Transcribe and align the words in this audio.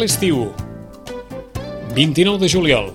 A 0.00 0.02
ple 0.02 0.08
estiu, 0.08 0.54
29 1.94 2.40
de 2.40 2.48
juliol. 2.48 2.86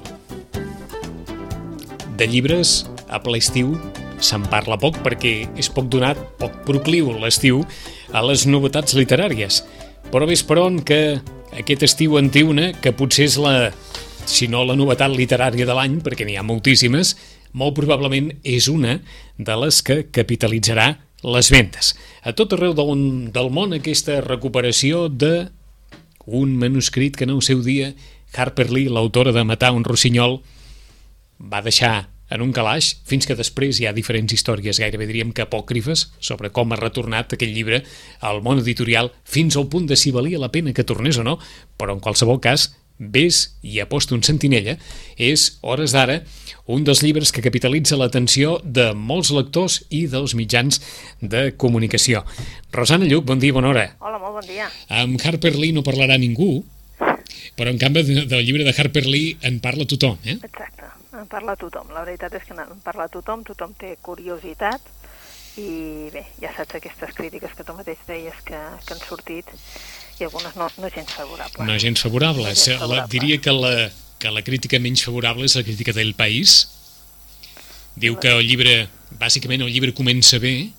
De 2.18 2.26
llibres, 2.26 2.88
a 3.14 3.20
ple 3.22 3.38
estiu, 3.38 3.76
se'n 4.18 4.48
parla 4.50 4.80
poc 4.82 4.98
perquè 5.06 5.36
és 5.54 5.68
poc 5.70 5.86
donat, 5.94 6.18
poc 6.42 6.56
procliu 6.66 7.12
l'estiu, 7.22 7.60
a 8.10 8.24
les 8.26 8.48
novetats 8.50 8.98
literàries. 8.98 9.60
Però 10.10 10.26
ves 10.26 10.42
per 10.50 10.58
on 10.64 10.80
que 10.82 11.20
aquest 11.54 11.86
estiu 11.86 12.18
en 12.18 12.32
té 12.34 12.42
una 12.42 12.72
que 12.74 12.96
potser 12.98 13.28
és 13.30 13.36
la, 13.38 13.70
si 14.26 14.50
no 14.50 14.64
la 14.66 14.74
novetat 14.74 15.14
literària 15.14 15.68
de 15.70 15.76
l'any, 15.78 16.00
perquè 16.02 16.26
n'hi 16.26 16.40
ha 16.42 16.48
moltíssimes, 16.48 17.12
molt 17.54 17.78
probablement 17.78 18.32
és 18.42 18.66
una 18.66 18.96
de 19.38 19.60
les 19.62 19.84
que 19.86 20.08
capitalitzarà 20.10 20.88
les 21.22 21.54
ventes. 21.54 21.94
A 22.26 22.34
tot 22.34 22.58
arreu 22.58 22.74
del, 22.74 23.30
del 23.30 23.54
món 23.54 23.78
aquesta 23.78 24.18
recuperació 24.26 25.06
de 25.06 25.52
un 26.26 26.58
manuscrit 26.58 27.16
que 27.16 27.26
en 27.26 27.36
el 27.36 27.42
seu 27.46 27.62
dia 27.64 27.94
Harper 28.36 28.72
Lee, 28.72 28.92
l'autora 28.92 29.32
de 29.32 29.46
Matar 29.48 29.72
un 29.76 29.86
rossinyol, 29.88 30.42
va 31.40 31.62
deixar 31.64 32.10
en 32.30 32.42
un 32.42 32.52
calaix, 32.52 32.96
fins 33.06 33.28
que 33.30 33.38
després 33.38 33.78
hi 33.80 33.86
ha 33.86 33.94
diferents 33.94 34.34
històries, 34.34 34.80
gairebé 34.82 35.06
diríem 35.06 35.32
que 35.36 35.44
apòcrifes, 35.46 36.08
sobre 36.20 36.50
com 36.50 36.74
ha 36.74 36.80
retornat 36.80 37.36
aquell 37.36 37.54
llibre 37.54 37.84
al 38.20 38.42
món 38.46 38.64
editorial, 38.64 39.12
fins 39.24 39.58
al 39.58 39.70
punt 39.70 39.86
de 39.86 39.98
si 40.00 40.12
valia 40.16 40.42
la 40.42 40.52
pena 40.52 40.74
que 40.74 40.88
tornés 40.88 41.20
o 41.22 41.26
no, 41.28 41.38
però 41.78 41.94
en 41.94 42.02
qualsevol 42.02 42.42
cas, 42.42 42.72
Ves 42.98 43.58
i 43.62 43.82
aposta 43.84 44.16
un 44.16 44.24
sentinella 44.24 44.78
és, 45.20 45.58
hores 45.62 45.92
d'ara, 45.96 46.22
un 46.72 46.86
dels 46.88 47.02
llibres 47.04 47.34
que 47.36 47.44
capitalitza 47.44 47.98
l'atenció 48.00 48.60
de 48.64 48.92
molts 48.96 49.34
lectors 49.36 49.82
i 49.90 50.06
dels 50.12 50.36
mitjans 50.40 50.80
de 51.22 51.50
comunicació. 51.60 52.24
Rosana 52.72 53.06
Lluc, 53.10 53.26
bon 53.28 53.42
dia, 53.44 53.54
bona 53.54 53.74
hora. 53.74 53.90
Hola, 54.00 54.22
molt 54.22 54.40
bon 54.40 54.48
dia. 54.48 54.70
Amb 54.90 55.20
Harper 55.20 55.54
Lee 55.58 55.76
no 55.76 55.84
parlarà 55.84 56.18
ningú, 56.22 56.64
però 57.56 57.72
en 57.72 57.80
canvi 57.82 58.06
del 58.26 58.46
llibre 58.48 58.64
de 58.64 58.74
Harper 58.76 59.06
Lee 59.06 59.36
en 59.44 59.60
parla 59.60 59.86
tothom, 59.86 60.18
eh? 60.24 60.40
Exacte, 60.42 60.88
en 61.20 61.28
parla 61.32 61.58
tothom. 61.60 61.92
La 61.94 62.06
veritat 62.08 62.40
és 62.40 62.48
que 62.48 62.56
en 62.56 62.80
parla 62.84 63.10
tothom, 63.12 63.44
tothom 63.44 63.76
té 63.80 63.98
curiositat 64.02 64.94
i 65.60 66.10
bé, 66.12 66.26
ja 66.42 66.52
saps 66.56 66.80
aquestes 66.80 67.14
crítiques 67.16 67.54
que 67.56 67.64
tu 67.64 67.76
mateix 67.76 68.02
deies 68.08 68.42
que, 68.48 68.58
que 68.58 68.96
han 68.96 69.04
sortit 69.04 69.52
i 70.20 70.24
algunes 70.24 70.56
no, 70.56 70.70
no 70.78 70.90
gens 70.90 71.12
favorables. 71.12 71.68
No 71.68 71.78
gens 71.80 72.02
favorables. 72.02 72.46
No 72.46 72.56
gens 72.56 72.80
favorable. 72.80 72.96
la, 72.96 73.08
diria 73.12 73.42
que 73.42 73.52
la, 73.52 73.92
que 74.20 74.32
la 74.32 74.44
crítica 74.44 74.80
menys 74.80 75.04
favorable 75.06 75.46
és 75.46 75.56
la 75.58 75.64
crítica 75.64 75.94
del 75.94 76.14
País. 76.16 76.66
Diu 77.96 78.18
que 78.20 78.32
el 78.32 78.48
llibre, 78.48 78.88
bàsicament 79.20 79.64
el 79.64 79.72
llibre 79.72 79.96
comença 79.96 80.40
bé, 80.40 80.72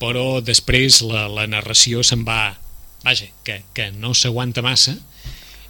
però 0.00 0.40
després 0.44 1.02
la, 1.06 1.28
la 1.28 1.46
narració 1.46 2.04
se'n 2.04 2.26
va... 2.28 2.56
Vaja, 3.02 3.26
que, 3.42 3.62
que 3.74 3.88
no 3.98 4.12
s'aguanta 4.14 4.62
massa, 4.62 4.94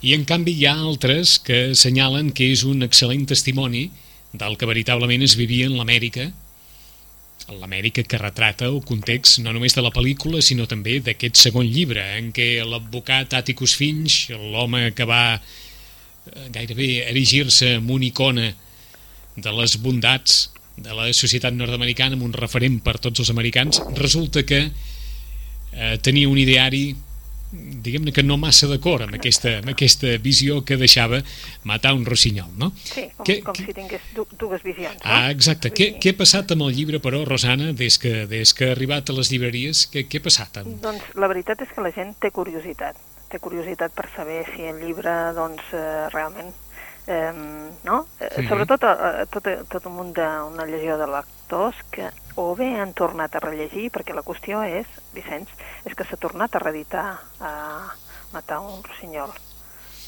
i 0.04 0.12
en 0.12 0.26
canvi 0.28 0.52
hi 0.58 0.66
ha 0.68 0.74
altres 0.74 1.38
que 1.40 1.70
assenyalen 1.70 2.28
que 2.36 2.50
és 2.52 2.66
un 2.68 2.84
excel·lent 2.84 3.24
testimoni 3.30 3.86
del 4.36 4.58
que 4.60 4.68
veritablement 4.68 5.22
es 5.24 5.36
vivia 5.38 5.68
en 5.70 5.78
l'Amèrica 5.78 6.26
l'Amèrica 7.60 8.04
que 8.08 8.20
retrata 8.20 8.68
el 8.68 8.80
context 8.86 9.40
no 9.44 9.52
només 9.54 9.76
de 9.76 9.84
la 9.84 9.92
pel·lícula, 9.94 10.42
sinó 10.42 10.66
també 10.70 10.98
d'aquest 11.04 11.40
segon 11.40 11.68
llibre, 11.68 12.02
en 12.18 12.30
què 12.34 12.64
l'advocat 12.64 13.36
Atticus 13.38 13.76
Finch, 13.78 14.30
l'home 14.32 14.90
que 14.96 15.06
va 15.08 15.24
eh, 15.36 16.48
gairebé 16.54 16.90
erigir-se 17.10 17.76
en 17.78 17.90
una 17.90 18.08
icona 18.08 18.50
de 19.36 19.54
les 19.58 19.78
bondats 19.80 20.50
de 20.76 20.96
la 20.96 21.10
societat 21.12 21.54
nord-americana, 21.54 22.16
amb 22.16 22.26
un 22.26 22.34
referent 22.36 22.80
per 22.84 22.98
tots 22.98 23.22
els 23.22 23.30
americans, 23.32 23.80
resulta 23.98 24.44
que 24.48 24.64
eh, 24.68 25.96
tenia 26.02 26.28
un 26.28 26.40
ideari 26.40 26.86
diguem-ne 27.52 28.12
que 28.16 28.24
no 28.24 28.38
massa 28.40 28.66
d'acord 28.70 29.04
amb, 29.06 29.16
aquesta, 29.18 29.58
amb 29.60 29.72
aquesta 29.74 30.14
visió 30.24 30.62
que 30.64 30.78
deixava 30.80 31.20
matar 31.68 31.92
un 31.96 32.06
rossinyol, 32.08 32.48
no? 32.58 32.72
Sí, 32.80 33.06
com, 33.16 33.26
que, 33.28 33.38
com 33.44 33.56
que... 33.58 33.66
si 33.68 33.76
tingués 33.76 34.08
dues 34.16 34.64
visions, 34.64 34.96
no? 34.96 35.04
Ah, 35.04 35.30
exacte. 35.34 35.72
Què, 35.76 35.92
què 36.00 36.14
ha 36.14 36.18
passat 36.22 36.56
amb 36.56 36.66
el 36.66 36.74
llibre, 36.76 37.02
però, 37.04 37.22
Rosana, 37.28 37.72
des 37.76 38.00
que, 38.02 38.26
des 38.30 38.56
que 38.56 38.70
ha 38.70 38.76
arribat 38.76 39.12
a 39.12 39.16
les 39.18 39.32
llibreries? 39.32 39.86
Què, 39.92 40.06
què 40.08 40.22
ha 40.22 40.26
passat? 40.28 40.62
Amb... 40.62 40.78
Doncs 40.82 41.12
la 41.18 41.30
veritat 41.32 41.64
és 41.66 41.72
que 41.74 41.84
la 41.84 41.92
gent 41.94 42.16
té 42.22 42.32
curiositat. 42.34 43.00
Té 43.32 43.40
curiositat 43.40 43.94
per 43.96 44.08
saber 44.16 44.42
si 44.52 44.68
el 44.68 44.80
llibre, 44.84 45.12
doncs, 45.36 45.72
eh, 45.76 46.08
realment 46.12 46.52
eh, 47.06 47.32
no? 47.84 48.06
Eh, 48.20 48.28
sí. 48.36 48.46
Sobretot 48.48 48.84
eh, 48.86 49.26
tot, 49.30 49.48
tot 49.68 49.86
un 49.90 49.96
munt 49.98 50.12
d'una 50.16 50.66
legió 50.68 50.98
de 51.00 51.08
lectors 51.10 51.78
que 51.90 52.10
o 52.36 52.54
bé 52.56 52.68
han 52.80 52.94
tornat 52.96 53.34
a 53.34 53.42
rellegir, 53.44 53.90
perquè 53.92 54.14
la 54.16 54.24
qüestió 54.26 54.62
és, 54.64 54.88
Vicenç, 55.12 55.50
és 55.84 55.96
que 55.96 56.06
s'ha 56.06 56.20
tornat 56.20 56.54
a 56.54 56.62
reeditar 56.62 57.06
a 57.40 57.52
Matar 58.32 58.62
un 58.64 58.80
rossinyol, 58.80 59.34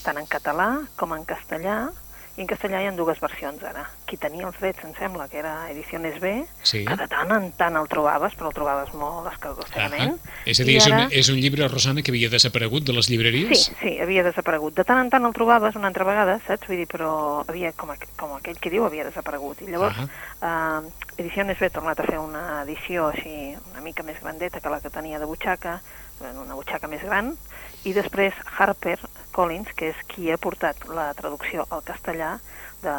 tant 0.04 0.16
en 0.16 0.28
català 0.30 0.68
com 0.96 1.12
en 1.12 1.26
castellà, 1.28 1.90
i 2.36 2.42
en 2.42 2.48
castellà 2.50 2.80
hi 2.82 2.88
ha 2.88 2.92
dues 2.98 3.20
versions 3.22 3.62
ara. 3.62 3.84
Qui 4.08 4.16
tenia 4.18 4.48
els 4.48 4.56
drets, 4.58 4.82
em 4.86 4.94
sembla, 4.98 5.28
que 5.30 5.38
era 5.38 5.52
Ediciones 5.70 6.16
B, 6.20 6.32
sí. 6.66 6.82
que 6.86 6.96
de 6.98 7.06
tant 7.10 7.30
en 7.30 7.50
tant 7.58 7.78
el 7.78 7.86
trobaves, 7.90 8.34
però 8.34 8.50
el 8.50 8.56
trobaves 8.56 8.90
molt 8.98 9.28
escaldocerament. 9.30 10.16
Uh 10.16 10.18
-huh. 10.18 10.50
És 10.50 10.60
a 10.60 10.64
dir, 10.64 10.76
és, 10.76 10.86
ara... 10.86 11.04
un, 11.04 11.12
és 11.12 11.28
un 11.28 11.38
llibre, 11.38 11.68
Rosana, 11.68 12.02
que 12.02 12.10
havia 12.10 12.28
desaparegut 12.28 12.82
de 12.84 12.92
les 12.92 13.08
llibreries? 13.08 13.64
Sí, 13.64 13.74
sí, 13.80 14.00
havia 14.00 14.24
desaparegut. 14.24 14.74
De 14.74 14.84
tant 14.84 14.98
en 14.98 15.10
tant 15.10 15.24
el 15.24 15.32
trobaves 15.32 15.76
una 15.76 15.86
altra 15.86 16.04
vegada, 16.04 16.40
saps? 16.46 16.66
Vull 16.66 16.76
dir, 16.76 16.88
però 16.88 17.44
havia, 17.46 17.72
com, 17.72 17.94
com 18.16 18.34
aquell 18.34 18.58
que 18.58 18.70
diu, 18.70 18.84
havia 18.84 19.04
desaparegut. 19.04 19.62
I 19.62 19.70
llavors, 19.70 19.96
-huh. 19.96 20.08
uh, 20.42 20.90
Ediciones 21.16 21.58
B 21.58 21.66
ha 21.66 21.70
tornat 21.70 22.00
a 22.00 22.02
fer 22.02 22.18
una 22.18 22.62
edició 22.62 23.08
així 23.08 23.56
una 23.70 23.80
mica 23.80 24.02
més 24.02 24.20
grandeta 24.20 24.60
que 24.60 24.68
la 24.68 24.80
que 24.80 24.90
tenia 24.90 25.20
de 25.20 25.24
butxaca, 25.26 25.80
una 26.20 26.54
butxaca 26.54 26.88
més 26.88 27.02
gran, 27.02 27.36
i 27.84 27.92
després 27.92 28.34
Harper 28.58 28.98
Collins, 29.34 29.72
que 29.76 29.90
és 29.92 30.02
qui 30.10 30.30
ha 30.30 30.38
portat 30.40 30.86
la 30.94 31.10
traducció 31.18 31.66
al 31.74 31.82
castellà 31.86 32.36
de 32.84 32.94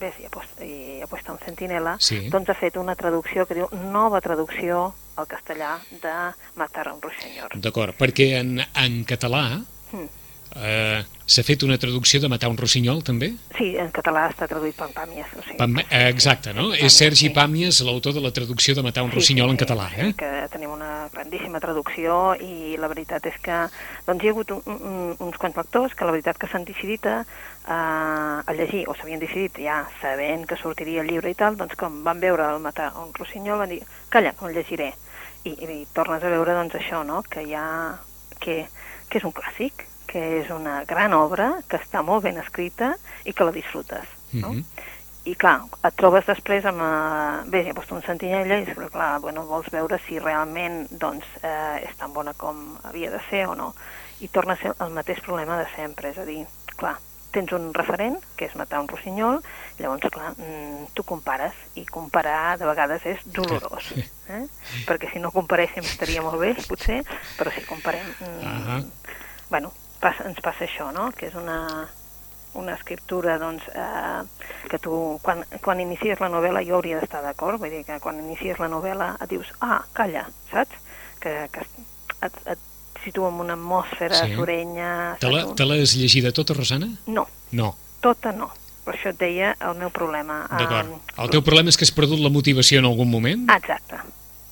Ves 0.00 0.18
i 0.20 0.26
aposta, 0.28 0.66
i 0.66 1.00
aposta 1.04 1.34
un 1.34 1.40
sentinela, 1.44 1.96
sí. 2.02 2.26
doncs 2.32 2.50
ha 2.50 2.56
fet 2.58 2.76
una 2.80 2.96
traducció 2.98 3.46
que 3.46 3.56
diu 3.58 3.68
nova 3.92 4.20
traducció 4.24 4.88
al 5.18 5.26
castellà 5.30 5.76
de 6.02 6.14
Matar 6.58 6.88
un 6.92 7.02
rossinyol. 7.02 7.58
D'acord, 7.64 7.96
perquè 7.98 8.32
en, 8.38 8.58
en 8.60 9.02
català 9.08 9.44
mm. 9.58 10.17
Eh, 10.56 11.04
S'ha 11.28 11.42
fet 11.44 11.60
una 11.66 11.76
traducció 11.76 12.22
de 12.22 12.28
Matar 12.32 12.48
un 12.48 12.56
rossinyol, 12.56 13.02
també? 13.04 13.26
Sí, 13.52 13.66
en 13.76 13.90
català 13.92 14.22
està 14.30 14.46
traduït 14.48 14.72
per 14.78 14.86
Pàmies. 14.94 15.28
O 15.36 15.42
sigui. 15.42 15.58
Pam, 15.58 15.74
eh, 15.82 16.06
exacte, 16.08 16.54
no? 16.56 16.70
Pàmies, 16.70 16.86
és 16.86 16.94
Sergi 17.02 17.26
sí. 17.26 17.32
Pàmies 17.36 17.80
l'autor 17.84 18.14
de 18.16 18.22
la 18.24 18.30
traducció 18.32 18.72
de 18.74 18.84
Matar 18.86 19.02
un 19.04 19.10
sí, 19.10 19.18
rossinyol 19.18 19.50
sí, 19.50 19.52
en 19.52 19.60
català, 19.60 19.90
sí, 19.92 20.06
eh? 20.06 20.14
que 20.16 20.30
tenim 20.54 20.72
una 20.72 21.10
grandíssima 21.12 21.60
traducció 21.60 22.32
i 22.40 22.78
la 22.80 22.88
veritat 22.88 23.28
és 23.28 23.36
que 23.44 23.58
doncs, 24.06 24.24
hi 24.24 24.30
ha 24.30 24.32
hagut 24.32 24.54
un, 24.56 24.62
un, 24.72 24.96
uns 25.26 25.36
quants 25.42 25.60
lectors 25.60 25.92
que 25.98 26.08
la 26.08 26.14
veritat 26.16 26.40
que 26.40 26.48
s'han 26.48 26.64
decidit 26.64 27.10
a, 27.10 27.18
a 27.68 28.56
llegir, 28.56 28.86
o 28.88 28.96
s'havien 28.96 29.20
decidit 29.20 29.60
ja 29.66 29.82
sabent 30.00 30.48
que 30.48 30.56
sortiria 30.56 31.04
el 31.04 31.12
llibre 31.12 31.34
i 31.34 31.36
tal, 31.36 31.60
doncs 31.60 31.76
com 31.76 32.00
van 32.08 32.24
veure 32.24 32.48
el 32.54 32.64
Matar 32.64 32.94
un 33.04 33.12
rossinyol 33.12 33.60
van 33.66 33.76
dir, 33.76 33.82
calla, 34.08 34.32
que 34.32 34.48
el 34.48 34.56
llegiré. 34.56 34.94
I, 35.44 35.52
i 35.52 35.78
tornes 35.92 36.24
a 36.24 36.32
veure 36.32 36.56
doncs 36.56 36.80
això, 36.80 37.04
no?, 37.04 37.20
que 37.28 37.44
hi 37.44 37.52
ha... 37.52 37.68
que, 38.40 38.62
que 39.12 39.20
és 39.20 39.24
un 39.28 39.36
clàssic, 39.36 39.87
que 40.08 40.22
és 40.40 40.50
una 40.54 40.82
gran 40.88 41.12
obra, 41.12 41.50
que 41.68 41.76
està 41.76 42.02
molt 42.02 42.24
ben 42.24 42.40
escrita 42.40 42.94
i 43.28 43.34
que 43.36 43.44
la 43.44 43.52
disfrutes, 43.52 44.08
no? 44.32 44.52
Mm 44.52 44.62
-hmm. 44.62 44.96
I 45.28 45.34
clar, 45.36 45.66
et 45.84 45.96
trobes 45.98 46.24
després 46.28 46.64
amb... 46.64 46.80
Eh, 46.80 47.50
bé, 47.52 47.60
he 47.68 47.74
posat 47.76 47.92
un 47.98 48.04
sentinella 48.06 48.60
i 48.62 48.64
però, 48.70 48.88
clar, 48.92 49.10
bueno, 49.20 49.44
vols 49.48 49.68
veure 49.74 49.98
si 50.06 50.18
realment 50.18 50.86
doncs, 50.90 51.26
eh, 51.42 51.84
és 51.88 51.96
tan 52.00 52.14
bona 52.14 52.32
com 52.38 52.78
havia 52.88 53.10
de 53.10 53.20
ser 53.28 53.46
o 53.46 53.54
no. 53.58 53.74
I 54.20 54.28
torna 54.28 54.54
a 54.54 54.56
ser 54.56 54.72
el 54.80 54.94
mateix 54.96 55.20
problema 55.20 55.58
de 55.58 55.66
sempre, 55.74 56.08
és 56.14 56.18
a 56.18 56.24
dir, 56.24 56.46
clar, 56.76 56.96
tens 57.34 57.52
un 57.52 57.74
referent, 57.76 58.16
que 58.36 58.46
és 58.48 58.54
matar 58.56 58.80
un 58.80 58.88
rossinyol, 58.88 59.42
llavors, 59.78 60.08
clar, 60.14 60.30
mm, 60.38 60.88
tu 60.94 61.04
compares, 61.04 61.52
i 61.74 61.84
comparar 61.84 62.56
de 62.58 62.66
vegades 62.70 63.04
és 63.06 63.20
dolorós. 63.24 63.92
Eh? 64.28 64.44
Perquè 64.88 65.12
si 65.12 65.20
no 65.20 65.32
comparéssim 65.32 65.84
estaria 65.84 66.22
molt 66.24 66.40
bé, 66.40 66.54
potser, 66.68 67.02
però 67.36 67.52
si 67.52 67.66
comparem... 67.68 68.06
Mm, 68.20 68.46
uh 68.46 68.66
-huh. 68.68 68.86
Bueno, 69.48 69.72
passa, 70.00 70.26
ens 70.28 70.40
passa 70.44 70.66
això, 70.66 70.90
no? 70.94 71.10
que 71.16 71.28
és 71.28 71.36
una, 71.38 71.88
una 72.58 72.74
escriptura 72.74 73.38
doncs, 73.40 73.66
eh, 73.74 74.22
que 74.70 74.80
tu, 74.82 75.18
quan, 75.24 75.44
quan 75.64 75.82
inicies 75.82 76.20
la 76.22 76.30
novel·la, 76.32 76.64
jo 76.66 76.78
hauria 76.78 77.00
d'estar 77.00 77.22
d'acord, 77.24 77.60
vull 77.60 77.72
dir 77.72 77.84
que 77.86 77.98
quan 78.04 78.20
inicies 78.22 78.60
la 78.62 78.70
novel·la 78.72 79.14
et 79.22 79.32
dius, 79.32 79.50
ah, 79.64 79.82
calla, 79.96 80.26
saps? 80.52 80.86
Que, 81.22 81.34
que 81.50 81.64
et, 82.22 82.40
et 82.54 83.02
situa 83.04 83.32
en 83.32 83.42
una 83.42 83.58
atmosfera 83.58 84.22
sí. 84.22 84.36
sorenya... 84.38 84.90
Te 85.20 85.66
l'has 85.66 85.96
llegida 85.98 86.32
tota, 86.34 86.54
Rosana? 86.54 86.90
No. 87.06 87.26
No. 87.52 87.74
Tota 88.04 88.32
no. 88.34 88.52
Per 88.86 88.94
això 88.94 89.10
et 89.12 89.18
deia 89.20 89.50
el 89.66 89.74
meu 89.76 89.90
problema. 89.92 90.44
D'acord. 90.48 90.94
El 91.18 91.34
teu 91.34 91.42
problema 91.44 91.68
és 91.68 91.76
que 91.76 91.84
has 91.84 91.92
perdut 91.92 92.22
la 92.22 92.30
motivació 92.32 92.80
en 92.80 92.88
algun 92.88 93.10
moment? 93.10 93.44
Exacte 93.52 94.00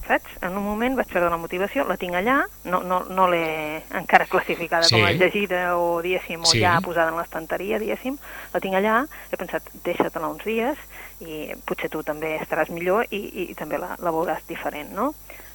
saps? 0.08 0.37
En 0.47 0.56
un 0.56 0.64
moment 0.64 0.97
vaig 0.99 1.11
perdre 1.12 1.31
la 1.32 1.41
motivació, 1.41 1.85
la 1.88 1.99
tinc 2.00 2.17
allà, 2.19 2.38
no, 2.64 2.82
no, 2.87 3.03
no 3.11 3.29
l'he 3.32 3.82
encara 3.99 4.29
classificada 4.31 4.88
sí. 4.88 4.97
com 4.97 5.06
a 5.06 5.14
llegida 5.14 5.62
o, 5.79 6.00
diguéssim, 6.05 6.43
o 6.43 6.53
sí. 6.53 6.62
ja 6.64 6.76
posada 6.85 7.12
en 7.12 7.20
l'estanteria, 7.20 7.81
diguéssim, 7.82 8.19
la 8.55 8.62
tinc 8.62 8.79
allà, 8.79 9.00
he 9.31 9.41
pensat, 9.41 9.73
deixa-te-la 9.87 10.31
uns 10.32 10.47
dies 10.47 10.81
i 11.26 11.47
potser 11.67 11.91
tu 11.93 12.03
també 12.06 12.37
estaràs 12.41 12.70
millor 12.73 13.06
i, 13.11 13.23
i 13.47 13.55
també 13.58 13.81
la, 13.81 13.94
la 13.99 14.14
veuràs 14.14 14.47
diferent, 14.49 14.93
no? 14.97 15.12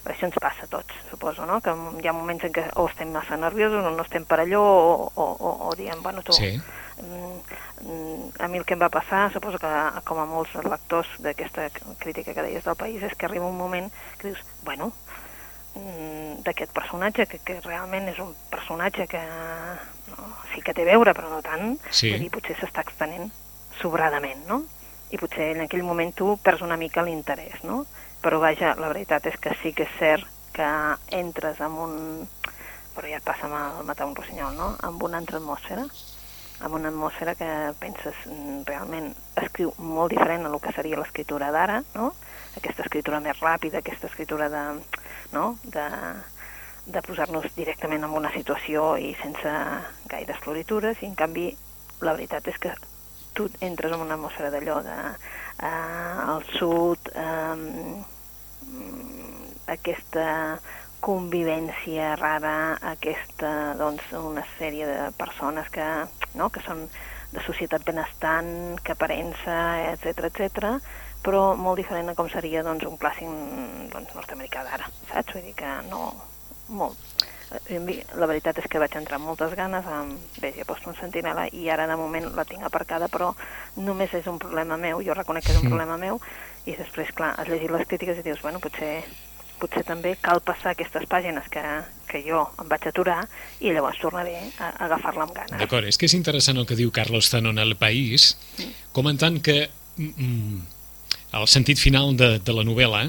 això 0.10 0.26
ens 0.26 0.38
passa 0.42 0.66
a 0.66 0.70
tots, 0.70 0.96
suposo, 1.12 1.46
no? 1.46 1.60
Que 1.62 1.74
hi 2.02 2.08
ha 2.10 2.14
moments 2.16 2.48
en 2.48 2.54
què 2.56 2.64
o 2.82 2.88
estem 2.90 3.12
massa 3.14 3.38
nerviosos 3.38 3.86
o 3.86 3.92
no 3.94 4.06
estem 4.06 4.26
per 4.26 4.40
allò 4.42 4.62
o, 4.62 4.94
o, 5.14 5.26
o, 5.38 5.52
o 5.70 5.76
diem, 5.78 6.02
bueno, 6.02 6.24
tu... 6.26 6.34
Sí. 6.34 6.56
Mm, 7.02 8.30
a 8.40 8.48
mi 8.48 8.60
el 8.60 8.66
que 8.66 8.76
em 8.78 8.82
va 8.82 8.90
passar, 8.94 9.32
suposo 9.34 9.58
que 9.58 9.70
com 10.06 10.20
a 10.22 10.26
molts 10.30 10.54
lectors 10.62 11.10
d'aquesta 11.24 11.70
crítica 12.00 12.34
que 12.36 12.44
deies 12.46 12.64
del 12.64 12.78
país, 12.78 13.02
és 13.04 13.16
que 13.18 13.26
arriba 13.26 13.48
un 13.50 13.58
moment 13.58 13.90
que 14.20 14.30
dius, 14.30 14.42
bueno, 14.64 14.92
mm, 15.76 16.44
d'aquest 16.46 16.74
personatge, 16.76 17.26
que, 17.28 17.40
que 17.40 17.60
realment 17.66 18.10
és 18.12 18.20
un 18.20 18.36
personatge 18.52 19.08
que 19.08 19.22
no, 19.22 20.28
sí 20.54 20.62
que 20.62 20.76
té 20.78 20.86
a 20.86 20.92
veure, 20.92 21.16
però 21.18 21.30
no 21.32 21.42
tant, 21.42 21.78
Sí. 21.90 22.14
dir, 22.18 22.30
potser 22.30 22.56
s'està 22.60 22.86
extenent 22.86 23.32
sobradament, 23.82 24.46
no? 24.48 24.62
I 25.12 25.18
potser 25.18 25.56
en 25.56 25.66
aquell 25.66 25.84
moment 25.84 26.14
tu 26.16 26.38
perds 26.44 26.62
una 26.62 26.78
mica 26.78 27.02
l'interès, 27.04 27.64
no? 27.64 27.86
Però 28.22 28.38
vaja, 28.40 28.76
la 28.78 28.92
veritat 28.94 29.26
és 29.26 29.38
que 29.42 29.56
sí 29.64 29.74
que 29.74 29.84
és 29.90 29.98
cert 29.98 30.28
que 30.54 30.68
entres 31.18 31.60
en 31.60 31.72
un... 31.72 32.30
Però 32.94 33.08
ja 33.08 33.18
et 33.18 33.24
passa 33.24 33.48
amb 33.48 33.56
el 33.80 33.86
matar 33.88 34.06
un 34.06 34.16
rossinyol, 34.16 34.54
no? 34.56 34.76
Amb 34.84 35.02
una 35.04 35.18
altra 35.18 35.38
atmosfera, 35.40 35.86
amb 36.62 36.76
una 36.78 36.90
atmosfera 36.90 37.36
que 37.36 37.48
penses 37.82 38.16
mm, 38.28 38.62
realment 38.68 39.12
escriu 39.42 39.74
molt 39.78 40.14
diferent 40.14 40.46
a 40.46 40.52
el 40.52 40.60
que 40.62 40.74
seria 40.76 41.00
l'escriptura 41.00 41.52
d'ara, 41.54 41.82
no? 41.96 42.12
Aquesta 42.60 42.86
escriptura 42.86 43.22
més 43.24 43.40
ràpida, 43.40 43.80
aquesta 43.80 44.08
escriptura 44.12 44.50
de, 44.52 44.64
no? 45.34 45.46
de, 45.64 45.88
de 46.86 47.02
posar-nos 47.06 47.48
directament 47.56 48.04
en 48.04 48.16
una 48.22 48.32
situació 48.36 48.96
i 49.00 49.14
sense 49.22 49.52
gaires 50.12 50.42
floritures, 50.44 51.02
i 51.02 51.10
en 51.10 51.16
canvi 51.16 51.50
la 52.02 52.16
veritat 52.18 52.48
és 52.52 52.58
que 52.62 52.74
tu 53.38 53.48
entres 53.64 53.94
en 53.94 54.04
una 54.04 54.18
atmosfera 54.18 54.52
d'allò 54.52 54.82
de 54.84 54.98
eh, 55.00 55.68
al 56.28 56.44
sud, 56.58 57.12
eh, 57.16 58.04
aquesta 59.72 60.60
convivència 61.02 62.16
rara, 62.20 62.78
aquesta, 62.92 63.74
doncs, 63.80 64.12
una 64.18 64.44
sèrie 64.58 64.86
de 64.86 64.98
persones 65.18 65.70
que, 65.74 65.88
no?, 66.36 66.50
que 66.50 66.62
són 66.66 66.88
de 67.32 67.44
societat 67.46 67.84
benestant, 67.88 68.80
que 68.84 68.92
aparença, 68.92 69.58
etc 69.94 70.26
etc, 70.28 70.72
però 71.24 71.56
molt 71.56 71.78
diferent 71.78 72.10
a 72.10 72.16
com 72.16 72.30
seria 72.30 72.64
doncs, 72.64 72.86
un 72.86 72.98
clàssic 72.98 73.28
doncs, 73.94 74.16
nord-americà 74.16 74.64
d'ara, 74.68 74.90
saps? 75.12 75.34
Vull 75.34 75.46
dir 75.50 75.56
que 75.56 75.78
no... 75.90 76.12
Molt. 76.72 76.98
Eh, 77.68 77.80
La 78.16 78.28
veritat 78.32 78.58
és 78.62 78.68
que 78.72 78.80
vaig 78.80 78.94
entrar 78.96 79.18
amb 79.20 79.28
moltes 79.28 79.52
ganes, 79.60 79.86
amb 79.86 80.40
bé, 80.40 80.54
ja 80.56 80.64
he 80.64 80.68
post 80.68 80.88
un 80.88 80.96
sentinela 80.96 81.50
i 81.52 81.68
ara 81.70 81.88
de 81.88 81.98
moment 82.00 82.30
la 82.36 82.46
tinc 82.48 82.64
aparcada, 82.64 83.10
però 83.12 83.34
només 83.76 84.14
és 84.16 84.28
un 84.32 84.40
problema 84.40 84.78
meu, 84.80 85.02
jo 85.04 85.14
reconec 85.14 85.44
que 85.46 85.52
és 85.52 85.60
un 85.60 85.66
Mm. 85.66 85.74
problema 85.74 85.98
meu, 85.98 86.22
i 86.66 86.76
després, 86.76 87.12
clar, 87.12 87.34
has 87.38 87.48
llegit 87.48 87.72
les 87.72 87.88
crítiques 87.88 88.18
i 88.18 88.24
dius, 88.24 88.42
bueno, 88.42 88.60
potser 88.60 89.04
potser 89.62 89.84
també 89.88 90.16
cal 90.22 90.42
passar 90.46 90.74
aquestes 90.74 91.08
pàgines 91.10 91.48
que, 91.54 91.64
que 92.10 92.22
jo 92.26 92.44
em 92.62 92.70
vaig 92.72 92.88
aturar 92.90 93.22
i 93.62 93.72
llavors 93.72 94.02
tornaré 94.02 94.36
a, 94.42 94.68
a 94.68 94.70
agafar-la 94.88 95.28
amb 95.28 95.36
ganes. 95.38 95.58
D'acord, 95.62 95.88
és 95.88 96.00
que 96.00 96.10
és 96.10 96.18
interessant 96.18 96.60
el 96.60 96.68
que 96.70 96.78
diu 96.80 96.92
Carlos 96.96 97.30
Zanon 97.32 97.62
al 97.62 97.78
País, 97.80 98.34
comentant 98.96 99.40
que 99.46 99.64
mm, 99.98 100.62
el 101.40 101.48
sentit 101.48 101.80
final 101.80 102.16
de, 102.20 102.38
de 102.44 102.56
la 102.58 102.66
novel·la 102.68 103.06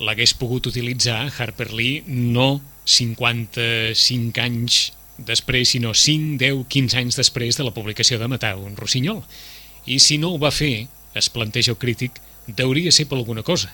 l'hagués 0.00 0.32
pogut 0.40 0.66
utilitzar 0.70 1.26
Harper 1.28 1.70
Lee 1.76 2.02
no 2.08 2.62
55 2.84 4.40
anys 4.40 4.92
després, 5.16 5.70
sinó 5.70 5.94
5, 5.94 6.38
10, 6.40 6.64
15 6.68 7.00
anys 7.00 7.18
després 7.20 7.56
de 7.56 7.66
la 7.66 7.72
publicació 7.74 8.18
de 8.18 8.28
Matar 8.28 8.56
un 8.58 8.74
rossinyol. 8.76 9.22
I 9.86 10.00
si 10.02 10.18
no 10.18 10.32
ho 10.34 10.40
va 10.42 10.50
fer, 10.50 10.88
es 11.14 11.30
planteja 11.30 11.74
el 11.74 11.78
crític, 11.78 12.18
deuria 12.48 12.92
ser 12.92 13.06
per 13.08 13.18
alguna 13.20 13.44
cosa. 13.46 13.70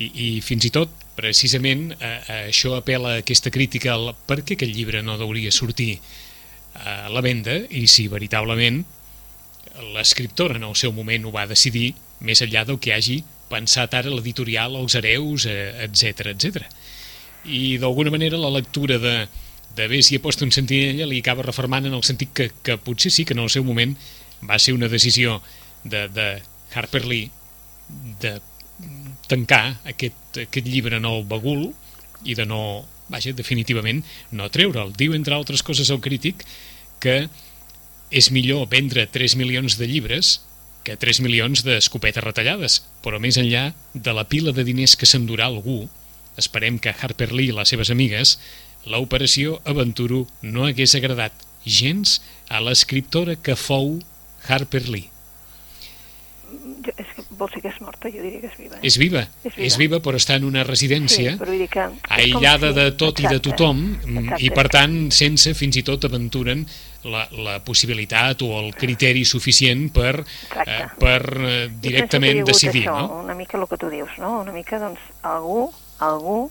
I, 0.00 0.08
i 0.08 0.28
fins 0.44 0.64
i 0.64 0.72
tot, 0.72 0.92
precisament, 1.18 1.90
eh, 1.98 2.10
eh, 2.16 2.40
això 2.48 2.72
apela 2.78 3.16
a 3.16 3.22
aquesta 3.24 3.52
crítica 3.52 3.92
al 3.92 4.14
per 4.26 4.40
què 4.40 4.56
aquest 4.56 4.72
llibre 4.72 5.02
no 5.04 5.18
hauria 5.20 5.52
sortir 5.52 5.98
a 6.80 7.10
la 7.12 7.20
venda 7.20 7.56
i 7.68 7.84
si 7.90 8.06
veritablement 8.08 8.84
l'escriptora 9.94 10.56
en 10.56 10.64
el 10.68 10.76
seu 10.78 10.92
moment 10.94 11.26
ho 11.26 11.32
va 11.34 11.48
decidir 11.50 11.92
més 12.24 12.40
enllà 12.44 12.64
del 12.68 12.78
que 12.80 12.94
hagi 12.94 13.20
pensat 13.50 13.94
ara 13.98 14.12
l'editorial, 14.12 14.76
els 14.78 14.94
hereus, 14.94 15.46
etc 15.50 16.30
etc. 16.32 16.62
I 17.44 17.78
d'alguna 17.82 18.12
manera 18.14 18.38
la 18.38 18.52
lectura 18.54 18.98
de, 19.02 19.14
de 19.76 19.88
bé 19.90 20.02
si 20.06 20.16
he 20.16 20.22
post 20.22 20.44
un 20.46 20.52
sentinella 20.54 21.08
li 21.08 21.20
acaba 21.20 21.46
reformant 21.46 21.88
en 21.88 21.96
el 21.96 22.04
sentit 22.06 22.32
que, 22.36 22.50
que 22.62 22.78
potser 22.78 23.12
sí 23.14 23.24
que 23.24 23.34
en 23.34 23.42
el 23.44 23.50
seu 23.50 23.66
moment 23.66 23.96
va 24.46 24.58
ser 24.58 24.74
una 24.76 24.88
decisió 24.88 25.40
de, 25.84 26.06
de 26.08 26.28
Harper 26.74 27.04
Lee 27.06 27.30
de 28.20 28.38
tancar 29.30 29.78
aquest, 29.88 30.42
aquest 30.46 30.66
llibre 30.66 30.98
el 30.98 31.24
bagul 31.30 31.70
i 32.24 32.36
de 32.36 32.46
no, 32.46 32.84
vaja, 33.08 33.32
definitivament 33.32 34.02
no 34.36 34.50
treure'l. 34.52 34.92
Diu, 34.96 35.14
entre 35.16 35.36
altres 35.36 35.62
coses, 35.62 35.90
el 35.90 36.02
crític 36.04 36.44
que 37.00 37.28
és 38.10 38.30
millor 38.34 38.66
vendre 38.70 39.06
3 39.06 39.36
milions 39.38 39.78
de 39.78 39.86
llibres 39.86 40.40
que 40.84 40.96
3 40.96 41.20
milions 41.22 41.62
d'escopetes 41.64 42.24
retallades, 42.24 42.80
però 43.04 43.20
més 43.20 43.38
enllà 43.38 43.70
de 43.94 44.14
la 44.16 44.26
pila 44.28 44.52
de 44.56 44.64
diners 44.64 44.96
que 44.96 45.08
s'endurà 45.08 45.46
algú, 45.46 45.84
esperem 46.40 46.78
que 46.80 46.94
Harper 46.96 47.30
Lee 47.32 47.52
i 47.52 47.56
les 47.56 47.70
seves 47.72 47.92
amigues 47.92 48.38
l'operació 48.88 49.58
Aventuro 49.68 50.24
no 50.42 50.64
hagués 50.64 50.94
agradat 50.96 51.46
gens 51.66 52.18
a 52.48 52.62
l'escriptora 52.64 53.36
que 53.36 53.56
fou 53.60 53.98
Harper 54.48 54.86
Lee. 54.88 55.10
Jo, 56.50 56.94
és 56.96 57.10
que 57.14 57.24
vols 57.40 57.54
dir 57.56 57.62
que 57.64 57.72
és 57.72 57.80
morta? 57.82 58.10
Jo 58.12 58.22
diria 58.22 58.40
que 58.44 58.50
és 58.52 58.58
viva. 58.60 58.76
Eh? 58.76 58.80
És 58.86 58.98
viva, 59.00 59.22
És 59.42 59.54
viva. 59.56 59.66
és 59.66 59.76
viva 59.80 60.00
però 60.04 60.20
està 60.20 60.36
en 60.38 60.44
una 60.46 60.62
residència 60.68 61.32
sí, 61.32 61.38
però 61.40 61.50
vull 61.54 61.64
dir 61.64 61.68
que... 61.72 61.88
aïllada 62.20 62.70
si- 62.70 62.78
de 62.78 62.86
tot 63.00 63.18
i 63.18 63.26
de 63.26 63.34
Exacte, 63.34 63.50
tothom 63.50 63.80
mm, 63.80 64.18
exacte. 64.26 64.44
i 64.44 64.50
per 64.60 64.66
tant 64.76 64.96
sense 65.16 65.54
fins 65.58 65.80
i 65.80 65.84
tot 65.86 66.04
aventuren 66.06 66.62
la, 67.08 67.24
la 67.32 67.58
possibilitat 67.64 68.42
o 68.44 68.52
el 68.60 68.74
criteri 68.76 69.24
suficient 69.24 69.86
per, 69.96 70.20
Exacte. 70.20 70.70
eh, 70.70 70.88
per 71.00 71.20
eh, 71.40 71.68
directament 71.80 72.44
decidir, 72.44 72.84
això, 72.86 72.96
no? 73.08 73.20
Una 73.24 73.34
mica 73.34 73.56
el 73.58 73.66
que 73.66 73.78
tu 73.80 73.88
dius, 73.88 74.10
no? 74.20 74.40
Una 74.44 74.52
mica, 74.52 74.78
doncs, 74.78 75.00
algú, 75.22 75.70
algú, 75.98 76.50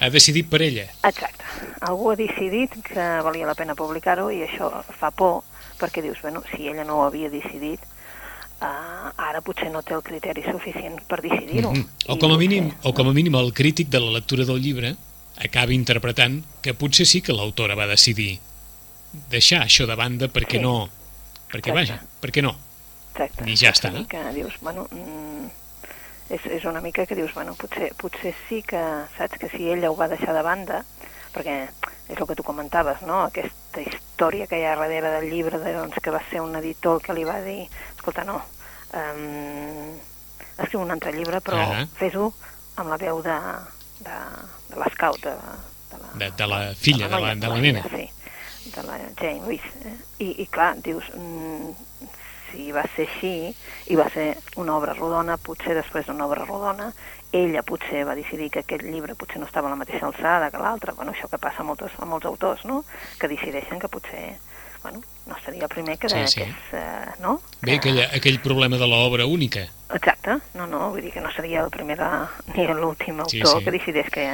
Ha 0.00 0.08
decidit 0.10 0.48
per 0.50 0.58
ella. 0.64 0.88
exacte, 1.06 1.44
algú 1.86 2.10
ha 2.10 2.16
decidit 2.18 2.72
que 2.82 3.04
valia 3.22 3.46
la 3.46 3.54
pena 3.54 3.76
publicar-ho 3.78 4.26
i 4.34 4.40
això 4.42 4.70
fa 4.98 5.12
por, 5.14 5.44
perquè 5.78 6.02
dius, 6.02 6.18
bueno, 6.22 6.42
si 6.50 6.66
ella 6.68 6.82
no 6.84 6.96
ho 6.98 7.04
havia 7.04 7.28
decidit, 7.30 7.78
uh, 8.60 9.10
ara 9.16 9.40
potser 9.44 9.70
no 9.72 9.82
té 9.82 9.94
el 9.94 10.02
criteri 10.02 10.42
suficient 10.46 11.00
per 11.08 11.20
decidir-ho. 11.22 11.72
Mhm. 11.72 11.88
O 12.08 12.14
I 12.14 12.18
com 12.18 12.30
a 12.30 12.34
potser- 12.34 12.38
mínim, 12.38 12.72
o 12.82 12.92
com 12.94 13.08
a 13.08 13.12
mínim 13.12 13.34
el 13.36 13.52
crític 13.52 13.88
de 13.88 14.00
la 14.00 14.10
lectura 14.12 14.44
del 14.44 14.60
llibre 14.62 14.96
acaba 15.36 15.72
interpretant 15.72 16.44
que 16.62 16.74
potser 16.74 17.06
sí 17.06 17.20
que 17.22 17.32
l'autora 17.32 17.74
va 17.74 17.86
decidir 17.86 18.38
deixar 19.30 19.62
això 19.64 19.86
de 19.86 19.94
banda 19.94 20.28
perquè 20.28 20.58
Sí. 20.58 20.62
no... 20.62 20.88
Perquè, 21.50 21.70
Exacte. 21.70 21.72
vaja, 21.72 22.02
perquè 22.20 22.42
no? 22.42 22.56
Exacte. 23.12 23.44
I 23.48 23.54
ja 23.56 23.70
està. 23.70 23.90
Una 23.90 24.00
mica, 24.00 24.32
dius, 24.32 24.54
bueno, 24.60 24.88
mm, 24.90 25.46
és, 26.34 26.46
és 26.46 26.64
una 26.64 26.80
mica 26.80 27.06
que 27.06 27.14
dius, 27.14 27.32
bueno, 27.34 27.54
potser, 27.54 27.92
potser 27.94 28.34
sí 28.48 28.62
que, 28.66 28.80
saps, 29.16 29.38
que 29.38 29.48
si 29.50 29.68
ella 29.70 29.90
ho 29.90 29.94
va 29.96 30.08
deixar 30.08 30.34
de 30.34 30.42
banda, 30.42 30.84
perquè 31.32 31.68
és 32.08 32.18
el 32.20 32.26
que 32.26 32.36
tu 32.36 32.42
comentaves, 32.44 33.02
no?, 33.02 33.22
aquesta 33.24 33.80
història 33.80 34.46
que 34.46 34.58
hi 34.60 34.64
ha 34.68 34.74
darrere 34.76 35.10
del 35.16 35.30
llibre, 35.30 35.58
de, 35.58 35.72
doncs, 35.72 35.96
que 36.02 36.12
va 36.12 36.20
ser 36.30 36.40
un 36.44 36.54
editor 36.56 37.00
que 37.02 37.14
li 37.16 37.24
va 37.24 37.40
dir, 37.44 37.68
escolta, 37.96 38.24
no, 38.28 38.42
um, 38.92 39.94
escriu 40.58 40.82
un 40.82 40.90
altre 40.94 41.12
llibre, 41.12 41.40
però 41.40 41.60
Ah. 41.64 41.86
fes-ho 41.98 42.32
amb 42.76 42.90
la 42.90 42.98
veu 43.00 43.22
de, 43.22 43.38
de, 44.04 44.18
de 44.70 44.76
l'escout, 44.82 45.20
de, 45.22 45.34
de, 45.90 45.96
la, 46.02 46.12
De, 46.18 46.30
de 46.30 46.46
la 46.46 46.60
filla, 46.74 47.08
de 47.08 47.14
la, 47.14 47.20
noia, 47.20 47.34
de 47.34 47.48
la 47.48 47.54
filla, 47.56 47.72
nena. 47.72 47.82
Sí, 47.90 48.70
de 48.74 48.82
la 48.82 48.98
Jane 49.20 49.40
Louise. 49.44 49.72
Eh? 49.84 49.96
I, 50.18 50.28
I 50.42 50.46
clar, 50.46 50.74
dius, 50.82 51.04
mm, 51.14 51.72
si 52.54 52.70
va 52.72 52.84
ser 52.94 53.08
així, 53.08 53.50
i 53.90 53.96
va 53.98 54.06
ser 54.14 54.36
una 54.56 54.76
obra 54.78 54.94
rodona, 54.94 55.36
potser 55.36 55.74
després 55.74 56.06
d'una 56.06 56.26
obra 56.28 56.44
rodona, 56.46 56.92
ella 57.34 57.64
potser 57.66 58.04
va 58.06 58.14
decidir 58.14 58.46
que 58.54 58.60
aquest 58.62 58.84
llibre 58.86 59.16
potser 59.18 59.40
no 59.42 59.46
estava 59.50 59.66
a 59.66 59.74
la 59.74 59.78
mateixa 59.80 60.06
alçada 60.06 60.52
que 60.54 60.60
l'altre, 60.62 60.94
bueno, 60.94 61.10
això 61.12 61.26
que 61.28 61.38
passa 61.42 61.64
a, 61.64 61.66
moltes, 61.66 61.90
a 61.98 62.06
molts 62.06 62.26
autors, 62.30 62.64
no?, 62.64 62.84
que 63.18 63.26
decideixen 63.28 63.80
que 63.82 63.88
potser, 63.90 64.36
bueno, 64.84 65.02
no 65.26 65.36
seria 65.44 65.64
el 65.66 65.72
primer 65.72 65.98
que, 65.98 66.08
Sí, 66.08 66.14
de, 66.20 66.28
sí. 66.28 66.40
que 66.40 66.46
és, 66.46 66.72
eh, 66.78 67.14
no? 67.20 67.40
Bé, 67.62 67.80
aquell, 67.80 67.98
aquell 68.06 68.38
problema 68.44 68.78
de 68.78 68.86
l'obra 68.86 69.26
única. 69.26 69.66
Exacte, 69.94 70.38
no, 70.54 70.68
no, 70.70 70.90
vull 70.94 71.02
dir 71.02 71.10
que 71.12 71.20
no 71.24 71.32
seria 71.34 71.64
el 71.64 71.70
primer 71.74 71.98
de, 71.98 72.10
ni 72.54 72.68
l'últim 72.70 73.18
autor 73.18 73.30
Sí, 73.34 73.40
sí, 73.42 73.46
sí. 73.50 73.58
sí. 73.58 73.64
que 73.64 73.74
decideix 73.80 74.10
que, 74.14 74.28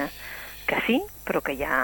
que 0.68 0.82
sí, 0.86 1.00
però 1.24 1.40
que 1.40 1.56
ja 1.56 1.78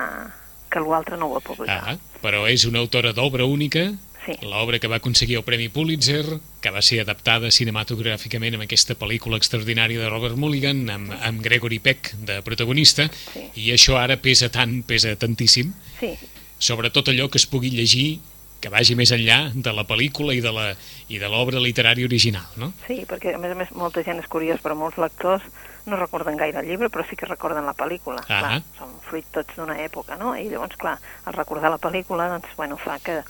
que 0.69 0.83
l'altre 0.83 1.17
no 1.17 1.31
ho 1.31 1.37
ha 1.39 1.41
publicat. 1.41 1.95
Ah, 1.95 2.21
però 2.21 2.45
és 2.51 2.67
una 2.69 2.83
autora 2.83 3.13
d'obra 3.17 3.47
única, 3.49 3.87
Sí. 4.27 4.35
l'obra 4.43 4.79
que 4.83 4.89
va 4.91 4.97
aconseguir 4.99 5.37
el 5.39 5.45
Premi 5.47 5.69
Pulitzer, 5.69 6.25
que 6.61 6.71
va 6.75 6.83
ser 6.83 7.01
adaptada 7.01 7.51
cinematogràficament 7.55 8.55
amb 8.59 8.65
aquesta 8.67 8.97
pel·lícula 8.99 9.39
extraordinària 9.39 10.01
de 10.03 10.09
Robert 10.11 10.37
Mulligan, 10.37 10.85
amb, 10.91 11.13
amb 11.23 11.43
Gregory 11.45 11.79
Peck 11.79 12.13
de 12.27 12.41
protagonista, 12.43 13.09
Sí. 13.33 13.45
i 13.55 13.71
això 13.73 13.97
ara 14.01 14.17
pesa 14.19 14.49
tant, 14.51 14.83
pesa 14.85 15.15
tantíssim, 15.17 15.73
Sí, 16.01 16.15
sobretot 16.59 17.09
allò 17.09 17.29
que 17.31 17.39
es 17.39 17.47
pugui 17.47 17.71
llegir 17.71 18.19
que 18.61 18.71
vagi 18.73 18.95
més 18.97 19.13
enllà 19.13 19.53
de 19.55 19.73
la 19.73 19.85
pel·lícula 19.87 20.35
i 20.35 20.41
de 20.41 20.51
la 20.51 20.75
i 21.09 21.19
de 21.19 21.29
l'obra 21.29 21.61
literària 21.61 22.07
original, 22.09 22.47
no? 22.57 22.73
Sí, 22.87 23.05
perquè 23.07 23.35
a 23.35 23.39
més 23.39 23.53
a 23.53 23.55
més 23.55 23.71
molta 23.77 24.03
gent 24.03 24.19
és 24.19 24.27
curiós, 24.27 24.59
però 24.65 24.75
molts 24.75 24.97
lectors 24.99 25.43
no 25.87 25.97
recorden 25.97 26.37
gaire 26.37 26.61
el 26.61 26.69
llibre, 26.69 26.91
però 26.93 27.05
sí 27.09 27.17
que 27.17 27.29
recorden 27.29 27.67
la 27.67 27.75
pel·lícula. 27.79 28.23
Ah. 28.27 28.41
Clar, 28.41 28.57
són 28.79 28.95
fruit 29.07 29.29
tots 29.35 29.59
d'una 29.59 29.79
època, 29.85 30.19
no? 30.21 30.35
I 30.37 30.49
llavors, 30.51 30.77
clar, 30.81 30.97
al 31.25 31.37
recordar 31.37 31.71
la 31.73 31.81
pel·lícula, 31.83 32.29
doncs, 32.35 32.55
bueno, 32.59 32.79
fa 32.81 32.99
que, 33.03 33.21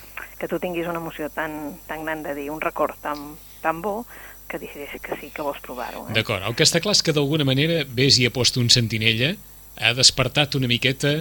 que 0.41 0.49
tu 0.49 0.61
tinguis 0.63 0.89
una 0.89 1.03
emoció 1.03 1.29
tan, 1.31 1.77
tan 1.87 2.05
gran 2.05 2.25
de 2.25 2.35
dir 2.39 2.51
un 2.51 2.61
record 2.65 2.97
tan, 3.03 3.35
tan 3.63 3.83
bo 3.85 4.01
que 4.49 4.61
decideixis 4.63 5.03
que 5.03 5.19
sí, 5.21 5.31
que 5.35 5.43
vols 5.43 5.61
provar-ho. 5.63 6.07
Eh? 6.09 6.17
D'acord, 6.17 6.45
el 6.47 6.55
que 6.57 6.67
està 6.67 6.81
clar 6.83 6.95
és 6.97 7.03
que 7.03 7.15
d'alguna 7.15 7.47
manera 7.49 7.83
ves 7.87 8.21
i 8.23 8.29
ha 8.29 8.35
post 8.35 8.59
un 8.61 8.71
sentinella, 8.73 9.35
ha 9.77 9.93
despertat 9.97 10.55
una 10.57 10.71
miqueta 10.71 11.19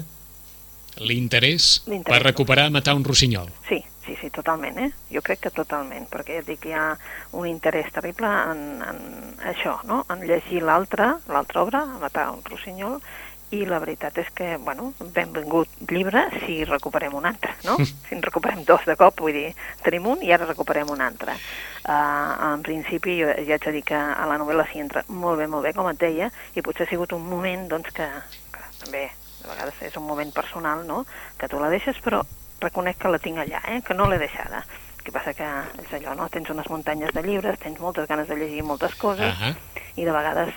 l'interès 1.01 1.83
per 2.05 2.21
recuperar 2.23 2.69
matar 2.71 2.95
un 2.95 3.03
rossinyol. 3.03 3.51
Sí, 3.69 3.81
sí, 4.05 4.15
sí, 4.21 4.29
totalment, 4.33 4.79
eh? 4.79 4.89
Jo 5.11 5.23
crec 5.25 5.45
que 5.45 5.53
totalment, 5.53 6.07
perquè 6.11 6.39
ja 6.39 6.47
dic 6.47 6.63
que 6.63 6.71
hi 6.71 6.77
ha 6.77 6.87
un 7.35 7.47
interès 7.49 7.91
terrible 7.95 8.31
en, 8.51 8.65
en 8.85 8.99
això, 9.53 9.79
no? 9.89 10.03
En 10.13 10.25
llegir 10.27 10.63
l'altra, 10.63 11.15
l'altra 11.31 11.63
obra, 11.65 11.85
Matar 11.99 12.29
un 12.33 12.43
rossinyol, 12.45 12.99
i 13.53 13.65
la 13.69 13.79
veritat 13.79 14.17
és 14.17 14.29
que, 14.35 14.55
bueno, 14.57 14.91
benvingut 15.13 15.69
llibre 15.91 16.25
si 16.41 16.63
recuperem 16.65 17.13
un 17.15 17.27
altre, 17.29 17.53
no? 17.67 17.77
Si 18.05 18.15
en 18.15 18.23
recuperem 18.23 18.63
dos 18.65 18.85
de 18.89 18.95
cop, 18.99 19.21
vull 19.21 19.35
dir, 19.35 19.51
tenim 19.85 20.07
un 20.11 20.23
i 20.25 20.31
ara 20.33 20.47
recuperem 20.49 20.89
un 20.91 21.03
altre. 21.05 21.37
Uh, 21.85 22.53
en 22.53 22.65
principi, 22.65 23.19
jo 23.21 23.29
ja 23.29 23.57
haig 23.57 23.67
de 23.67 23.75
dir 23.77 23.83
que 23.85 23.97
a 23.97 24.25
la 24.29 24.39
novel·la 24.41 24.65
s'hi 24.69 24.81
entra 24.83 25.05
molt 25.07 25.39
bé, 25.41 25.49
molt 25.51 25.67
bé, 25.67 25.75
com 25.77 25.89
et 25.91 26.01
deia, 26.01 26.31
i 26.55 26.65
potser 26.65 26.87
ha 26.87 26.91
sigut 26.91 27.13
un 27.17 27.25
moment, 27.29 27.67
doncs, 27.69 27.93
que, 27.95 28.09
que 28.55 28.65
també, 28.81 29.05
de 29.45 29.51
vegades 29.53 29.81
és 29.85 29.95
un 30.01 30.07
moment 30.09 30.31
personal, 30.33 30.81
no?, 30.87 31.03
que 31.37 31.47
tu 31.51 31.59
la 31.61 31.69
deixes, 31.69 31.97
però 32.03 32.23
reconec 32.61 32.97
que 32.97 33.11
la 33.13 33.19
tinc 33.21 33.37
allà, 33.43 33.61
eh? 33.69 33.81
que 33.85 33.93
no 33.93 34.07
l'he 34.09 34.17
deixada. 34.17 34.63
El 34.97 35.03
que 35.05 35.11
passa 35.13 35.35
que 35.37 35.45
és 35.85 35.91
allò, 35.99 36.15
no? 36.17 36.25
Tens 36.33 36.49
unes 36.49 36.65
muntanyes 36.71 37.13
de 37.13 37.21
llibres, 37.21 37.59
tens 37.61 37.77
moltes 37.79 38.07
ganes 38.09 38.27
de 38.27 38.35
llegir 38.39 38.63
moltes 38.65 38.95
coses, 38.97 39.35
Ahà. 39.35 39.51
i 39.95 40.05
de 40.07 40.11
vegades 40.15 40.53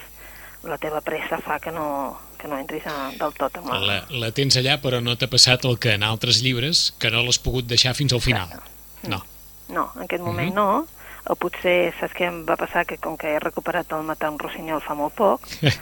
la 0.64 0.78
teva 0.80 1.00
pressa 1.04 1.36
fa 1.38 1.58
que 1.62 1.70
no, 1.70 2.18
que 2.40 2.48
no 2.48 2.56
entris 2.58 2.86
a, 2.88 3.10
del 3.18 3.34
tot 3.36 3.58
amb 3.60 3.68
la... 3.70 3.78
La, 3.84 3.98
la 4.24 4.30
tens 4.34 4.56
allà, 4.58 4.78
però 4.82 5.02
no 5.04 5.14
t'ha 5.20 5.28
passat 5.30 5.66
el 5.68 5.76
que 5.78 5.92
en 5.94 6.02
altres 6.02 6.40
llibres, 6.42 6.88
que 6.98 7.10
no 7.14 7.20
l'has 7.22 7.38
pogut 7.38 7.68
deixar 7.68 7.92
fins 7.94 8.12
al 8.16 8.20
final. 8.24 8.48
Exacte. 8.48 9.08
No. 9.12 9.20
No, 9.68 9.84
en 9.98 10.06
aquest 10.08 10.22
moment 10.24 10.48
Mhm. 10.48 10.56
no, 10.56 10.86
o 11.28 11.34
potser, 11.36 11.92
saps 12.00 12.14
què 12.16 12.24
em 12.26 12.40
va 12.48 12.56
passar? 12.56 12.86
Que 12.88 12.96
com 12.96 13.18
que 13.20 13.34
he 13.36 13.38
recuperat 13.38 13.92
el 13.92 14.02
matar 14.08 14.30
un 14.32 14.38
rossinyol 14.40 14.80
fa 14.80 14.94
molt 14.96 15.12
poc, 15.14 15.44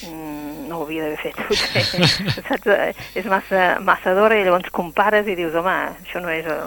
mm, 0.00 0.64
no 0.68 0.80
ho 0.80 0.86
havia 0.86 1.06
d'haver 1.06 1.20
fet, 1.22 1.38
potser. 1.48 1.84
saps? 2.48 2.70
Eh, 2.72 2.92
És 3.20 3.28
massa, 3.30 3.66
massa 3.84 4.14
d'hora 4.16 4.38
i 4.40 4.46
llavors 4.46 4.72
compares 4.74 5.28
i 5.28 5.36
dius, 5.38 5.54
home, 5.58 5.76
això 6.04 6.22
no 6.24 6.32
és 6.32 6.48
el, 6.48 6.66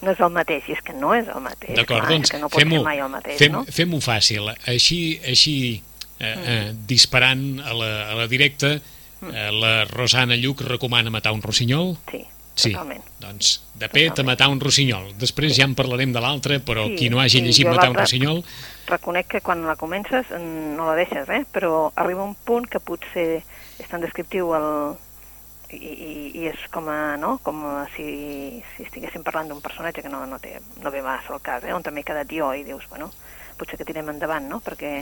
no 0.00 0.14
és 0.14 0.22
el 0.22 0.32
mateix, 0.34 0.68
i 0.70 0.76
és 0.78 0.82
que 0.86 0.96
no 0.96 1.12
és 1.16 1.28
el 1.28 1.44
mateix. 1.44 1.76
D'acord, 1.78 2.08
doncs 2.08 2.32
que 2.32 2.40
no 2.42 2.48
pot 2.48 2.62
fem-ho 2.62 2.80
ser 2.80 2.86
mai 2.86 3.02
el 3.02 3.12
mateix, 3.12 3.38
fem, 3.40 3.56
no? 3.58 3.64
fem 3.68 3.96
fàcil. 4.04 4.50
Així, 4.70 5.00
així 5.26 5.56
eh, 6.18 6.34
eh, 6.34 6.66
disparant 6.88 7.46
a 7.64 7.76
la, 7.76 7.92
a 8.10 8.18
la 8.22 8.26
directa, 8.30 8.76
eh, 8.76 9.48
la 9.52 9.84
Rosana 9.90 10.38
Lluc 10.40 10.64
recomana 10.68 11.12
matar 11.12 11.34
un 11.36 11.42
rossinyol. 11.44 11.96
Sí, 12.10 12.24
Sí, 12.54 12.72
totalment. 12.72 13.04
doncs 13.22 13.60
de 13.80 13.88
pet 13.88 14.18
a 14.20 14.24
matar 14.26 14.50
un 14.52 14.60
rossinyol. 14.60 15.14
Després 15.20 15.54
ja 15.56 15.64
en 15.68 15.74
parlarem 15.78 16.12
de 16.12 16.20
l'altre, 16.20 16.58
però 16.60 16.86
Sí, 16.90 16.96
qui 16.98 17.10
no 17.12 17.20
hagi 17.20 17.38
sí, 17.38 17.44
llegit 17.46 17.68
matar 17.70 17.90
un 17.90 17.96
rossinyol... 17.96 18.42
Reconec 18.90 19.28
que 19.36 19.40
quan 19.40 19.62
la 19.64 19.76
comences 19.78 20.26
mm, 20.34 20.74
no 20.76 20.88
la 20.90 20.96
deixes, 20.98 21.28
eh? 21.30 21.44
però 21.52 21.92
arriba 21.94 22.26
un 22.26 22.34
punt 22.34 22.66
que 22.66 22.82
potser 22.82 23.28
és 23.40 23.88
tan 23.88 24.02
descriptiu 24.02 24.50
el, 24.58 24.66
i, 25.72 25.78
i, 25.78 26.12
i 26.42 26.48
és 26.50 26.66
com 26.74 26.88
a, 26.90 27.16
no? 27.20 27.36
com 27.44 27.62
a 27.70 27.86
si, 27.94 28.60
si 28.74 28.84
estiguéssim 28.88 29.22
parlant 29.26 29.48
d'un 29.48 29.62
personatge 29.62 30.02
que 30.02 30.12
no, 30.12 30.24
no, 30.26 30.40
té, 30.42 30.58
no 30.82 30.92
ve 30.92 31.02
massa 31.06 31.32
al 31.36 31.42
cas, 31.44 31.64
eh? 31.64 31.74
on 31.76 31.86
també 31.86 32.02
he 32.02 32.08
quedat 32.10 32.34
jo 32.34 32.50
i 32.52 32.66
dius, 32.66 32.88
bueno, 32.90 33.10
potser 33.58 33.78
que 33.78 33.86
tirem 33.88 34.10
endavant, 34.12 34.48
no? 34.50 34.60
perquè 34.64 34.98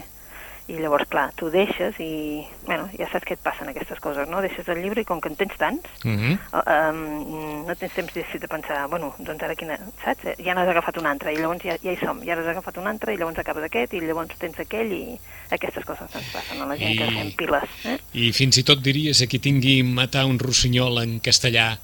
i 0.69 0.77
llavors, 0.77 1.07
clar, 1.09 1.29
tu 1.39 1.49
deixes 1.49 1.97
i, 2.03 2.43
bueno, 2.67 2.85
ja 2.93 3.07
saps 3.09 3.25
què 3.25 3.35
et 3.35 3.41
passen 3.43 3.71
aquestes 3.71 3.99
coses, 4.03 4.29
no? 4.29 4.41
Deixes 4.45 4.67
el 4.69 4.81
llibre 4.83 5.01
i 5.01 5.07
com 5.07 5.21
que 5.21 5.31
en 5.31 5.37
tens 5.39 5.55
tants, 5.57 5.89
-huh. 6.03 6.35
uh, 6.53 6.61
um, 6.75 7.65
no 7.65 7.75
tens 7.75 7.93
temps 7.93 8.13
de, 8.13 8.23
de 8.39 8.47
pensar, 8.47 8.87
bueno, 8.89 9.13
doncs 9.17 9.43
ara 9.43 9.55
quina, 9.55 9.79
saps? 10.03 10.37
Ja 10.37 10.53
n'has 10.53 10.69
agafat 10.69 10.97
un 11.01 11.09
altre 11.09 11.33
i 11.33 11.37
llavors 11.41 11.63
ja, 11.63 11.77
ja 11.81 11.91
hi 11.91 11.97
som, 11.97 12.21
ja 12.23 12.37
has 12.37 12.47
agafat 12.53 12.77
un 12.77 12.87
altre 12.87 13.13
i 13.13 13.17
llavors 13.17 13.39
acabes 13.39 13.63
aquest 13.63 13.93
i 13.93 14.01
llavors 14.01 14.37
tens 14.37 14.59
aquell 14.59 14.91
i 14.93 15.19
aquestes 15.49 15.85
coses 15.85 16.15
ens 16.15 16.31
passen 16.33 16.61
a 16.61 16.65
la 16.65 16.77
gent 16.77 16.93
I... 16.93 16.97
que 16.97 17.11
fem 17.11 17.31
piles, 17.37 17.69
eh? 17.85 17.97
I 18.13 18.31
fins 18.31 18.57
i 18.57 18.63
tot 18.63 18.81
diries 18.81 19.21
a 19.21 19.27
qui 19.27 19.39
tingui 19.39 19.81
matar 19.83 20.25
un 20.25 20.39
rossinyol 20.39 21.01
en 21.03 21.19
castellà 21.19 21.77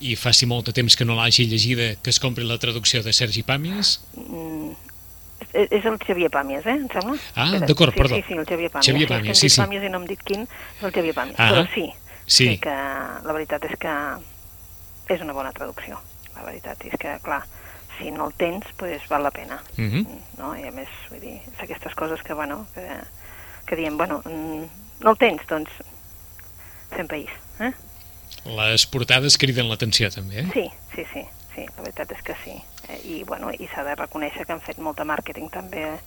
i 0.00 0.14
faci 0.14 0.46
molt 0.46 0.68
de 0.70 0.72
temps 0.72 0.94
que 0.94 1.04
no 1.04 1.16
l'hagi 1.18 1.48
llegida, 1.50 1.96
que 2.02 2.10
es 2.10 2.20
compri 2.22 2.44
la 2.46 2.58
traducció 2.62 3.02
de 3.02 3.12
Sergi 3.12 3.42
Pàmies? 3.42 3.98
Mm, 4.14 4.74
és, 5.58 5.70
és 5.80 5.86
el 5.90 5.98
Xavier 6.02 6.30
Pàmies, 6.32 6.66
eh, 6.66 6.76
em 6.76 6.88
sembla? 6.92 7.16
Ah, 7.34 7.50
d'acord, 7.64 7.94
sí, 7.94 7.98
perdó. 7.98 8.16
Sí, 8.16 8.24
sí, 8.28 8.38
el 8.38 8.46
Xavier 8.46 8.70
Pàmies. 8.72 8.90
Xavier 8.90 9.08
Pàmies, 9.10 9.42
sí, 9.42 9.50
sí. 9.50 9.60
Pàmies 9.62 9.86
i 9.86 9.92
no 9.92 10.00
hem 10.00 10.08
dit 10.10 10.22
quin, 10.24 10.46
és 10.78 10.84
el 10.86 10.94
Xavier 10.94 11.14
Pàmies. 11.16 11.38
Ah, 11.38 11.50
Però 11.52 11.64
sí, 11.74 11.86
sí. 12.24 12.48
sí 12.52 12.56
que 12.62 12.74
la 13.26 13.36
veritat 13.36 13.64
és 13.68 13.76
que 13.80 13.94
és 15.14 15.24
una 15.24 15.36
bona 15.36 15.52
traducció. 15.56 16.00
La 16.36 16.44
veritat 16.46 16.84
és 16.86 16.94
que, 17.00 17.16
clar, 17.24 17.42
si 17.98 18.12
no 18.14 18.28
el 18.28 18.34
tens, 18.38 18.66
pues 18.78 19.02
val 19.10 19.24
la 19.26 19.32
pena. 19.34 19.60
Uh 19.76 19.84
-huh. 19.84 20.06
no? 20.38 20.54
I 20.56 20.68
a 20.68 20.70
més, 20.70 20.88
vull 21.10 21.20
dir, 21.20 21.40
és 21.40 21.62
aquestes 21.62 21.94
coses 21.94 22.22
que, 22.22 22.34
bueno, 22.34 22.66
que, 22.74 22.86
que 23.66 23.76
diem, 23.76 23.96
bueno, 23.96 24.22
mm, 24.24 24.64
no 25.00 25.10
el 25.10 25.16
tens, 25.16 25.42
doncs 25.48 25.70
fem 26.90 27.06
país, 27.06 27.30
eh? 27.60 27.72
Les 28.44 28.86
portades 28.86 29.36
criden 29.36 29.68
l'atenció, 29.68 30.10
també, 30.10 30.40
eh? 30.40 30.48
Sí, 30.52 30.70
sí, 30.94 31.04
sí, 31.12 31.24
sí, 31.54 31.66
la 31.76 31.82
veritat 31.82 32.12
és 32.12 32.22
que 32.22 32.34
sí. 32.44 32.62
I, 33.04 33.22
bueno, 33.24 33.50
i 33.52 33.68
s'ha 33.68 33.84
de 33.84 33.94
reconèixer 33.94 34.46
que 34.46 34.52
han 34.52 34.60
fet 34.64 34.78
molta 34.78 35.04
màrqueting 35.04 35.50
també, 35.52 35.98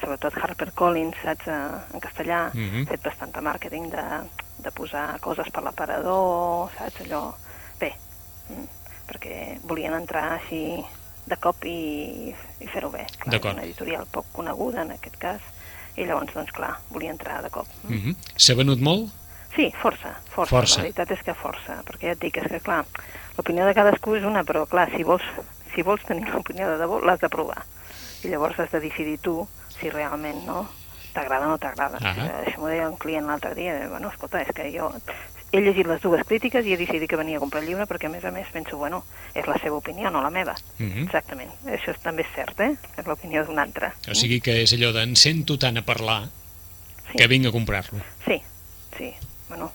sobretot 0.00 0.34
HarperCollins, 0.40 1.16
saps, 1.22 1.46
eh, 1.46 1.94
en 1.94 2.00
castellà, 2.00 2.50
Mhm. 2.54 2.86
ha 2.86 2.90
fet 2.90 3.02
bastant 3.04 3.32
de 3.34 3.40
màrqueting 3.40 3.90
de, 3.90 4.04
de 4.58 4.70
posar 4.72 5.18
coses 5.20 5.50
per 5.50 5.62
l'aparador, 5.62 6.70
saps, 6.78 7.00
allò... 7.04 7.34
Bé, 7.80 7.92
mm, 8.48 8.64
perquè 9.08 9.58
volien 9.64 9.92
entrar 9.94 10.32
així 10.38 10.82
de 11.26 11.36
cop 11.36 11.64
i, 11.64 12.34
i 12.60 12.66
fer-ho 12.72 12.90
bé. 12.90 13.06
Clar, 13.18 13.32
D'acord. 13.32 13.52
és 13.52 13.58
una 13.58 13.62
editorial 13.68 14.06
poc 14.10 14.26
coneguda 14.32 14.82
en 14.82 14.90
aquest 14.92 15.16
cas, 15.18 15.40
i 15.96 16.04
llavors, 16.06 16.32
doncs 16.34 16.50
clar, 16.52 16.76
volia 16.90 17.10
entrar 17.10 17.42
de 17.42 17.50
cop. 17.50 17.66
Uh 17.84 17.90
-huh. 17.90 18.16
S'ha 18.36 18.54
venut 18.54 18.80
molt? 18.80 19.10
Sí, 19.54 19.72
força, 19.82 20.14
força, 20.30 20.56
Força. 20.56 20.76
La 20.78 20.82
veritat 20.84 21.10
és 21.10 21.22
que 21.22 21.34
força, 21.34 21.82
perquè 21.84 22.00
ja 22.06 22.12
et 22.12 22.20
dic, 22.20 22.36
és 22.36 22.46
que 22.48 22.60
clar, 22.60 22.84
l'opinió 23.36 23.66
de 23.66 23.74
cadascú 23.74 24.14
és 24.14 24.24
una, 24.24 24.44
però 24.44 24.66
clar, 24.68 24.88
si 24.96 25.02
vols, 25.02 25.22
si 25.74 25.82
vols 25.82 26.04
tenir 26.06 26.28
l'opinió 26.30 26.68
de 26.70 26.78
debò, 26.78 27.00
l'has 27.04 27.20
de 27.20 27.28
provar. 27.28 27.64
I 28.24 28.28
llavors 28.28 28.58
has 28.60 28.70
de 28.70 28.80
decidir 28.80 29.18
tu 29.18 29.48
si 29.78 29.90
realment 29.90 30.44
no 30.46 30.68
t'agrada 31.14 31.46
o 31.46 31.50
no 31.50 31.58
t'agrada. 31.58 31.98
Ah. 32.02 32.14
Això 32.44 32.60
m'ho 32.60 32.68
deia 32.70 32.88
un 32.88 32.98
client 33.00 33.26
l'altre 33.26 33.54
dia, 33.54 33.76
eh, 33.80 33.88
bueno, 33.88 34.10
escolta, 34.10 34.42
és 34.42 34.52
que 34.54 34.70
jo 34.70 34.92
he 35.50 35.60
llegit 35.60 35.86
les 35.86 36.00
dues 36.00 36.22
crítiques 36.26 36.66
i 36.66 36.74
he 36.74 36.78
decidit 36.78 37.10
que 37.10 37.18
venia 37.18 37.38
a 37.38 37.42
comprar 37.42 37.62
el 37.62 37.68
llibre 37.68 37.86
perquè, 37.90 38.06
a 38.06 38.12
més 38.12 38.24
a 38.24 38.30
més, 38.30 38.46
penso, 38.54 38.76
bueno, 38.78 39.02
és 39.34 39.46
la 39.46 39.56
seva 39.58 39.80
opinió, 39.80 40.10
no 40.10 40.22
la 40.22 40.30
meva. 40.30 40.54
Uh 40.78 40.86
-huh. 40.86 41.04
Exactament. 41.06 41.50
Això 41.66 41.94
també 42.02 42.22
és 42.22 42.28
cert, 42.34 42.60
eh? 42.60 42.76
És 42.96 43.06
l'opinió 43.06 43.44
d'un 43.44 43.58
altre. 43.58 43.92
O 44.08 44.14
sigui 44.14 44.40
que 44.40 44.62
és 44.62 44.72
allò 44.72 44.92
d'en 44.92 45.16
sento 45.16 45.58
tant 45.58 45.76
a 45.76 45.82
parlar 45.82 46.28
Sí. 47.10 47.18
que 47.18 47.26
vinc 47.26 47.46
a 47.46 47.50
comprar-lo. 47.50 47.98
Sí, 48.24 48.40
sí, 48.96 49.12
bueno, 49.48 49.72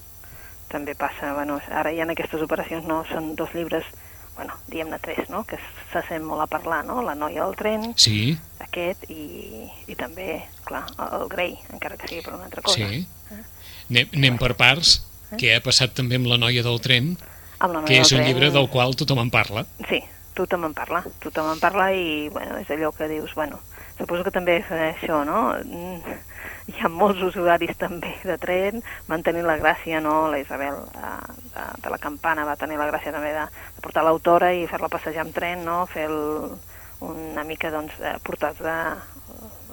també 0.70 0.96
passa, 0.96 1.34
bueno, 1.34 1.60
ara 1.70 1.92
hi 1.92 2.00
ha 2.00 2.06
aquestes 2.06 2.42
operacions, 2.42 2.86
no, 2.86 3.04
són 3.06 3.36
dos 3.36 3.54
llibres, 3.54 3.84
bueno, 4.36 4.54
diguem-ne 4.68 5.00
tres, 5.00 5.30
no?, 5.30 5.44
que 5.48 5.58
se 5.94 6.02
sent 6.10 6.24
molt 6.28 6.42
a 6.44 6.48
parlar, 6.52 6.84
no?, 6.86 7.02
La 7.02 7.16
noia 7.16 7.46
del 7.46 7.56
tren, 7.56 7.94
Sí, 7.96 8.38
aquest, 8.60 9.06
i, 9.10 9.68
i 9.88 9.96
també, 9.96 10.44
clar, 10.66 10.84
el, 11.12 11.28
Grey, 11.32 11.58
encara 11.74 11.98
que 11.98 12.08
sigui 12.08 12.22
per 12.26 12.34
una 12.36 12.46
altra 12.50 12.62
cosa. 12.62 12.90
sí. 12.90 13.06
Anem, 13.90 14.10
anem 14.18 14.38
per 14.42 14.56
parts. 14.58 14.96
Què 15.38 15.56
ha 15.56 15.62
passat 15.62 15.94
també 15.98 16.18
amb 16.18 16.28
La 16.30 16.38
noia 16.42 16.64
del 16.66 16.80
tren, 16.82 17.16
Amb 17.60 17.74
la 17.74 17.82
noia 17.82 17.88
que 17.88 18.00
és 18.02 18.12
un 18.12 18.20
tren, 18.20 18.28
llibre 18.28 18.52
del 18.52 18.68
qual 18.70 18.96
tothom 18.98 19.20
en 19.24 19.30
parla. 19.34 19.66
Sí, 19.90 20.02
tothom 20.38 20.66
en 20.66 20.74
parla, 20.74 21.04
tothom 21.24 21.52
en 21.54 21.60
parla 21.62 21.92
i, 21.94 22.28
bueno, 22.34 22.58
és 22.60 22.70
allò 22.74 22.92
que 22.96 23.08
dius, 23.08 23.34
bueno, 23.36 23.60
suposo 23.98 24.24
que 24.26 24.32
també 24.32 24.58
és 24.62 24.72
això, 24.72 25.24
no?, 25.28 25.54
Mm, 25.64 26.02
hi 26.66 26.80
ha 26.82 26.90
molts 26.90 27.22
usuaris 27.22 27.76
també 27.78 28.16
de 28.26 28.38
tren, 28.42 28.82
van 29.10 29.24
tenir 29.26 29.44
la 29.46 29.58
gràcia, 29.62 30.00
no?, 30.02 30.16
la 30.34 30.40
Isabel 30.42 30.80
de, 30.96 31.12
de, 31.54 31.66
de 31.84 31.92
la 31.94 32.00
Campana 32.02 32.46
va 32.48 32.58
tenir 32.58 32.80
la 32.80 32.88
gràcia 32.90 33.14
també 33.14 33.34
de, 33.36 33.46
de 33.76 33.84
portar 33.86 34.06
l'autora 34.06 34.50
i 34.54 34.66
fer-la 34.72 34.90
passejar 34.90 35.26
amb 35.26 35.36
tren, 35.36 35.62
no?, 35.68 35.84
fer 35.92 36.08
el, 36.10 36.58
una 37.06 37.46
mica, 37.46 37.70
doncs, 37.74 37.94
eh, 38.02 38.16
portats 38.26 38.64
de 38.66 38.74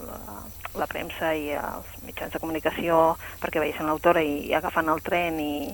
la, 0.05 0.37
la 0.77 0.91
premsa 0.91 1.33
i 1.33 1.51
els 1.57 1.97
mitjans 2.05 2.33
de 2.35 2.41
comunicació 2.43 3.01
perquè 3.41 3.63
veiessin 3.63 3.89
l'autora 3.89 4.23
i, 4.25 4.39
i 4.51 4.55
agafant 4.57 4.93
el 4.93 5.01
tren 5.05 5.41
i, 5.41 5.73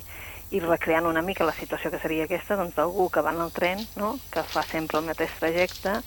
i 0.54 0.62
recreant 0.64 1.06
una 1.10 1.22
mica 1.22 1.46
la 1.48 1.56
situació 1.58 1.90
que 1.90 2.00
seria 2.02 2.30
aquesta, 2.30 2.56
doncs 2.56 2.78
d'algú 2.78 3.08
que 3.10 3.26
va 3.26 3.34
en 3.34 3.42
el 3.42 3.54
tren, 3.54 3.82
no?, 3.98 4.14
que 4.30 4.46
fa 4.54 4.62
sempre 4.70 5.02
el 5.02 5.10
mateix 5.10 5.34
trajecte 5.42 5.98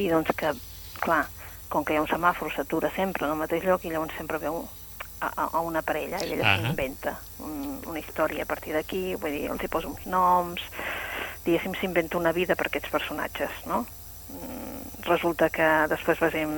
i 0.00 0.08
doncs 0.08 0.32
que, 0.40 0.56
clar, 1.04 1.26
com 1.74 1.82
que 1.84 1.94
hi 1.94 1.98
ha 1.98 2.04
un 2.04 2.10
semàfor 2.10 2.52
s'atura 2.54 2.92
sempre 2.94 3.26
en 3.26 3.34
el 3.34 3.40
mateix 3.40 3.66
lloc 3.66 3.82
i 3.84 3.90
llavors 3.90 4.14
sempre 4.14 4.38
veu 4.38 4.62
a, 5.20 5.30
a, 5.48 5.60
una 5.60 5.82
parella 5.82 6.20
i 6.22 6.36
ella 6.36 6.52
Ahà. 6.52 6.62
s'inventa 6.62 7.16
un, 7.42 7.80
una 7.90 7.98
història 7.98 8.44
a 8.44 8.50
partir 8.50 8.74
d'aquí, 8.76 9.02
vull 9.18 9.34
dir, 9.34 9.48
els 9.50 9.62
hi 9.64 9.70
posa 9.72 9.90
uns 9.90 10.06
noms, 10.06 10.62
diguéssim, 11.44 11.74
s'inventa 11.80 12.20
una 12.20 12.32
vida 12.36 12.54
per 12.54 12.68
aquests 12.68 12.92
personatges, 12.94 13.64
no? 13.70 13.84
Mm, 14.30 14.72
Resulta 15.04 15.50
que 15.52 15.66
després 15.90 16.20
veiem 16.22 16.52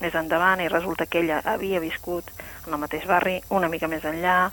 més 0.00 0.14
endavant 0.18 0.60
i 0.60 0.70
resulta 0.72 1.06
que 1.06 1.20
ella 1.22 1.38
havia 1.46 1.78
viscut 1.80 2.32
en 2.66 2.72
el 2.74 2.80
mateix 2.82 3.04
barri, 3.06 3.36
una 3.54 3.68
mica 3.70 3.86
més 3.86 4.04
enllà, 4.04 4.50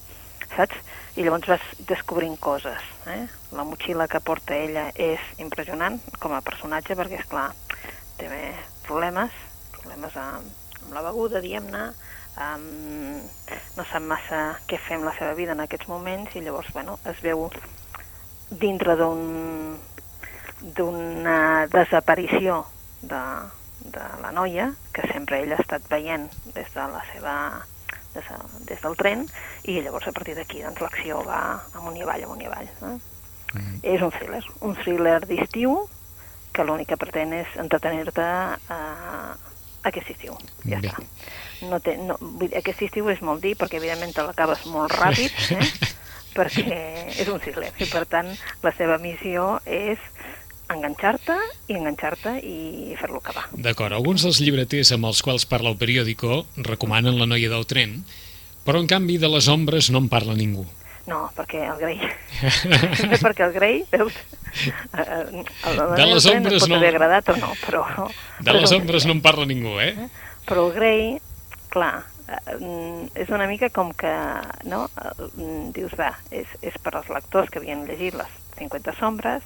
saps? 0.53 0.77
I 1.17 1.25
llavors 1.25 1.49
vas 1.49 1.65
descobrint 1.89 2.37
coses. 2.41 2.85
Eh? 3.09 3.23
La 3.53 3.65
motxilla 3.65 4.07
que 4.09 4.21
porta 4.21 4.55
ella 4.57 4.87
és 4.93 5.21
impressionant 5.41 5.99
com 6.19 6.33
a 6.33 6.43
personatge 6.45 6.97
perquè, 6.97 7.19
és 7.21 7.29
clar, 7.29 7.51
té 8.17 8.29
problemes, 8.85 9.33
problemes 9.83 10.17
amb, 10.17 10.51
amb 10.81 10.93
la 10.95 11.05
beguda, 11.05 11.41
diguem-ne, 11.43 11.85
amb... 12.41 13.31
no 13.77 13.85
sap 13.89 14.05
massa 14.07 14.43
què 14.69 14.79
fer 14.81 14.97
amb 14.97 15.09
la 15.09 15.15
seva 15.19 15.33
vida 15.37 15.53
en 15.53 15.63
aquests 15.63 15.89
moments 15.91 16.35
i 16.35 16.43
llavors, 16.45 16.71
bueno, 16.73 16.97
es 17.09 17.19
veu 17.25 17.49
dintre 18.63 18.97
d'un 18.99 19.81
d'una 20.63 21.67
desaparició 21.67 22.61
de, 23.01 23.21
de 23.83 24.03
la 24.23 24.31
noia, 24.31 24.69
que 24.95 25.03
sempre 25.11 25.41
ella 25.43 25.57
ha 25.57 25.63
estat 25.63 25.89
veient 25.91 26.29
des 26.55 26.69
de 26.71 26.85
la 26.87 27.01
seva 27.11 27.33
des, 28.13 28.23
de, 28.29 28.37
des 28.69 28.83
del 28.85 28.95
tren, 28.95 29.25
i 29.67 29.81
llavors 29.81 30.07
a 30.07 30.13
partir 30.15 30.37
d'aquí 30.37 30.61
doncs, 30.63 30.79
l'acció 30.85 31.19
va 31.27 31.41
amunt 31.75 31.97
i 31.99 32.05
avall, 32.05 32.23
amunt 32.23 32.45
i 32.45 32.47
avall. 32.47 32.69
No? 32.79 32.93
Mm. 33.53 33.81
És 33.95 34.05
un 34.05 34.13
thriller, 34.15 34.41
un 34.61 34.77
thriller 34.79 35.19
d'estiu 35.27 35.75
que 36.53 36.63
l'únic 36.63 36.93
que 36.93 36.99
pretén 37.01 37.33
és 37.35 37.57
entretenir-te 37.59 38.29
uh, 38.71 39.33
aquest 39.83 40.13
estiu. 40.15 40.37
Ja 40.65 40.79
Bé. 40.83 40.91
està. 40.91 41.03
No 41.69 41.79
té, 41.83 41.95
no, 41.99 42.17
vull 42.19 42.53
aquest 42.59 42.83
estiu 42.87 43.09
és 43.13 43.21
molt 43.23 43.43
dir 43.43 43.55
perquè 43.59 43.79
evidentment 43.79 44.13
te 44.15 44.25
l'acabes 44.25 44.65
molt 44.71 44.95
ràpid, 44.97 45.35
eh? 45.55 45.69
perquè 46.37 46.79
és 47.21 47.29
un 47.29 47.39
thriller 47.43 47.71
i 47.79 47.87
per 47.91 48.05
tant 48.09 48.31
la 48.63 48.73
seva 48.75 48.97
missió 49.01 49.59
és 49.65 50.01
enganxar-te 50.73 51.35
i 51.69 51.77
enganxar-te 51.77 52.37
i 52.41 52.95
fer-lo 52.99 53.19
acabar. 53.21 53.45
D'acord, 53.53 53.93
alguns 53.93 54.25
dels 54.25 54.39
llibreters 54.41 54.93
amb 54.95 55.09
els 55.11 55.21
quals 55.25 55.45
parla 55.49 55.71
el 55.73 55.79
periòdico 55.79 56.43
recomanen 56.57 57.19
la 57.19 57.29
noia 57.29 57.51
del 57.51 57.67
tren, 57.69 57.99
però 58.65 58.79
en 58.81 58.87
canvi 58.89 59.19
de 59.21 59.29
les 59.29 59.49
ombres 59.51 59.91
no 59.93 60.01
en 60.03 60.09
parla 60.11 60.35
ningú. 60.39 60.65
No, 61.09 61.25
perquè 61.35 61.65
el 61.67 61.79
grei... 61.81 61.97
perquè 63.25 63.43
el 63.43 63.53
grei, 63.55 63.81
veus? 63.91 64.15
Eh, 64.15 65.03
eh, 65.03 65.43
el, 65.67 65.81
el 65.81 65.95
de 65.97 66.05
les 66.07 66.27
ombres 66.31 66.63
pot 66.63 66.71
no... 66.71 66.77
haver 66.79 66.93
agradat 66.93 67.33
o 67.33 67.35
no, 67.41 67.51
però... 67.65 67.83
De 68.39 68.47
però 68.47 68.61
les 68.61 68.71
ombres 68.75 69.07
no 69.09 69.17
en 69.17 69.21
parla 69.25 69.47
ningú, 69.49 69.75
eh? 69.83 70.07
Però 70.47 70.67
el 70.69 70.71
grei, 70.77 71.03
clar, 71.73 72.05
mm, 72.55 73.11
és 73.19 73.33
una 73.35 73.49
mica 73.51 73.67
com 73.75 73.91
que, 73.99 74.13
no? 74.71 74.85
Dius, 75.75 75.97
va, 75.99 76.13
és, 76.31 76.47
és 76.63 76.79
per 76.79 76.95
als 76.95 77.11
lectors 77.11 77.51
que 77.51 77.59
havien 77.59 77.83
llegit 77.89 78.15
les 78.15 78.39
50 78.61 78.95
sombres, 78.95 79.43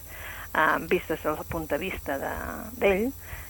eh, 0.53 0.75
vist 0.91 1.09
des 1.09 1.25
del 1.25 1.41
punt 1.49 1.65
de 1.73 1.81
vista 1.81 2.19
d'ell, 2.21 3.07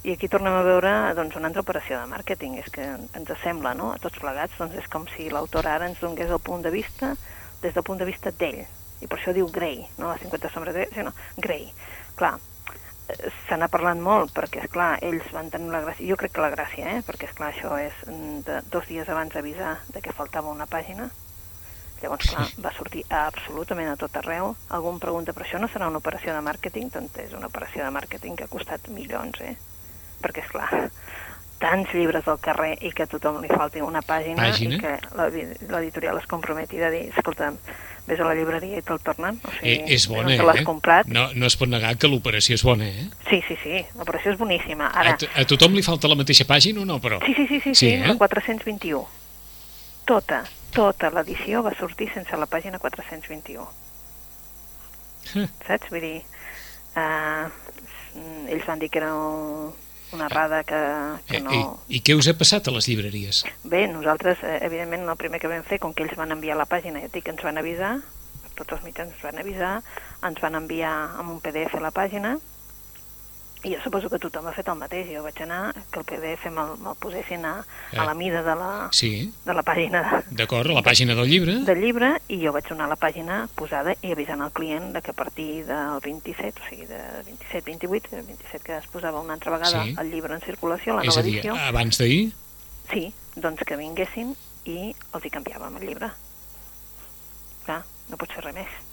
i 0.07 0.13
aquí 0.15 0.29
tornem 0.31 0.55
a 0.55 0.63
veure 0.63 0.91
doncs, 1.17 1.35
una 1.35 1.49
altra 1.51 1.65
operació 1.65 1.99
de 1.99 2.07
màrqueting. 2.07 2.55
És 2.61 2.71
que 2.71 2.85
ens 2.87 3.33
sembla, 3.43 3.75
no?, 3.75 3.91
a 3.91 3.99
tots 3.99 4.21
plegats, 4.23 4.55
doncs 4.61 4.79
és 4.79 4.87
com 4.87 5.03
si 5.11 5.27
l'autor 5.27 5.67
ara 5.67 5.89
ens 5.89 5.99
donés 5.99 6.31
el 6.31 6.39
punt 6.39 6.63
de 6.63 6.71
vista 6.71 7.17
des 7.61 7.73
del 7.73 7.85
punt 7.87 7.99
de 8.01 8.07
vista 8.09 8.31
d'ell. 8.31 8.63
I 9.01 9.07
per 9.07 9.19
això 9.19 9.33
diu 9.33 9.49
Grey, 9.53 9.83
no 9.97 10.09
la 10.09 10.17
50 10.21 10.53
sombres 10.53 10.75
de 10.75 10.87
sinó 10.93 11.13
Grey. 11.37 11.67
Clar, 12.17 12.33
eh, 13.09 13.31
se 13.47 13.57
n'ha 13.57 13.69
parlat 13.69 14.01
molt, 14.01 14.33
perquè, 14.33 14.63
és 14.65 14.73
clar 14.73 14.95
ells 15.05 15.29
van 15.35 15.51
tenir 15.53 15.69
la 15.73 15.83
gràcia, 15.85 16.07
jo 16.09 16.17
crec 16.17 16.33
que 16.33 16.45
la 16.45 16.53
gràcia, 16.55 16.97
eh? 16.97 17.05
perquè, 17.05 17.29
és 17.29 17.37
clar 17.37 17.53
això 17.53 17.77
és 17.81 18.03
mm, 18.07 18.41
de, 18.47 18.59
dos 18.73 18.89
dies 18.89 19.09
abans 19.09 19.33
d'avisar 19.33 19.77
de 19.93 20.01
que 20.01 20.15
faltava 20.17 20.53
una 20.53 20.69
pàgina, 20.69 21.11
Llavors, 21.97 22.27
clar, 22.29 22.43
va 22.61 22.71
sortir 22.77 23.01
absolutament 23.09 23.89
a 23.89 23.95
tot 23.97 24.17
arreu. 24.19 24.51
Algú 24.77 24.91
em 24.93 24.99
pregunta, 25.01 25.33
però 25.33 25.47
això 25.47 25.61
no 25.61 25.69
serà 25.71 25.87
una 25.89 25.97
operació 26.01 26.35
de 26.35 26.43
màrqueting? 26.45 26.91
Doncs 26.93 27.17
és 27.23 27.33
una 27.33 27.49
operació 27.49 27.85
de 27.85 27.93
màrqueting 27.95 28.37
que 28.37 28.45
ha 28.45 28.51
costat 28.51 28.85
milions, 28.93 29.39
eh? 29.41 29.55
Perquè, 30.21 30.43
és 30.45 30.51
clar, 30.51 30.69
tants 31.59 31.93
llibres 31.93 32.27
al 32.29 32.39
carrer 32.43 32.75
i 32.85 32.91
que 32.93 33.07
a 33.07 33.09
tothom 33.09 33.41
li 33.41 33.49
falti 33.49 33.81
una 33.81 34.03
pàgina, 34.05 34.49
pàgina? 34.49 34.77
i 34.77 34.81
que 34.81 34.95
l'editorial 35.73 36.19
es 36.21 36.27
comprometi 36.29 36.81
a 36.83 36.91
dir, 36.93 37.07
escolta, 37.17 37.51
vés 38.07 38.21
a 38.21 38.27
la 38.27 38.35
llibreria 38.37 38.79
i 38.79 38.85
te'l 38.85 39.01
tornen. 39.03 39.39
O 39.43 39.53
sigui, 39.55 39.73
eh, 39.73 39.95
és 39.97 40.07
bona, 40.09 40.35
no 40.37 40.51
eh? 40.53 40.63
Comprat. 40.67 41.09
No, 41.11 41.27
no 41.35 41.49
es 41.49 41.57
pot 41.59 41.69
negar 41.71 41.95
que 41.99 42.09
l'operació 42.11 42.55
és 42.55 42.63
bona, 42.65 42.87
eh? 42.87 43.07
Sí, 43.27 43.41
sí, 43.47 43.57
sí, 43.63 43.81
l'operació 43.99 44.35
és 44.35 44.39
boníssima. 44.39 44.91
Ara... 44.93 45.15
A, 45.17 45.31
a 45.41 45.47
tothom 45.49 45.75
li 45.75 45.83
falta 45.85 46.11
la 46.11 46.19
mateixa 46.19 46.47
pàgina 46.47 46.83
o 46.83 46.87
no, 46.87 47.01
però? 47.03 47.19
Sí, 47.25 47.33
sí, 47.33 47.47
sí, 47.49 47.59
sí, 47.59 47.73
sí, 47.73 47.81
sí 47.81 47.91
eh? 47.97 48.05
la 48.05 48.15
421. 48.21 49.03
Tota, 50.07 50.43
tota 50.75 51.11
l'edició 51.11 51.65
va 51.65 51.73
sortir 51.75 52.07
sense 52.13 52.39
la 52.39 52.47
pàgina 52.47 52.79
421. 52.79 53.67
Mm. 55.33 55.49
Saps? 55.67 55.91
Vull 55.91 56.05
dir, 56.05 56.21
uh, 56.95 57.49
ells 58.47 58.63
van 58.69 58.79
dir 58.79 58.87
que 58.93 59.03
era 59.03 59.11
una 60.13 60.27
errada 60.27 60.63
que, 60.63 60.79
que 61.27 61.37
eh, 61.37 61.43
no... 61.43 61.53
I, 61.87 61.97
I 61.97 62.03
què 62.05 62.15
us 62.17 62.29
ha 62.29 62.35
passat 62.37 62.67
a 62.67 62.73
les 62.75 62.87
llibreries? 62.89 63.43
Bé, 63.63 63.85
nosaltres, 63.91 64.43
eh, 64.43 64.59
evidentment, 64.67 65.07
el 65.07 65.19
primer 65.19 65.41
que 65.43 65.51
vam 65.51 65.65
fer, 65.67 65.81
com 65.83 65.95
que 65.95 66.05
ells 66.05 66.17
van 66.19 66.35
enviar 66.35 66.57
la 66.59 66.67
pàgina, 66.69 67.01
ja 67.03 67.11
dic 67.13 67.27
que 67.27 67.35
ens 67.35 67.43
van 67.43 67.59
avisar, 67.59 67.97
tots 68.57 68.77
els 68.77 68.85
mitjans 68.87 69.13
ens 69.13 69.23
van 69.23 69.41
avisar, 69.41 69.73
ens 70.27 70.39
van 70.43 70.57
enviar 70.59 70.93
amb 71.19 71.35
un 71.35 71.41
PDF 71.43 71.77
la 71.83 71.93
pàgina, 71.95 72.37
i 73.63 73.73
jo 73.73 73.79
suposo 73.81 74.09
que 74.09 74.19
tothom 74.21 74.47
ha 74.47 74.53
fet 74.53 74.67
el 74.69 74.77
mateix. 74.77 75.07
Jo 75.09 75.23
vaig 75.25 75.39
anar, 75.41 75.73
que 75.91 75.99
el 76.01 76.05
PDF 76.07 76.49
me'l 76.53 76.75
me 76.83 76.93
posessin 77.01 77.45
a, 77.49 77.53
a 77.63 78.05
la 78.05 78.13
eh, 78.13 78.17
mida 78.17 78.43
de 78.45 78.55
la, 78.59 78.71
sí. 78.93 79.11
de 79.45 79.55
la 79.57 79.63
pàgina. 79.65 80.03
D'acord, 80.29 80.71
a 80.71 80.77
la 80.77 80.83
pàgina 80.85 81.15
del 81.17 81.29
llibre. 81.31 81.57
Del 81.67 81.81
llibre, 81.81 82.13
i 82.33 82.39
jo 82.43 82.53
vaig 82.55 82.69
donar 82.69 82.89
la 82.91 82.99
pàgina 83.01 83.43
posada 83.57 83.95
i 84.01 84.13
avisant 84.13 84.43
al 84.45 84.53
client 84.55 84.91
de 84.95 85.01
que 85.01 85.13
a 85.13 85.17
partir 85.17 85.65
del 85.67 86.01
27, 86.05 86.63
o 86.63 86.69
sigui, 86.69 86.89
de 86.89 87.01
27-28, 87.51 88.23
27 88.29 88.63
que 88.67 88.77
es 88.77 88.89
posava 88.93 89.21
una 89.25 89.37
altra 89.37 89.57
vegada 89.57 89.83
sí. 89.83 89.95
el 89.97 90.11
llibre 90.13 90.37
en 90.37 90.45
circulació, 90.45 90.97
la 90.97 91.05
És 91.05 91.15
nova 91.15 91.25
edició. 91.25 91.53
És 91.53 91.57
a 91.57 91.63
dir, 91.63 91.69
abans 91.73 92.01
d'ahir? 92.01 92.25
Sí, 92.91 93.05
doncs 93.35 93.65
que 93.67 93.79
vinguessin 93.79 94.35
i 94.67 94.91
els 94.93 95.25
hi 95.25 95.33
canviàvem 95.33 95.81
el 95.81 95.89
llibre. 95.89 96.11
Clar, 97.65 97.81
no 98.11 98.19
pots 98.21 98.37
fer 98.37 98.45
res 98.45 98.61
més 98.61 98.83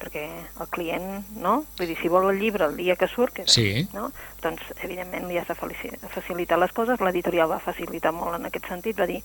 perquè 0.00 0.24
el 0.60 0.70
client, 0.74 1.08
no? 1.40 1.54
Vull 1.78 1.90
dir, 1.90 1.96
si 2.00 2.10
vol 2.12 2.28
el 2.30 2.40
llibre 2.40 2.66
el 2.68 2.76
dia 2.76 2.96
que 2.96 3.08
surt, 3.10 3.34
que, 3.36 3.46
sí. 3.50 3.86
no? 3.94 4.10
doncs 4.44 4.62
evidentment 4.84 5.28
li 5.28 5.38
has 5.40 5.48
de 5.48 5.56
facilitar 5.56 6.58
les 6.60 6.72
coses, 6.76 7.00
l'editorial 7.00 7.50
va 7.50 7.60
facilitar 7.64 8.12
molt 8.16 8.36
en 8.38 8.48
aquest 8.50 8.68
sentit, 8.70 8.98
va 9.00 9.08
dir, 9.10 9.20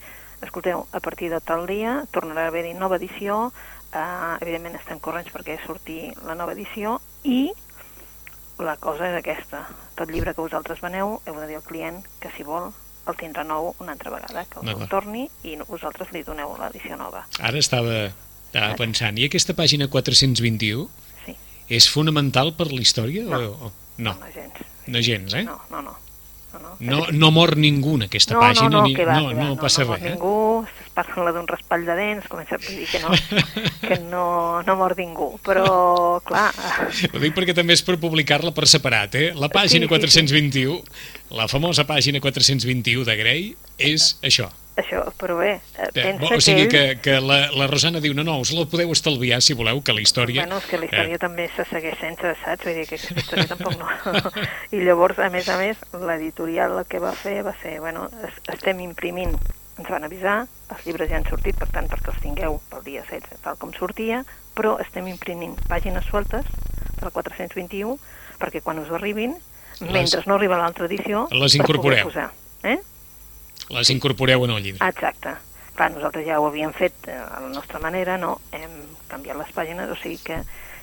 escolteu, 0.45 0.85
a 0.91 1.01
partir 1.03 1.31
de 1.33 1.41
tal 1.43 1.65
dia 1.69 2.03
tornarà 2.15 2.47
a 2.47 2.53
haver-hi 2.53 2.75
nova 2.77 2.99
edició, 3.01 3.49
eh, 3.91 4.35
evidentment 4.39 4.79
estem 4.79 5.01
corrents 5.03 5.31
perquè 5.33 5.59
surti 5.65 6.01
la 6.27 6.37
nova 6.39 6.55
edició, 6.55 6.99
i 7.23 7.49
la 8.59 8.75
cosa 8.79 9.07
és 9.09 9.17
aquesta, 9.19 9.63
tot 9.95 10.11
llibre 10.11 10.33
que 10.35 10.43
vosaltres 10.43 10.81
veneu, 10.83 11.19
heu 11.25 11.41
de 11.41 11.47
dir 11.47 11.59
al 11.59 11.67
client 11.67 12.03
que 12.19 12.31
si 12.35 12.43
vol 12.47 12.71
el 13.09 13.17
tindrà 13.17 13.43
nou 13.47 13.73
una 13.79 13.93
altra 13.95 14.11
vegada, 14.13 14.45
que 14.51 14.61
el 14.61 14.87
torni 14.91 15.25
i 15.47 15.55
vosaltres 15.67 16.11
li 16.13 16.23
doneu 16.27 16.55
l'edició 16.59 16.97
nova. 16.99 17.25
Ara 17.39 17.57
estava 17.57 18.09
estava 18.49 18.75
pensant, 18.79 19.17
i 19.21 19.29
aquesta 19.29 19.55
pàgina 19.57 19.87
421 19.91 20.85
sí. 21.25 21.37
és 21.79 21.89
fonamental 21.91 22.55
per 22.57 22.71
la 22.73 22.81
història? 22.81 23.25
No, 23.29 23.39
o, 23.39 23.69
o... 23.69 23.73
no. 24.01 24.17
no, 24.17 24.35
gens. 24.35 24.61
No 24.89 25.01
gens, 25.05 25.35
eh? 25.37 25.45
No, 25.45 25.59
no, 25.69 25.83
no. 25.85 25.97
No, 26.49 26.57
no, 26.57 26.77
no, 26.81 27.01
no 27.13 27.27
mor 27.29 27.53
ningú 27.61 27.99
en 27.99 28.07
aquesta 28.07 28.33
no, 28.33 28.39
pàgina, 28.41 28.71
no, 28.73 28.79
no, 28.81 28.87
ni, 28.87 28.95
va, 28.97 29.19
no, 29.19 29.33
no, 29.37 29.43
no 29.51 29.57
passa 29.61 29.83
no, 29.85 29.93
res. 29.93 30.01
No 30.01 30.17
mor 30.17 30.63
ningú, 30.65 30.79
es 30.81 30.87
parla 30.97 31.33
d'un 31.35 31.45
raspall 31.45 31.83
de 31.85 31.97
dents, 31.99 32.25
comença 32.31 32.57
a 32.57 32.61
dir 32.63 32.87
que 32.89 33.01
no, 33.03 33.11
que 33.85 33.99
no, 34.09 34.23
no 34.65 34.75
mor 34.79 34.95
ningú, 34.97 35.27
però, 35.45 35.67
clar... 36.25 36.47
Ho 37.11 37.21
dic 37.21 37.37
perquè 37.37 37.53
també 37.53 37.77
és 37.77 37.85
per 37.85 37.99
publicar-la 38.01 38.49
per 38.57 38.65
separat, 38.71 39.19
eh? 39.21 39.27
La 39.37 39.51
pàgina 39.53 39.85
sí, 39.85 39.91
421, 39.93 40.49
sí, 40.49 40.81
sí. 40.81 41.35
la 41.37 41.45
famosa 41.51 41.85
pàgina 41.85 42.23
421 42.23 43.05
de 43.05 43.19
Grey, 43.21 43.45
és 43.91 44.15
això 44.25 44.49
això, 44.81 45.01
però 45.19 45.37
bé, 45.39 45.51
eh, 45.77 45.89
pensa 45.95 46.35
o 46.35 46.39
sigui 46.43 46.67
que, 46.71 46.81
ell... 46.91 46.97
que, 46.99 47.03
que 47.05 47.19
la, 47.23 47.39
la 47.55 47.67
Rosana 47.69 48.01
diu, 48.03 48.15
no, 48.17 48.25
no, 48.27 48.39
us 48.43 48.51
la 48.55 48.65
podeu 48.69 48.91
estalviar 48.95 49.41
si 49.45 49.55
voleu, 49.57 49.81
que 49.85 49.95
la 49.95 50.03
història... 50.03 50.43
Bueno, 50.45 50.59
és 50.61 50.69
que 50.69 50.79
la 50.81 50.89
història 50.89 51.19
eh... 51.19 51.21
també 51.21 51.47
se 51.55 51.65
segueix 51.69 51.99
sense, 52.01 52.33
saps? 52.43 52.65
Vull 52.65 52.79
dir 52.79 52.85
que 52.89 52.99
aquesta 52.99 53.23
història 53.23 53.47
tampoc 53.53 53.77
no... 53.79 54.33
I 54.75 54.83
llavors, 54.83 55.19
a 55.23 55.29
més 55.33 55.49
a 55.49 55.57
més, 55.61 55.81
l'editorial 55.93 56.77
el 56.79 56.85
que 56.89 57.01
va 57.03 57.13
fer 57.17 57.39
va 57.47 57.55
ser, 57.61 57.79
bueno, 57.83 58.07
es, 58.27 58.37
estem 58.55 58.83
imprimint, 58.85 59.35
ens 59.79 59.89
van 59.89 60.05
avisar, 60.07 60.37
els 60.69 60.85
llibres 60.85 61.09
ja 61.11 61.19
han 61.19 61.27
sortit, 61.29 61.57
per 61.59 61.69
tant, 61.73 61.87
perquè 61.91 62.13
els 62.13 62.23
tingueu 62.23 62.59
pel 62.71 62.85
dia 62.85 63.03
16, 63.07 63.41
tal 63.45 63.59
com 63.61 63.73
sortia, 63.77 64.23
però 64.57 64.75
estem 64.83 65.07
imprimint 65.11 65.55
pàgines 65.69 66.07
sueltes 66.09 66.47
del 66.99 67.11
421, 67.15 67.95
perquè 68.39 68.61
quan 68.65 68.81
us 68.81 68.91
arribin, 68.95 69.37
les... 69.79 69.91
mentre 69.93 70.23
no 70.27 70.35
arriba 70.35 70.59
l'altra 70.59 70.87
edició... 70.89 71.27
Les 71.31 71.55
incorporeu. 71.59 72.09
Posar, 72.09 72.29
eh? 72.67 72.79
Les 73.69 73.89
incorporeu 73.93 74.43
en 74.45 74.51
el 74.55 74.63
llibre. 74.63 74.87
Exacte. 74.89 75.35
Clar, 75.75 75.91
nosaltres 75.93 76.25
ja 76.27 76.39
ho 76.41 76.47
havíem 76.49 76.73
fet 76.73 77.07
eh, 77.07 77.15
a 77.15 77.39
la 77.39 77.49
nostra 77.53 77.79
manera, 77.79 78.17
no? 78.17 78.39
Hem 78.51 78.73
canviat 79.07 79.37
les 79.39 79.51
pàgines, 79.55 79.89
o 79.91 79.95
sigui 80.01 80.17
que 80.25 80.39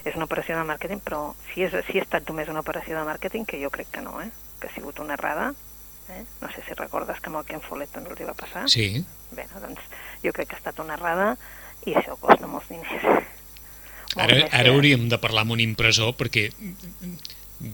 és 0.07 0.15
una 0.15 0.25
operació 0.29 0.57
de 0.57 0.65
màrqueting, 0.69 1.01
però 1.03 1.35
si, 1.53 1.65
és, 1.67 1.75
si 1.89 1.99
ha 1.99 2.05
estat 2.07 2.29
només 2.31 2.49
una 2.49 2.63
operació 2.63 2.97
de 2.97 3.05
màrqueting, 3.09 3.45
que 3.45 3.59
jo 3.63 3.71
crec 3.75 3.91
que 3.91 4.01
no, 4.05 4.21
eh? 4.23 4.31
que 4.61 4.69
ha 4.71 4.75
sigut 4.75 5.01
una 5.03 5.15
errada, 5.19 5.51
eh? 6.09 6.23
no 6.41 6.49
sé 6.55 6.63
si 6.65 6.75
recordes 6.79 7.19
que 7.21 7.29
amb 7.29 7.41
el 7.43 7.45
Ken 7.51 7.61
Follett 7.61 7.91
també 7.93 8.15
els 8.15 8.23
va 8.29 8.35
passar. 8.39 8.69
Sí. 8.71 9.03
Bé, 9.35 9.45
doncs 9.61 9.83
jo 10.23 10.33
crec 10.33 10.49
que 10.49 10.55
ha 10.57 10.63
estat 10.63 10.79
una 10.81 10.95
errada 10.95 11.33
i 11.85 11.93
això 11.99 12.15
costa 12.23 12.47
molts 12.47 12.71
diners. 12.71 13.03
molt 13.03 14.23
Ara, 14.23 14.33
més 14.39 14.55
ara 14.55 14.63
que- 14.63 14.71
hauríem 14.73 15.09
de 15.11 15.19
parlar 15.21 15.43
amb 15.45 15.57
un 15.59 15.61
impressor 15.67 16.15
perquè 16.17 16.47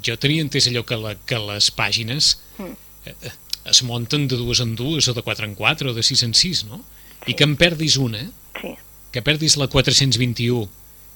jo 0.03 0.17
tenia 0.19 0.43
entès 0.43 0.67
allò 0.71 0.83
que, 0.89 0.97
la, 0.99 1.15
que 1.27 1.39
les 1.39 1.71
pàgines 1.75 2.39
Mm. 2.59 2.75
eh, 3.07 3.15
eh, 3.29 3.33
es 3.65 3.83
munten 3.83 4.27
de 4.29 4.37
dues 4.37 4.61
en 4.61 4.75
dues 4.77 5.09
o 5.09 5.15
de 5.15 5.23
quatre 5.23 5.47
en 5.47 5.55
quatre 5.55 5.91
o 5.91 5.95
de 5.95 6.03
sis 6.03 6.23
en 6.23 6.35
sis, 6.35 6.65
no? 6.65 6.81
I 7.27 7.35
que 7.35 7.45
en 7.45 7.57
perdis 7.57 7.97
una, 7.97 8.25
Sí, 8.61 8.75
que 9.13 9.23
perdis 9.23 9.57
la 9.57 9.67
421 9.69 10.69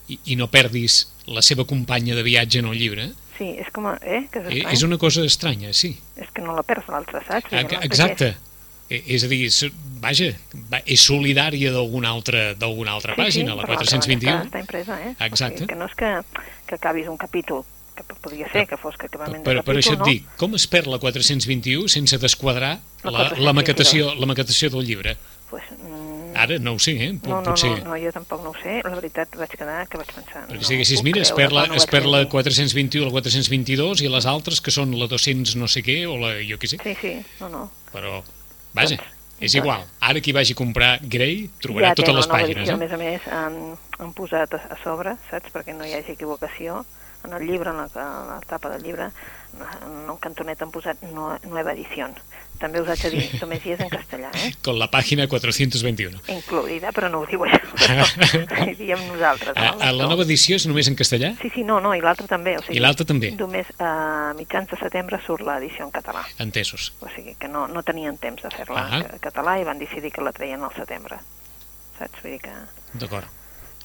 i, 0.08 0.18
i 0.32 0.36
no 0.36 0.46
perdis 0.50 1.08
la 1.26 1.42
seva 1.42 1.64
companya 1.66 2.14
de 2.14 2.22
viatge 2.22 2.58
en 2.60 2.66
el 2.70 2.78
llibre, 2.78 3.10
sí, 3.38 3.50
és 3.58 3.68
com... 3.74 3.86
a- 3.90 3.98
Eh? 4.02 4.28
Que 4.30 4.38
és, 4.38 4.44
eh, 4.46 4.58
estrany. 4.60 4.72
és 4.74 4.82
una 4.86 4.98
cosa 4.98 5.24
estranya, 5.24 5.72
sí. 5.74 5.96
és 6.16 6.28
que 6.32 6.42
no 6.42 6.54
la 6.54 6.62
perds 6.62 6.86
l'altre, 6.88 7.20
saps? 7.26 7.46
Ex- 7.46 7.52
l'altre 7.52 7.80
Exacte. 7.84 8.30
què 8.36 8.44
Eh, 8.88 9.02
És 9.16 9.24
a 9.24 9.26
dir, 9.26 9.46
és, 9.48 9.64
vaja, 9.98 10.28
va- 10.70 10.78
és 10.86 11.00
solidària 11.02 11.72
d'alguna 11.74 12.08
altra, 12.14 12.54
d'alguna 12.54 12.92
altra 12.92 13.14
és? 13.14 13.18
pàgina, 13.18 13.56
la 13.56 13.64
per 13.64 13.70
l'altra 13.74 13.98
421. 13.98 14.30
banda 14.30 14.44
Està, 14.46 14.46
està 14.46 14.60
impresa, 14.60 14.98
eh? 15.02 15.16
Exacte. 15.26 15.54
O 15.56 15.58
sigui, 15.58 15.66
que 15.72 15.78
no 15.80 15.86
és 15.90 15.94
que, 15.98 16.10
que 16.68 16.74
acabis 16.76 17.08
un 17.10 17.16
capítol, 17.18 17.64
que 17.96 18.04
podria 18.20 18.48
ser 18.52 18.66
que 18.68 18.76
fos 18.76 18.96
que 19.00 19.06
acabament 19.10 19.42
Per, 19.44 19.54
de 19.56 19.62
per 19.62 19.74
capítol, 19.74 19.80
això 19.82 19.94
et 19.96 20.02
no? 20.04 20.10
dic, 20.10 20.26
com 20.40 20.54
es 20.58 20.66
perd 20.70 20.86
la 20.92 20.98
421 21.02 21.88
sense 21.88 22.18
desquadrar 22.22 22.76
La 23.02 23.10
la, 23.10 23.18
la, 23.18 23.52
422? 23.52 23.54
maquetació, 23.60 24.14
la 24.20 24.26
maquetació 24.30 24.70
del 24.76 24.86
llibre? 24.86 25.16
Pues, 25.50 25.62
mm, 25.78 26.34
Ara 26.36 26.58
no 26.58 26.72
ho 26.74 26.78
sé, 26.82 26.92
eh? 27.00 27.12
Pot- 27.16 27.30
no, 27.30 27.36
no, 27.40 27.52
Potser... 27.54 27.70
no, 27.84 27.94
no, 27.94 27.96
jo 28.02 28.10
tampoc 28.12 28.42
no 28.44 28.50
ho 28.50 28.56
sé. 28.60 28.80
La 28.84 28.96
veritat 28.98 29.36
vaig 29.40 29.52
quedar 29.56 29.86
que 29.88 29.96
vaig 29.96 30.10
pensar... 30.12 30.42
Perquè 30.50 30.58
no 30.58 30.66
si 30.66 30.74
diguessis, 30.74 31.02
mira, 31.06 31.22
es 31.22 31.30
perd, 31.32 31.54
la, 31.56 31.62
ho 31.70 31.78
es 31.78 31.86
perd 31.88 32.04
la 32.10 32.24
llegir. 32.24 32.32
421, 32.34 33.06
la 33.06 33.14
422 33.14 34.02
i 34.04 34.10
les 34.12 34.26
altres 34.28 34.60
que 34.60 34.74
són 34.74 34.92
la 35.00 35.06
200 35.08 35.54
no 35.56 35.68
sé 35.70 35.80
què, 35.86 36.02
o 36.10 36.18
la 36.20 36.34
jo 36.44 36.58
què 36.60 36.68
sé, 36.74 36.80
Sí, 36.82 36.92
sí, 37.00 37.12
no, 37.40 37.48
no. 37.48 37.62
però, 37.94 38.18
vaja, 38.76 38.98
Doncs, 38.98 39.14
és 39.38 39.54
doncs. 39.54 39.56
igual. 39.62 39.86
Ara 40.10 40.20
qui 40.20 40.34
vagi 40.36 40.52
a 40.52 40.60
comprar 40.60 40.90
Grey 41.08 41.46
trobarà 41.62 41.94
ja 41.94 42.00
totes 42.02 42.18
les 42.20 42.28
pàgines, 42.34 42.66
edició, 42.66 42.74
A 42.74 42.76
eh? 42.76 42.82
més 42.84 42.92
a 42.92 43.00
més, 43.00 43.30
han, 43.32 43.56
han 44.02 44.12
posat 44.18 44.58
a, 44.58 44.62
a 44.76 44.78
sobre, 44.82 45.14
saps, 45.30 45.54
perquè 45.54 45.72
no 45.78 45.86
hi 45.88 45.94
hagi 45.96 46.18
equivocació, 46.18 46.82
en 47.26 47.32
el 47.36 47.46
llibre, 47.48 47.70
en 47.70 47.76
la, 47.82 47.88
en 47.92 48.28
la 48.30 48.40
tapa 48.46 48.70
del 48.70 48.82
llibre, 48.86 49.10
en 49.56 50.10
un 50.10 50.18
cantonet 50.22 50.60
han 50.62 50.70
posat 50.70 51.02
no, 51.12 51.30
nueva 51.48 51.72
edició. 51.72 52.08
També 52.56 52.80
us 52.80 52.88
haig 52.88 53.02
de 53.04 53.10
dir, 53.12 53.24
només 53.42 53.64
hi 53.66 53.74
és 53.74 53.80
en 53.84 53.90
castellà, 53.92 54.30
eh? 54.40 54.52
Con 54.64 54.78
la 54.80 54.86
pàgina 54.92 55.26
421. 55.28 56.22
Incluïda, 56.32 56.88
però 56.96 57.10
no 57.12 57.20
ho 57.20 57.26
diu 57.28 57.42
això. 57.44 57.60
diem 58.80 59.02
nosaltres. 59.10 59.52
A, 59.56 59.66
No? 59.76 59.82
a 59.84 59.90
la 59.92 60.06
nova 60.08 60.24
edició 60.24 60.56
és 60.56 60.64
només 60.70 60.88
en 60.88 60.96
castellà? 60.96 61.34
Sí, 61.42 61.50
sí, 61.52 61.64
no, 61.68 61.80
no, 61.84 61.92
i 61.96 62.00
l'altre 62.04 62.26
també. 62.30 62.54
O 62.56 62.62
sigui, 62.64 62.78
I 62.78 62.82
l'altre 62.84 63.04
també? 63.08 63.32
Només 63.36 63.68
a 63.82 64.32
mitjans 64.38 64.70
de 64.72 64.78
setembre 64.80 65.20
surt 65.26 65.44
l'edició 65.44 65.84
en 65.88 65.92
català. 65.92 66.22
Entesos. 66.40 66.92
O 67.04 67.10
sigui 67.14 67.34
que 67.40 67.48
no, 67.52 67.66
no 67.68 67.82
tenien 67.84 68.16
temps 68.22 68.40
de 68.46 68.52
fer-la 68.54 68.86
Ah. 68.86 69.00
en 69.02 69.18
català 69.20 69.58
i 69.60 69.64
van 69.68 69.78
decidir 69.82 70.12
que 70.14 70.24
la 70.24 70.32
treien 70.36 70.62
al 70.64 70.72
setembre. 70.76 71.18
Saps? 71.98 72.22
Vull 72.22 72.36
dir 72.36 72.40
que... 72.44 72.54
D'acord. 73.02 73.28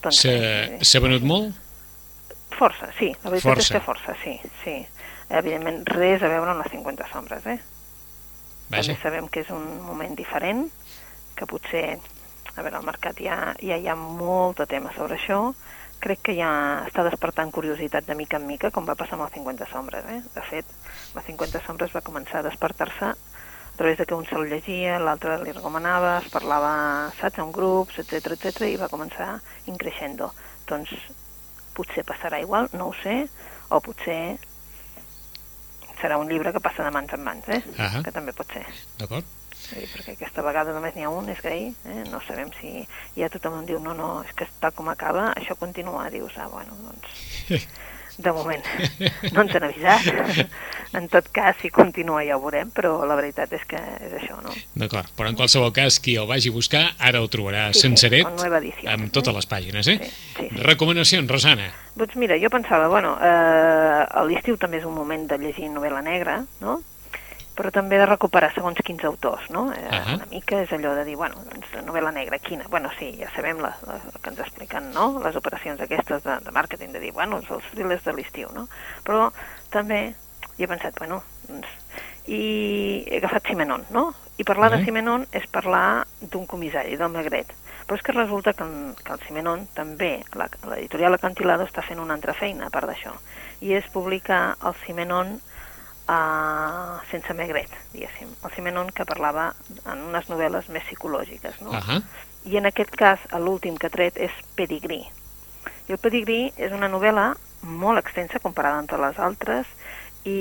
Doncs, 0.02 0.22
S'ha 0.24 0.80
s'ha 0.88 1.00
venut 1.04 1.24
molt? 1.28 1.52
Força, 2.58 2.92
sí, 2.98 3.12
la 3.24 3.32
veritat 3.32 3.52
Força. 3.52 3.62
és 3.64 3.72
que 3.74 3.84
força, 3.86 4.16
sí, 4.24 4.34
sí. 4.64 4.76
Evidentment, 5.32 5.84
res 5.96 6.24
a 6.24 6.30
veure 6.32 6.52
amb 6.52 6.64
les 6.64 6.72
50 6.74 7.08
sombres, 7.12 7.46
eh? 7.48 7.60
Vaja. 8.72 8.94
També 8.94 8.98
sabem 9.02 9.28
que 9.32 9.44
és 9.46 9.52
un 9.54 9.64
moment 9.86 10.16
diferent, 10.16 10.66
que 11.36 11.48
potser, 11.48 11.86
a 12.56 12.62
veure, 12.62 12.78
al 12.78 12.88
mercat 12.88 13.20
ja, 13.24 13.56
ja 13.60 13.78
hi 13.80 13.88
ha 13.88 13.96
molt 13.96 14.60
de 14.62 14.68
tema 14.68 14.92
sobre 14.98 15.18
això, 15.18 15.54
crec 16.02 16.24
que 16.28 16.36
ja 16.36 16.52
està 16.88 17.06
despertant 17.06 17.52
curiositat 17.54 18.08
de 18.08 18.16
mica 18.18 18.40
en 18.42 18.48
mica, 18.50 18.72
com 18.74 18.88
va 18.88 18.98
passar 18.98 19.18
amb 19.18 19.28
les 19.28 19.36
50 19.38 19.68
sombres, 19.72 20.06
eh? 20.10 20.22
De 20.34 20.46
fet, 20.50 20.78
les 21.16 21.28
50 21.30 21.62
sombres 21.68 21.94
va 21.96 22.04
començar 22.06 22.42
a 22.42 22.48
despertar-se 22.50 23.12
a 23.14 23.78
través 23.78 23.98
de 23.98 24.06
que 24.06 24.18
un 24.18 24.26
se'l 24.28 24.50
llegia, 24.50 25.00
l'altre 25.00 25.38
li 25.42 25.54
recomanava, 25.56 26.18
es 26.20 26.30
parlava, 26.34 26.74
saps, 27.18 27.40
en 27.40 27.54
grups, 27.56 28.02
etc 28.04 28.36
etc 28.36 28.68
i 28.68 28.78
va 28.82 28.92
començar 28.92 29.38
increixendo. 29.72 30.34
Doncs 30.70 30.92
potser 31.76 32.06
passarà 32.08 32.42
igual, 32.42 32.70
no 32.78 32.90
ho 32.90 32.96
sé, 33.02 33.26
o 33.70 33.80
potser 33.84 34.38
serà 36.02 36.18
un 36.18 36.32
llibre 36.32 36.52
que 36.54 36.64
passa 36.64 36.84
de 36.84 36.92
mans 36.94 37.14
en 37.14 37.24
mans, 37.24 37.48
eh? 37.48 37.62
Ahà. 37.78 38.02
que 38.06 38.14
també 38.16 38.34
pot 38.34 38.50
ser. 38.54 38.66
D'acord? 39.00 39.28
Dir, 39.62 39.86
perquè 39.92 40.16
aquesta 40.16 40.44
vegada 40.44 40.74
només 40.74 40.96
n'hi 40.96 41.06
ha 41.06 41.12
un, 41.14 41.30
és 41.30 41.40
Grey, 41.46 41.70
eh? 41.86 42.02
no 42.10 42.20
sabem 42.26 42.50
si... 42.58 42.82
Ja 43.16 43.30
tothom 43.32 43.60
em 43.60 43.70
diu, 43.70 43.80
no, 43.84 43.94
no, 43.96 44.10
és 44.26 44.34
que 44.36 44.48
tal 44.60 44.74
com 44.76 44.90
acaba, 44.90 45.30
això 45.38 45.56
continua. 45.60 46.10
Dius, 46.12 46.36
ah, 46.42 46.50
bueno, 46.52 46.76
doncs... 46.88 47.22
De 48.18 48.32
moment, 48.36 48.62
no 49.32 49.42
ens 49.46 49.56
han 49.56 49.64
avisat. 49.64 50.48
En 50.94 51.06
tot 51.08 51.30
cas, 51.32 51.56
si 51.62 51.70
continua 51.72 52.20
ja 52.28 52.36
ho 52.36 52.42
veurem, 52.44 52.68
però 52.76 52.98
la 53.08 53.16
veritat 53.16 53.54
és 53.56 53.62
que 53.66 53.80
és 53.80 54.12
això, 54.20 54.36
no? 54.44 54.52
D'acord, 54.76 55.08
però 55.16 55.30
en 55.32 55.38
qualsevol 55.40 55.72
cas, 55.72 56.02
qui 56.04 56.18
el 56.20 56.28
vagi 56.28 56.52
a 56.52 56.56
buscar, 56.58 56.82
ara 57.00 57.22
el 57.24 57.30
trobarà 57.32 57.70
Sí, 57.72 57.80
sí, 57.80 57.86
senceret, 57.88 58.28
nueva 58.36 58.60
edició. 58.60 58.90
amb 58.92 59.08
totes 59.16 59.34
les 59.38 59.48
pàgines, 59.48 59.88
eh? 59.88 59.98
Sí, 60.04 60.12
sí, 60.36 60.50
sí. 60.50 60.62
Recomanacions, 60.68 61.32
Rosana. 61.32 61.70
Doncs 61.96 62.16
mira, 62.20 62.36
jo 62.44 62.52
pensava, 62.52 62.90
bueno, 62.92 63.16
eh, 63.24 64.06
l'estiu 64.28 64.58
també 64.60 64.82
és 64.84 64.86
un 64.86 64.94
moment 65.00 65.24
de 65.32 65.38
llegir 65.40 65.70
novel·la 65.72 66.04
negra, 66.04 66.42
no? 66.60 66.82
Però 67.56 67.72
també 67.72 67.98
de 67.98 68.06
recuperar 68.06 68.54
segons 68.54 68.80
quins 68.84 69.04
autors, 69.04 69.50
no? 69.50 69.72
Eh, 69.74 69.88
Ahà. 69.92 70.16
Una 70.16 70.26
mica 70.32 70.62
és 70.62 70.72
allò 70.72 70.94
de 70.96 71.04
dir, 71.06 71.16
bueno, 71.18 71.36
doncs, 71.50 71.68
novel·la 71.86 72.12
negra, 72.16 72.40
quina? 72.40 72.66
Bueno, 72.70 72.90
sí, 72.98 73.12
ja 73.20 73.30
sabem 73.36 73.60
la, 73.60 73.76
la, 73.88 73.94
la 74.00 74.20
que 74.22 74.30
ens 74.30 74.40
expliquen, 74.40 74.92
no? 74.94 75.20
Les 75.24 75.36
operacions 75.36 75.82
aquestes 75.82 76.24
de, 76.24 76.40
de 76.46 76.52
màrqueting, 76.52 76.92
de 76.94 77.00
dir, 77.00 77.12
bueno, 77.14 77.42
els 77.44 77.72
thrillers 77.74 78.04
de 78.04 78.14
l'estiu, 78.14 78.50
no? 78.56 78.68
Però 79.04 79.32
també 79.70 80.14
hi 80.58 80.64
he 80.64 80.68
pensat, 80.68 80.98
bueno, 81.00 81.22
doncs, 81.48 81.68
i 82.28 83.04
he 83.10 83.18
agafat 83.18 83.48
Simenon, 83.48 83.86
no? 83.90 84.14
I 84.38 84.44
parlar 84.44 84.72
Mhm. 84.72 84.78
de 84.80 84.86
Simenon 84.86 85.28
és 85.32 85.48
parlar 85.48 86.06
d'un 86.22 86.46
comissari, 86.48 86.96
del 86.98 87.10
Magret. 87.10 87.48
Però 87.88 87.96
és 87.98 88.02
que 88.04 88.12
resulta 88.14 88.54
que, 88.54 88.64
en- 88.64 88.96
que 89.04 89.12
el 89.12 89.20
Simenon 89.28 89.68
també, 89.74 90.24
la- 90.34 90.50
l'editorial 90.70 91.14
Acantilado 91.16 91.66
està 91.66 91.82
fent 91.84 92.00
una 92.00 92.14
altra 92.14 92.34
feina 92.34 92.68
a 92.68 92.70
part 92.70 92.88
d'això, 92.88 93.12
i 93.62 93.74
és 93.74 93.86
publicar 93.92 94.56
el 94.64 94.74
Simenon 94.86 95.42
uh, 96.08 97.00
sense 97.12 97.34
Magret, 97.38 97.72
diguéssim. 97.94 98.32
El 98.44 98.54
Simenon 98.56 98.92
que 98.96 99.06
parlava 99.06 99.52
en 99.86 100.04
unes 100.10 100.30
novel·les 100.32 100.70
més 100.74 100.86
psicològiques, 100.90 101.62
no? 101.66 101.76
Ahà. 101.78 102.02
I 102.50 102.58
en 102.58 102.70
aquest 102.70 102.96
cas, 102.98 103.22
l'últim 103.38 103.78
que 103.78 103.90
ha 103.90 103.94
tret 103.94 104.18
és 104.18 104.34
Pedigrí. 104.58 105.04
I 105.88 105.94
el 105.94 106.02
Pedigrí 106.02 106.44
és 106.58 106.74
una 106.74 106.90
novel·la 106.90 107.32
molt 107.62 108.02
extensa 108.02 108.42
comparada 108.42 108.82
amb 108.82 108.90
totes 108.90 109.06
les 109.06 109.20
altres 109.22 109.74
i 110.26 110.40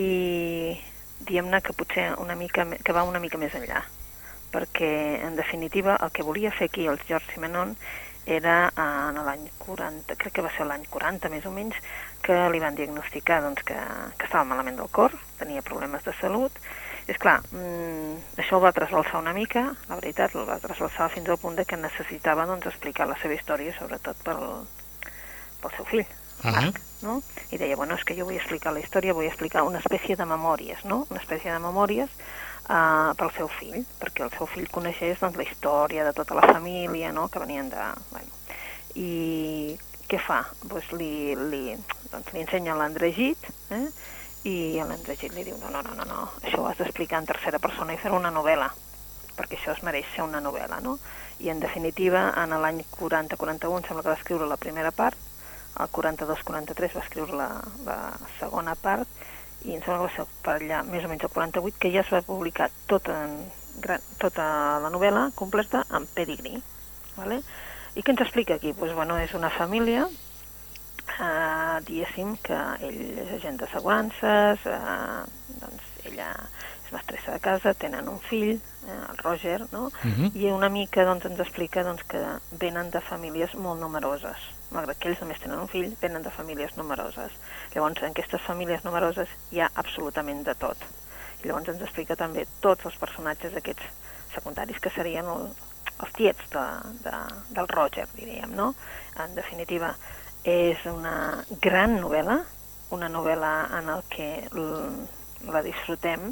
diguem-ne 1.21 1.61
que 1.61 1.77
potser 1.77 2.13
una 2.21 2.37
mica, 2.37 2.65
que 2.65 2.97
va 2.97 3.05
una 3.05 3.21
mica 3.21 3.41
més 3.41 3.53
enllà 3.57 3.83
perquè 4.51 5.21
en 5.23 5.37
definitiva 5.37 5.97
el 6.03 6.11
que 6.11 6.27
volia 6.27 6.51
fer 6.51 6.69
aquí 6.71 6.87
el 6.87 6.99
George 7.07 7.35
Simenon 7.35 7.77
era 8.27 8.69
eh, 8.69 8.83
en 8.83 9.21
l'any 9.25 9.47
40, 9.59 10.17
crec 10.17 10.37
que 10.37 10.45
va 10.45 10.53
ser 10.57 10.67
l'any 10.69 10.85
40 10.91 11.31
més 11.33 11.47
o 11.47 11.53
menys, 11.55 11.79
que 12.23 12.37
li 12.53 12.61
van 12.63 12.77
diagnosticar 12.79 13.41
doncs, 13.45 13.65
que, 13.67 13.79
que 14.19 14.29
estava 14.29 14.47
malament 14.49 14.79
del 14.81 14.91
cor, 14.93 15.15
tenia 15.41 15.65
problemes 15.67 16.05
de 16.07 16.15
salut, 16.21 16.57
és 17.11 17.19
clar, 17.19 17.41
mm, 17.51 18.39
això 18.39 18.59
el 18.59 18.65
va 18.67 18.75
trasbalsar 18.77 19.23
una 19.23 19.35
mica, 19.35 19.65
la 19.89 19.99
veritat, 19.99 20.37
el 20.37 20.47
va 20.49 20.61
trasbalsar 20.63 21.11
fins 21.15 21.29
al 21.29 21.41
punt 21.43 21.57
de 21.59 21.67
que 21.67 21.81
necessitava 21.81 22.47
doncs, 22.47 22.69
explicar 22.71 23.09
la 23.11 23.19
seva 23.23 23.35
història, 23.35 23.75
sobretot 23.79 24.21
pel, 24.27 24.45
pel 25.63 25.77
seu 25.79 25.89
fill, 25.91 26.05
Ahà. 26.43 26.61
Marc, 26.61 26.81
no? 27.03 27.19
I 27.53 27.59
deia, 27.61 27.77
bueno, 27.77 27.97
és 27.99 28.05
que 28.05 28.15
jo 28.17 28.25
vull 28.29 28.39
explicar 28.39 28.73
la 28.73 28.81
història, 28.81 29.17
vull 29.17 29.29
explicar 29.29 29.65
una 29.67 29.81
espècie 29.83 30.17
de 30.17 30.27
memòries, 30.29 30.85
no? 30.89 31.03
Una 31.11 31.21
espècie 31.21 31.53
de 31.53 31.59
memòries 31.61 32.15
uh, 32.71 33.13
pel 33.19 33.33
seu 33.37 33.51
fill, 33.59 33.85
perquè 34.01 34.25
el 34.25 34.33
seu 34.37 34.49
fill 34.49 34.71
coneixés 34.73 35.21
doncs, 35.21 35.37
la 35.37 35.45
història 35.45 36.07
de 36.09 36.15
tota 36.17 36.39
la 36.39 36.47
família, 36.49 37.13
no?, 37.13 37.29
que 37.29 37.43
venien 37.43 37.69
de... 37.73 37.89
Bueno. 38.13 38.39
I 38.99 39.79
què 40.11 40.19
fa? 40.23 40.41
Pues 40.69 40.91
li, 40.97 41.37
li, 41.39 41.63
doncs, 42.11 42.33
li 42.35 42.43
ensenya 42.43 42.77
l'Andregit, 42.79 43.47
eh? 43.77 43.87
i 44.49 44.55
l'Andregit 44.81 45.35
li 45.37 45.45
diu, 45.47 45.57
no, 45.61 45.71
no, 45.71 45.83
no, 45.87 45.95
no, 45.97 46.07
no, 46.09 46.21
això 46.43 46.63
ho 46.63 46.69
has 46.71 46.79
d'explicar 46.81 47.21
en 47.21 47.29
tercera 47.29 47.61
persona 47.63 47.95
i 47.95 48.01
fer 48.01 48.13
una 48.17 48.33
novel·la, 48.35 48.71
perquè 49.37 49.59
això 49.59 49.75
es 49.77 49.83
mereix 49.87 50.09
ser 50.15 50.27
una 50.27 50.43
novel·la, 50.45 50.81
no? 50.85 50.97
I 51.41 51.53
en 51.53 51.61
definitiva, 51.63 52.31
en 52.43 52.57
l'any 52.63 52.83
40-41 52.97 53.87
sembla 53.87 54.05
que 54.05 54.13
va 54.13 54.19
escriure 54.19 54.49
la 54.49 54.61
primera 54.61 54.93
part, 54.93 55.17
el 55.81 55.93
42-43 55.95 56.97
va 56.97 57.05
escriure 57.05 57.37
la, 57.39 57.49
la 57.87 58.01
segona 58.41 58.75
part, 58.77 59.09
i 59.65 59.77
em 59.77 59.85
sembla 59.85 60.01
que 60.01 60.09
va 60.09 60.13
ser 60.17 60.27
per 60.45 60.57
allà, 60.59 60.83
més 60.89 61.05
o 61.05 61.13
menys 61.13 61.25
el 61.29 61.33
48, 61.37 61.79
que 61.81 61.93
ja 61.95 62.03
es 62.03 62.13
va 62.13 62.25
publicar 62.27 62.71
tota, 62.91 63.17
tota 64.21 64.47
la 64.83 64.93
novel·la 64.93 65.31
completa 65.37 65.85
en 65.97 66.09
pedigrí. 66.17 66.59
¿vale? 67.17 67.43
I 67.95 68.03
què 68.03 68.13
ens 68.15 68.23
explica 68.23 68.55
aquí? 68.55 68.73
Pues, 68.73 68.95
bueno, 68.95 69.19
és 69.19 69.33
una 69.35 69.51
família, 69.51 70.07
eh, 71.19 71.79
diguéssim, 71.87 72.37
que 72.45 72.59
ell 72.87 73.01
és 73.25 73.33
agent 73.39 73.59
d'assegurances, 73.61 74.67
eh, 74.67 75.57
doncs 75.61 75.89
ella 76.07 76.29
és 76.85 76.93
mestressa 76.93 77.33
de 77.35 77.41
casa, 77.41 77.75
tenen 77.75 78.09
un 78.09 78.21
fill, 78.21 78.53
eh, 78.55 79.01
el 79.11 79.19
Roger, 79.19 79.67
no? 79.73 79.91
Mhm. 80.03 80.31
i 80.35 80.47
una 80.51 80.69
mica 80.69 81.05
doncs, 81.05 81.25
ens 81.25 81.41
explica 81.41 81.83
doncs, 81.83 82.05
que 82.05 82.23
venen 82.53 82.91
de 82.91 83.01
famílies 83.01 83.55
molt 83.55 83.81
numeroses. 83.81 84.39
Malgrat 84.71 84.99
que 84.99 85.09
ells 85.09 85.21
només 85.21 85.41
tenen 85.41 85.59
un 85.59 85.69
fill, 85.69 85.97
venen 86.01 86.23
de 86.23 86.31
famílies 86.31 86.77
numeroses. 86.77 87.33
Llavors, 87.75 88.03
en 88.03 88.11
aquestes 88.11 88.41
famílies 88.43 88.85
numeroses 88.85 89.29
hi 89.51 89.61
ha 89.61 89.71
absolutament 89.75 90.45
de 90.45 90.55
tot. 90.55 90.77
I 91.43 91.49
llavors 91.49 91.69
ens 91.69 91.83
explica 91.83 92.17
també 92.17 92.47
tots 92.61 92.85
els 92.85 92.97
personatges 92.97 93.57
aquests 93.57 93.83
secundaris 94.35 94.79
que 94.79 94.91
serien 94.91 95.27
el, 95.27 95.51
els 96.01 96.17
tiets 96.17 96.51
de, 96.53 96.65
de, 97.05 97.17
del 97.57 97.69
Roger, 97.69 98.07
diríem, 98.17 98.55
no? 98.57 98.73
En 99.21 99.35
definitiva, 99.37 99.95
És 100.45 100.81
una 100.89 101.45
gran 101.61 101.99
novel·la, 102.01 102.39
una 102.97 103.09
novel·la 103.13 103.53
en 103.77 103.91
el 103.93 104.03
que 104.09 104.29
la 105.53 105.61
disfrutem, 105.61 106.31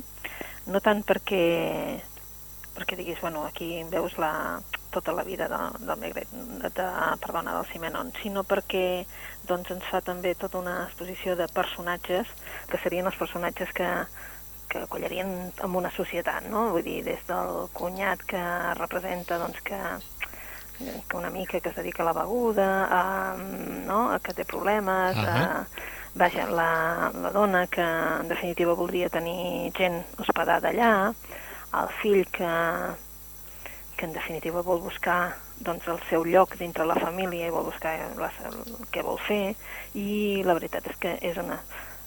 no 0.72 0.81
tant 0.81 1.02
perquè 1.04 2.00
perquè 2.78 2.96
diguis, 2.96 3.20
bueno, 3.20 3.42
aquí 3.44 3.83
veus 3.90 4.14
la, 4.22 4.61
tota 4.94 5.12
la 5.12 5.24
vida 5.26 5.48
de, 5.50 5.59
del 5.85 5.98
Megret, 5.98 6.31
de, 6.31 6.70
de, 6.70 6.87
perdona, 7.20 7.57
del 7.57 7.66
Simenon, 7.72 8.12
sinó 8.22 8.44
perquè 8.46 9.04
doncs, 9.48 9.72
ens 9.74 9.85
fa 9.90 10.00
també 10.00 10.35
tota 10.38 10.61
una 10.62 10.85
exposició 10.87 11.35
de 11.37 11.48
personatges 11.52 12.31
que 12.70 12.81
serien 12.81 13.11
els 13.11 13.18
personatges 13.18 13.74
que, 13.74 13.88
que 14.68 14.87
collarien 14.87 15.52
en 15.52 15.74
una 15.74 15.90
societat, 15.90 16.46
no? 16.52 16.68
Vull 16.74 16.85
dir, 16.85 17.02
des 17.07 17.24
del 17.28 17.68
cunyat 17.72 18.22
que 18.28 18.40
representa 18.78 19.38
doncs, 19.40 19.61
que, 19.64 19.81
que 20.78 21.16
una 21.16 21.31
mica 21.31 21.61
que 21.61 21.70
es 21.72 21.76
dedica 21.76 22.04
a 22.04 22.11
la 22.11 22.16
beguda, 22.20 22.68
a, 22.90 23.02
no? 23.87 24.11
a 24.12 24.18
que 24.20 24.35
té 24.35 24.44
problemes, 24.44 25.16
uh 25.16 25.22
-huh. 25.22 25.28
a, 25.28 25.66
vaja, 26.14 26.46
la, 26.50 27.11
la 27.14 27.31
dona 27.31 27.66
que 27.66 27.83
en 27.83 28.28
definitiva 28.28 28.74
voldria 28.74 29.09
tenir 29.09 29.72
gent 29.74 30.04
hospedada 30.18 30.70
allà, 30.70 31.14
el 31.72 31.88
fill 32.00 32.24
que, 32.31 32.52
que 33.96 34.07
en 34.07 34.12
definitiva 34.12 34.62
vol 34.62 34.81
buscar 34.81 35.37
doncs, 35.61 35.87
el 35.88 36.00
seu 36.09 36.24
lloc 36.24 36.57
dintre 36.59 36.87
la 36.87 36.94
família 36.94 37.48
i 37.48 37.54
vol 37.54 37.66
buscar 37.66 37.94
la, 38.16 38.31
el 38.46 38.87
que 38.90 39.02
vol 39.02 39.18
fer 39.26 39.54
i 39.94 40.42
la 40.46 40.54
veritat 40.54 40.87
és 40.87 40.96
que 41.02 41.18
és 41.20 41.37
una 41.37 41.59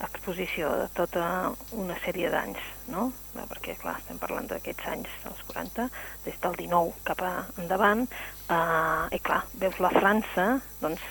exposició 0.08 0.70
de 0.82 0.88
tota 0.98 1.52
una 1.78 1.98
sèrie 2.06 2.30
d'anys, 2.34 2.60
no? 2.88 3.12
Perquè, 3.36 3.76
clar, 3.82 3.98
estem 4.00 4.20
parlant 4.22 4.48
d'aquests 4.50 4.88
anys 4.92 5.10
dels 5.24 5.42
40, 5.48 5.90
des 6.26 6.38
del 6.44 6.56
19 6.60 6.94
cap 7.08 7.22
a 7.22 7.34
endavant, 7.62 8.06
eh, 8.50 9.16
i 9.16 9.20
clar, 9.20 9.44
veus 9.62 9.80
la 9.80 9.92
França, 9.96 10.48
doncs, 10.82 11.02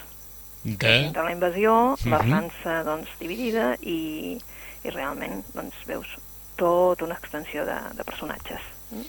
de... 0.64 1.10
de 1.14 1.22
la 1.22 1.32
invasió, 1.32 1.72
uh 1.92 1.96
-huh. 1.96 2.10
la 2.10 2.22
Mhm. 2.22 2.28
França, 2.30 2.82
doncs, 2.84 3.08
dividida, 3.18 3.76
i, 3.80 4.38
i 4.84 4.90
realment, 4.90 5.44
doncs, 5.54 5.74
veus 5.86 6.06
tota 6.56 7.04
una 7.04 7.14
extensió 7.14 7.64
de, 7.64 7.78
de 7.96 8.04
personatges. 8.04 8.60
Mm? 8.90 9.06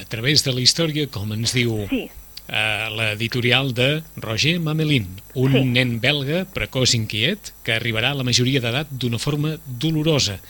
A 0.00 0.04
través 0.04 0.44
de 0.44 0.52
la 0.52 0.60
història, 0.60 1.06
com 1.10 1.32
ens 1.32 1.52
diu 1.52 1.86
Sí, 1.88 2.10
eh, 2.50 2.88
l'editorial 2.90 3.72
de 3.74 4.02
Roger 4.16 4.58
Mamelin, 4.60 5.06
un 5.34 5.52
Sí. 5.52 5.64
nen 5.64 6.00
belga 6.00 6.44
precoç 6.50 6.96
inquiet 6.98 7.52
que 7.62 7.72
arribarà 7.76 8.10
a 8.10 8.18
la 8.18 8.26
majoria 8.26 8.60
d'edat 8.60 8.90
d'una 8.90 9.18
forma 9.18 9.56
dolorosa. 9.66 10.40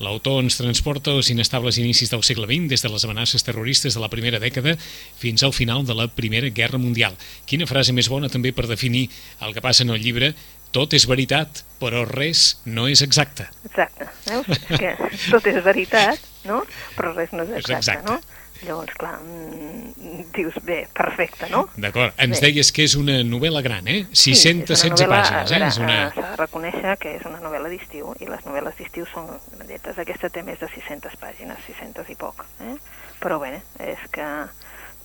L'autor 0.00 0.38
ens 0.40 0.56
transporta 0.56 1.10
als 1.12 1.28
inestables 1.28 1.76
inicis 1.76 2.08
del 2.08 2.22
segle 2.24 2.46
XX, 2.46 2.70
des 2.70 2.82
de 2.82 2.88
les 2.88 3.04
amenaces 3.04 3.44
terroristes 3.44 3.92
de 3.92 4.00
la 4.00 4.08
primera 4.08 4.38
dècada 4.40 4.78
fins 5.18 5.42
al 5.42 5.52
final 5.52 5.84
de 5.84 5.94
la 5.94 6.06
Primera 6.08 6.48
Guerra 6.48 6.78
Mundial. 6.78 7.18
Quina 7.44 7.66
frase 7.68 7.92
més 7.92 8.08
bona 8.08 8.30
també 8.32 8.54
per 8.56 8.66
definir 8.66 9.10
el 9.44 9.52
que 9.52 9.60
passa 9.60 9.82
en 9.84 9.90
el 9.90 10.00
llibre 10.00 10.32
tot 10.72 10.94
és 10.94 11.04
veritat, 11.10 11.64
però 11.82 12.06
res 12.06 12.60
no 12.64 12.86
és 12.88 13.02
exacte. 13.02 13.48
exacte. 13.66 14.06
Veus? 14.30 14.46
Que 14.78 14.94
tot 15.28 15.46
és 15.50 15.58
veritat, 15.64 16.18
no? 16.44 16.62
Però 16.96 17.14
res 17.16 17.32
no 17.32 17.44
és 17.44 17.50
És 17.50 17.64
exacte, 17.64 17.98
exacte. 18.00 18.12
no? 18.12 18.40
Llavors, 18.60 18.92
clar, 19.00 19.14
mm, 19.24 20.24
dius, 20.36 20.56
bé, 20.68 20.82
perfecte, 20.92 21.48
no? 21.48 21.62
D'acord, 21.80 22.12
ens 22.20 22.40
Bé. 22.40 22.50
deies 22.50 22.68
que 22.76 22.84
és 22.84 22.94
una 22.94 23.22
novel·la 23.24 23.62
gran, 23.64 23.88
eh? 23.88 24.02
Sí, 24.12 24.34
616 24.36 24.74
és 24.74 24.84
una 24.84 24.98
novel·la, 24.98 25.22
pàgines, 25.22 25.52
eh? 25.52 25.68
És 25.70 25.78
una... 25.80 25.96
S'ha 26.12 26.26
de 26.26 26.36
reconèixer 26.42 26.96
que 27.00 27.14
és 27.16 27.24
una 27.24 27.40
novel·la 27.40 27.70
d'estiu 27.72 28.12
i 28.20 28.28
les 28.28 28.44
novel·les 28.44 28.76
d'estiu 28.76 29.08
són 29.08 29.30
grandetes. 29.54 29.96
Aquesta 30.04 30.28
té 30.28 30.44
més 30.44 30.60
de 30.60 30.68
600 30.74 31.16
pàgines, 31.22 31.64
600 31.70 32.12
i 32.12 32.18
poc. 32.20 32.44
Eh? 32.66 32.76
Però 33.22 33.40
bé, 33.40 33.62
és 33.80 34.04
que 34.12 34.28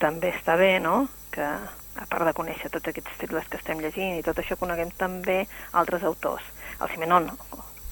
també 0.03 0.33
està 0.35 0.57
bé, 0.59 0.73
no?, 0.83 1.05
que 1.31 1.45
a 1.45 2.05
part 2.11 2.27
de 2.27 2.33
conèixer 2.35 2.69
tots 2.71 2.91
aquests 2.91 3.15
titles 3.21 3.47
que 3.47 3.59
estem 3.59 3.79
llegint 3.79 4.19
i 4.19 4.23
tot 4.23 4.39
això, 4.39 4.59
coneguem 4.59 4.91
també 4.99 5.45
altres 5.71 6.03
autors. 6.03 6.43
El 6.81 6.91
Simenon, 6.91 7.31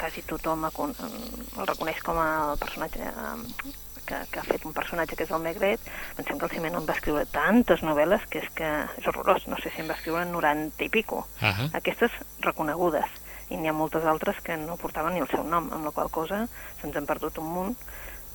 quasi 0.04 0.22
tothom 0.28 0.68
el 0.68 0.76
con- 0.76 0.96
el 1.00 1.66
reconeix 1.72 2.04
com 2.04 2.20
a 2.20 2.30
personatge 2.60 3.00
eh, 3.08 3.74
que, 4.04 4.18
que 4.34 4.39
ha 4.42 4.44
fet 4.44 4.66
un 4.68 4.74
personatge 4.76 5.16
que 5.16 5.24
és 5.24 5.32
el 5.32 5.39
Megret, 5.39 5.80
pensem 6.18 6.36
que 6.38 6.50
el 6.50 6.52
Simenon 6.52 6.84
va 6.89 6.96
escriure 6.98 7.24
tantes 7.32 7.80
novel·les 7.88 8.26
que 8.30 8.42
és 8.44 8.50
que 8.58 8.68
és 9.00 9.08
horrorós, 9.08 9.46
no 9.48 9.56
sé 9.63 9.72
si 9.72 9.80
en 9.80 9.88
va 9.88 9.96
escriure 9.96 10.26
90 10.28 10.84
i 10.84 10.89
pico 10.92 11.22
Ah 11.39 11.70
aquestes 11.80 12.12
reconegudes 12.44 13.08
i 13.54 13.56
n'hi 13.60 13.70
ha 13.72 13.76
moltes 13.76 14.04
altres 14.10 14.39
que 14.44 14.58
no 14.60 14.76
portaven 14.82 15.13
ni 15.16 15.22
el 15.24 15.30
seu 15.32 15.44
nom, 15.48 15.68
amb 15.72 15.86
la 15.88 15.92
qual 15.96 16.10
cosa 16.12 16.44
se'ns 16.82 16.96
han 17.00 17.06
perdut 17.08 17.38
un 17.39 17.48
munt 17.54 17.74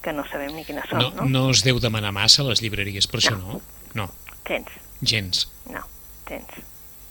que 0.01 0.13
no 0.15 0.25
sabem 0.31 0.55
ni 0.57 0.65
quines 0.65 0.89
són, 0.89 1.01
no, 1.05 1.11
no? 1.17 1.29
no 1.29 1.45
es 1.51 1.61
deu 1.67 1.81
demanar 1.83 2.13
massa 2.17 2.45
a 2.45 2.49
les 2.49 2.61
llibreries, 2.65 3.09
per 3.11 3.19
això 3.21 3.35
no? 3.37 3.61
No, 3.99 4.09
Tens, 4.49 4.71
gens. 5.03 5.49
no, 5.69 5.83
tens. 6.29 6.49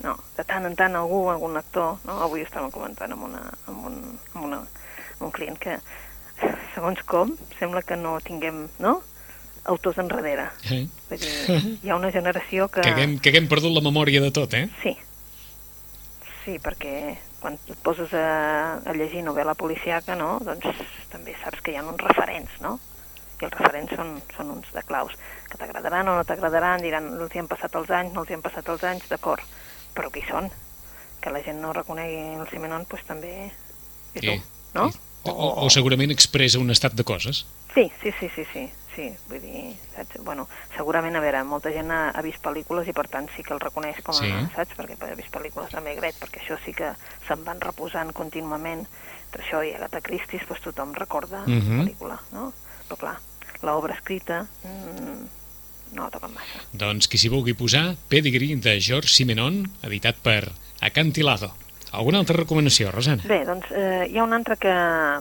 No, 0.03 0.13
de 0.37 0.45
tant 0.45 0.67
en 0.67 0.75
tant 0.77 0.95
algú, 0.95 1.23
algun 1.31 1.57
actor, 1.57 1.97
no? 2.05 2.19
avui 2.21 2.43
estàvem 2.45 2.69
comentant 2.73 3.13
amb, 3.15 3.23
una, 3.29 3.43
amb, 3.65 3.85
un, 3.89 3.95
amb, 4.35 4.43
una, 4.45 4.59
amb 5.17 5.23
un 5.29 5.33
client 5.33 5.57
que, 5.61 5.79
segons 6.75 7.01
com, 7.09 7.33
sembla 7.57 7.81
que 7.85 7.97
no 7.97 8.17
tinguem, 8.25 8.67
no?, 8.83 8.99
autors 9.67 9.97
enrere. 9.99 10.45
Eh? 10.71 10.83
Vull 11.09 11.19
dir, 11.19 11.31
hi 11.83 11.89
ha 11.91 11.97
una 11.97 12.11
generació 12.13 12.69
que... 12.71 12.85
Que 12.85 12.93
haguem, 12.93 13.17
que 13.19 13.33
haguem 13.33 13.49
perdut 13.51 13.73
la 13.73 13.83
memòria 13.83 14.21
de 14.23 14.29
tot, 14.31 14.53
eh? 14.55 14.67
Sí. 14.83 14.93
Sí, 16.45 16.55
perquè 16.63 17.17
quan 17.41 17.57
et 17.57 17.81
poses 17.83 18.13
a, 18.15 18.27
a 18.79 18.93
llegir 18.95 19.25
novel·la 19.25 19.57
policiaca, 19.59 20.15
no?, 20.19 20.37
doncs 20.45 20.69
també 21.11 21.35
saps 21.41 21.65
que 21.65 21.73
hi 21.73 21.81
ha 21.81 21.85
uns 21.85 22.05
referents, 22.05 22.53
no? 22.63 22.77
I 23.37 23.45
els 23.45 23.53
referents 23.53 23.93
són, 23.93 24.15
són 24.33 24.53
uns 24.55 24.69
de 24.73 24.81
claus, 24.87 25.13
que 25.49 25.59
t'agradaran 25.59 26.07
o 26.09 26.15
no 26.17 26.23
t'agradaran, 26.25 26.81
diran, 26.81 27.11
els 27.19 27.35
hi 27.35 27.41
han 27.43 27.49
passat 27.51 27.75
els 27.77 27.91
anys, 27.93 28.15
no 28.15 28.23
els 28.23 28.31
hi 28.31 28.37
han 28.37 28.45
passat 28.45 28.71
els 28.73 28.85
anys, 28.87 29.05
d'acord, 29.11 29.43
però 29.97 30.11
qui 30.13 30.21
són? 30.29 30.51
Que 31.19 31.33
la 31.33 31.41
gent 31.43 31.57
no 31.63 31.73
reconegui 31.73 32.19
el 32.37 32.47
Simenon, 32.51 32.85
doncs 32.89 33.05
també 33.09 33.31
és 34.13 34.21
Sí. 34.21 34.27
dur, 34.27 34.39
no? 34.77 34.91
O, 35.27 35.65
o 35.65 35.69
segurament 35.73 36.11
expressa 36.13 36.59
un 36.61 36.69
estat 36.71 36.93
de 36.95 37.03
coses. 37.03 37.45
Sí, 37.73 37.89
sí, 38.01 38.13
sí, 38.19 38.29
sí, 38.35 38.45
sí, 38.53 38.69
sí, 38.95 39.07
vull 39.27 39.41
dir, 39.41 39.75
saps? 39.95 40.21
Bueno, 40.23 40.47
segurament, 40.77 41.17
a 41.17 41.19
veure, 41.19 41.41
molta 41.43 41.69
gent 41.73 41.91
ha, 41.91 42.11
ha 42.15 42.21
vist 42.23 42.39
pel·lícules 42.45 42.87
i 42.87 42.93
per 42.95 43.07
tant 43.11 43.27
sí 43.35 43.43
que 43.43 43.53
el 43.53 43.59
reconeix 43.59 43.99
com 44.05 44.15
a, 44.15 44.21
Sí. 44.21 44.31
saps? 44.55 44.77
Perquè 44.77 44.95
ha 45.01 45.15
vist 45.19 45.33
pel·lícules 45.33 45.73
de 45.73 45.81
Megret, 45.81 46.15
perquè 46.21 46.39
això 46.45 46.57
sí 46.63 46.73
que 46.73 46.93
se'n 47.27 47.43
van 47.43 47.59
reposant 47.61 48.13
contínuament. 48.13 48.87
Entre 49.27 49.43
això 49.43 49.59
i 49.67 49.73
Agatha 49.75 49.99
Christie, 50.01 50.39
doncs 50.47 50.61
tothom 50.63 50.93
recorda 50.95 51.43
Mhm. 51.45 51.77
la 51.77 51.83
pel·lícula, 51.83 52.19
no? 52.31 52.53
Però 52.87 52.97
clar, 52.97 53.17
l'obra 53.63 53.93
escrita 53.95 54.45
mm, 54.63 55.27
no 55.95 56.09
toquen 56.13 56.33
massa. 56.35 56.63
Doncs 56.73 57.07
qui 57.11 57.19
s'hi 57.21 57.31
vulgui 57.33 57.55
posar, 57.57 57.95
Pedigree 58.09 58.57
de 58.63 58.77
George 58.79 59.11
Simenon, 59.13 59.63
editat 59.87 60.19
per 60.23 60.41
Acantilado. 60.81 61.53
Alguna 61.91 62.19
altra 62.19 62.35
recomanació, 62.37 62.91
Rosana? 62.91 63.23
Bé, 63.27 63.43
doncs 63.47 63.69
eh, 63.71 64.07
hi 64.11 64.19
ha 64.19 64.25
un 64.25 64.35
altre 64.35 64.57
que... 64.59 64.73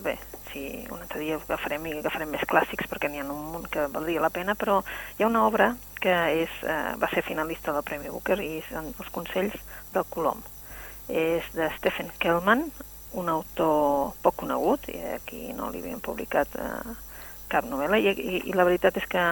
Bé, 0.05 0.17
sí, 0.51 0.65
un 0.91 0.99
altre 0.99 1.21
dia 1.23 1.39
agafarem 1.39 1.87
i 1.87 1.95
agafarem 2.01 2.33
més 2.35 2.45
clàssics 2.49 2.89
perquè 2.91 3.11
n'hi 3.11 3.23
ha 3.23 3.29
un 3.29 3.53
munt 3.53 3.69
que 3.73 3.87
valdria 3.93 4.25
la 4.25 4.33
pena, 4.35 4.57
però 4.59 4.81
hi 5.17 5.25
ha 5.25 5.31
una 5.31 5.47
obra 5.47 5.71
que 6.03 6.17
és, 6.43 6.59
eh, 6.67 6.97
va 7.01 7.09
ser 7.13 7.25
finalista 7.27 7.73
del 7.73 7.87
Premi 7.87 8.11
Booker 8.13 8.39
i 8.43 8.61
són 8.69 8.91
Els 8.93 9.15
Consells 9.15 9.57
del 9.95 10.07
Colom. 10.11 10.43
És 11.07 11.47
de 11.55 11.71
Stephen 11.79 12.11
Kellman, 12.19 12.67
un 13.17 13.29
autor 13.31 14.15
poc 14.23 14.41
conegut, 14.43 14.89
i 14.93 14.99
aquí 15.15 15.53
no 15.57 15.71
li 15.71 15.81
havien 15.85 16.03
publicat 16.03 16.59
eh, 16.59 16.97
cap 17.49 17.69
novel·la, 17.71 18.01
i, 18.03 18.11
i, 18.11 18.43
i 18.51 18.57
la 18.57 18.67
veritat 18.67 18.99
és 18.99 19.07
que 19.09 19.23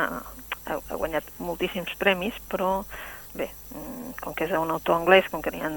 ha, 0.66 0.78
ha 0.78 0.96
guanyat 0.96 1.28
moltíssims 1.38 1.94
premis, 1.98 2.34
però 2.50 2.84
bé, 3.34 3.50
mm, 3.74 4.16
com 4.22 4.34
que 4.34 4.46
és 4.46 4.54
un 4.56 4.70
autor 4.70 5.00
anglès, 5.00 5.28
com 5.30 5.42
que 5.42 5.52
n'hi 5.54 5.62
ha 5.64 5.72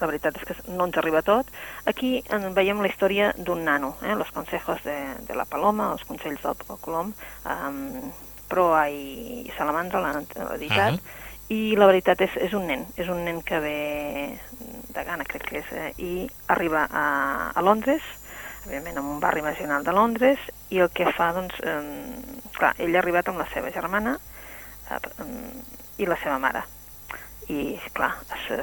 la 0.00 0.06
veritat 0.10 0.36
és 0.36 0.44
que 0.44 0.56
no 0.76 0.86
ens 0.86 0.96
arriba 1.00 1.22
tot. 1.24 1.48
Aquí 1.88 2.18
en 2.34 2.50
veiem 2.54 2.82
la 2.84 2.90
història 2.90 3.32
d'un 3.36 3.64
nano, 3.64 3.94
eh? 4.02 4.14
los 4.14 4.30
consejos 4.32 4.82
de, 4.84 4.96
de 5.28 5.34
la 5.34 5.46
paloma, 5.48 5.92
els 5.92 6.04
consells 6.04 6.42
del 6.42 6.80
colom, 6.84 7.14
um, 7.48 8.10
proa 8.50 8.86
i 8.92 9.50
salamandra 9.56 10.02
l'han 10.02 10.26
editat, 10.54 11.00
Ah. 11.00 11.22
i 11.48 11.76
la 11.78 11.86
veritat 11.86 12.20
és, 12.20 12.36
és 12.42 12.52
un 12.52 12.66
nen, 12.66 12.84
és 12.96 13.08
un 13.08 13.24
nen 13.24 13.40
que 13.42 13.58
ve 13.62 14.38
de 14.92 15.04
Ghana, 15.04 15.24
crec 15.24 15.48
que 15.48 15.58
és, 15.62 15.72
eh? 15.72 15.92
i 15.96 16.28
arriba 16.52 16.86
a, 16.90 17.06
a 17.54 17.62
Londres, 17.62 18.02
evidentment 18.66 18.98
en 19.00 19.10
un 19.14 19.20
barri 19.22 19.42
marginal 19.42 19.84
de 19.86 19.94
Londres, 19.94 20.38
i 20.70 20.82
el 20.82 20.90
que 20.90 21.08
fa, 21.16 21.32
doncs, 21.36 21.56
eh, 21.62 22.50
clar, 22.58 22.74
ell 22.82 22.94
ha 22.94 23.02
arribat 23.02 23.30
amb 23.30 23.40
la 23.40 23.48
seva 23.52 23.72
germana 23.74 24.16
eh, 24.90 24.98
i 26.02 26.06
la 26.06 26.18
seva 26.22 26.38
mare, 26.42 26.64
i 27.48 27.76
clar, 27.94 28.12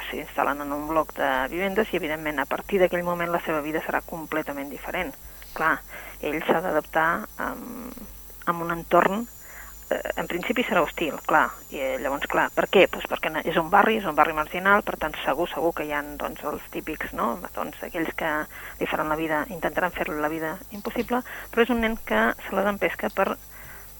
s'instal·len 0.10 0.66
en 0.66 0.74
un 0.76 0.90
bloc 0.90 1.14
de 1.18 1.30
vivendes 1.52 1.92
i 1.94 2.00
evidentment 2.00 2.44
a 2.44 2.50
partir 2.50 2.82
d'aquell 2.82 3.06
moment 3.08 3.32
la 3.32 3.42
seva 3.46 3.62
vida 3.64 3.82
serà 3.86 4.04
completament 4.06 4.70
diferent. 4.70 5.14
Clar, 5.56 5.78
ell 6.22 6.42
s'ha 6.44 6.60
d'adaptar 6.66 7.08
amb, 7.46 8.04
amb 8.52 8.66
un 8.66 8.76
entorn 8.76 9.24
eh, 9.24 9.43
en 9.92 10.28
principi 10.28 10.64
serà 10.66 10.82
hostil, 10.84 11.16
clar, 11.28 11.48
i 11.74 11.80
eh, 11.82 11.96
llavors, 12.02 12.28
clar, 12.32 12.48
per 12.56 12.68
què? 12.72 12.86
Pues 12.92 13.08
perquè 13.10 13.32
és 13.44 13.58
un 13.60 13.70
barri, 13.74 13.98
és 14.00 14.08
un 14.10 14.16
barri 14.18 14.36
marginal, 14.38 14.84
per 14.86 14.98
tant, 15.02 15.16
segur, 15.24 15.48
segur 15.52 15.74
que 15.78 15.88
hi 15.88 15.94
ha 15.94 16.02
doncs, 16.20 16.44
els 16.50 16.70
típics, 16.74 17.14
no?, 17.18 17.36
doncs, 17.56 17.82
aquells 17.86 18.14
que 18.20 18.32
li 18.80 18.90
faran 18.90 19.12
la 19.12 19.20
vida, 19.20 19.44
intentaran 19.54 19.96
fer-li 19.96 20.20
la 20.22 20.32
vida 20.32 20.56
impossible, 20.72 21.24
però 21.52 21.66
és 21.66 21.74
un 21.74 21.84
nen 21.84 21.98
que 22.08 22.30
se 22.46 22.56
l'ha 22.56 22.68
d'empesca 22.68 23.12
per 23.16 23.34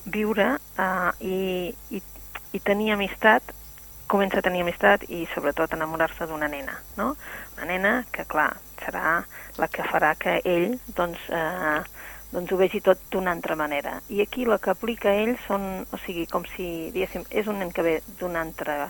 viure 0.06 0.56
eh, 0.60 1.12
i, 1.24 1.42
i, 1.96 2.02
i 2.54 2.64
tenir 2.64 2.94
amistat 2.94 3.54
comença 4.14 4.42
a 4.42 4.46
tenir 4.46 4.62
amistat 4.62 5.08
i 5.10 5.24
sobretot 5.32 5.74
enamorar-se 5.74 6.28
d'una 6.30 6.50
nena, 6.52 6.76
no? 7.00 7.14
Una 7.56 7.66
nena 7.66 7.94
que, 8.14 8.28
clar, 8.30 8.52
serà 8.84 9.24
la 9.58 9.70
que 9.72 9.86
farà 9.90 10.14
que 10.20 10.36
ell, 10.46 10.76
doncs, 10.98 11.24
eh, 11.34 11.80
doncs 12.34 12.52
ho 12.52 12.58
vegi 12.58 12.82
tot 12.82 13.00
d'una 13.14 13.32
altra 13.36 13.56
manera. 13.56 14.00
I 14.10 14.24
aquí 14.24 14.46
la 14.50 14.58
que 14.58 14.74
aplica 14.74 15.14
ell 15.14 15.36
són, 15.46 15.86
o 15.94 16.00
sigui, 16.02 16.26
com 16.32 16.48
si, 16.56 16.90
diguéssim, 16.96 17.28
és 17.30 17.48
un 17.48 17.62
nen 17.62 17.72
que 17.72 17.86
ve 17.86 17.94
d'un 18.20 18.36
altre, 18.40 18.88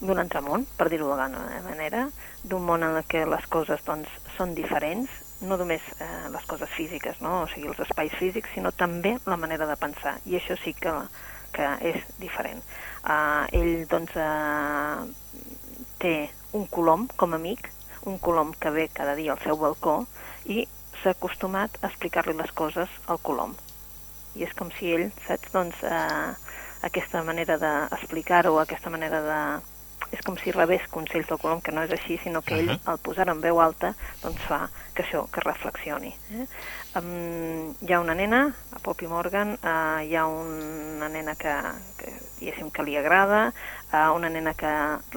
d'un 0.00 0.18
altre 0.18 0.42
món, 0.42 0.66
per 0.78 0.88
dir-ho 0.90 1.08
d'alguna 1.10 1.62
manera, 1.66 2.08
d'un 2.42 2.66
món 2.66 2.82
en 2.86 2.98
què 3.06 3.24
les 3.30 3.46
coses 3.50 3.82
doncs, 3.86 4.10
són 4.36 4.54
diferents, 4.58 5.10
no 5.40 5.56
només 5.58 5.84
eh, 6.02 6.26
les 6.34 6.46
coses 6.50 6.70
físiques, 6.74 7.20
no? 7.22 7.44
o 7.44 7.48
sigui, 7.52 7.68
els 7.70 7.82
espais 7.86 8.14
físics, 8.18 8.50
sinó 8.54 8.72
també 8.74 9.16
la 9.26 9.38
manera 9.38 9.68
de 9.70 9.78
pensar, 9.78 10.16
i 10.26 10.38
això 10.38 10.58
sí 10.64 10.74
que, 10.74 10.94
que 11.54 11.68
és 11.92 12.02
diferent. 12.18 12.62
Uh, 13.04 13.46
ell, 13.54 13.84
doncs, 13.90 14.16
uh, 14.18 15.06
té 16.02 16.14
un 16.58 16.66
colom 16.74 17.06
com 17.16 17.34
a 17.34 17.38
amic, 17.38 17.70
un 18.10 18.18
colom 18.18 18.50
que 18.58 18.74
ve 18.74 18.88
cada 18.94 19.14
dia 19.14 19.34
al 19.34 19.42
seu 19.44 19.58
balcó, 19.60 20.00
i 20.48 20.64
s'ha 21.02 21.14
acostumat 21.16 21.78
a 21.80 21.88
explicar-li 21.88 22.36
les 22.36 22.52
coses 22.52 22.92
al 23.06 23.20
colom. 23.22 23.56
I 24.36 24.44
és 24.46 24.54
com 24.58 24.70
si 24.76 24.92
ell, 24.94 25.08
saps, 25.26 25.50
doncs, 25.54 25.82
eh, 25.82 26.34
aquesta 26.86 27.24
manera 27.26 27.58
d'explicar-ho, 27.58 28.58
aquesta 28.60 28.90
manera 28.90 29.22
de... 29.24 29.40
És 30.14 30.22
com 30.24 30.38
si 30.40 30.52
rebés 30.54 30.86
consells 30.88 31.26
del 31.28 31.40
colom, 31.42 31.58
que 31.60 31.72
no 31.74 31.82
és 31.84 31.90
així, 31.92 32.16
sinó 32.22 32.40
que 32.40 32.54
ell, 32.56 32.70
uh 32.70 32.76
-huh. 32.76 32.90
al 32.92 32.98
posar 32.98 33.28
en 33.28 33.40
veu 33.40 33.60
alta, 33.60 33.94
doncs 34.22 34.40
fa 34.48 34.70
que 34.94 35.02
això, 35.02 35.28
que 35.30 35.40
reflexioni. 35.40 36.14
Eh? 36.32 36.46
Um, 36.96 37.74
hi 37.80 37.92
ha 37.92 38.00
una 38.00 38.14
nena, 38.14 38.54
a 38.72 38.78
Poppy 38.78 39.06
Morgan, 39.06 39.58
uh, 39.62 40.00
hi 40.00 40.16
ha 40.16 40.26
una 40.26 41.08
nena 41.08 41.34
que, 41.34 41.52
que 41.98 42.12
diguéssim, 42.38 42.70
que 42.70 42.82
li 42.82 42.96
agrada, 42.96 43.52
uh, 43.92 44.10
una 44.16 44.30
nena 44.32 44.54
que 44.58 44.70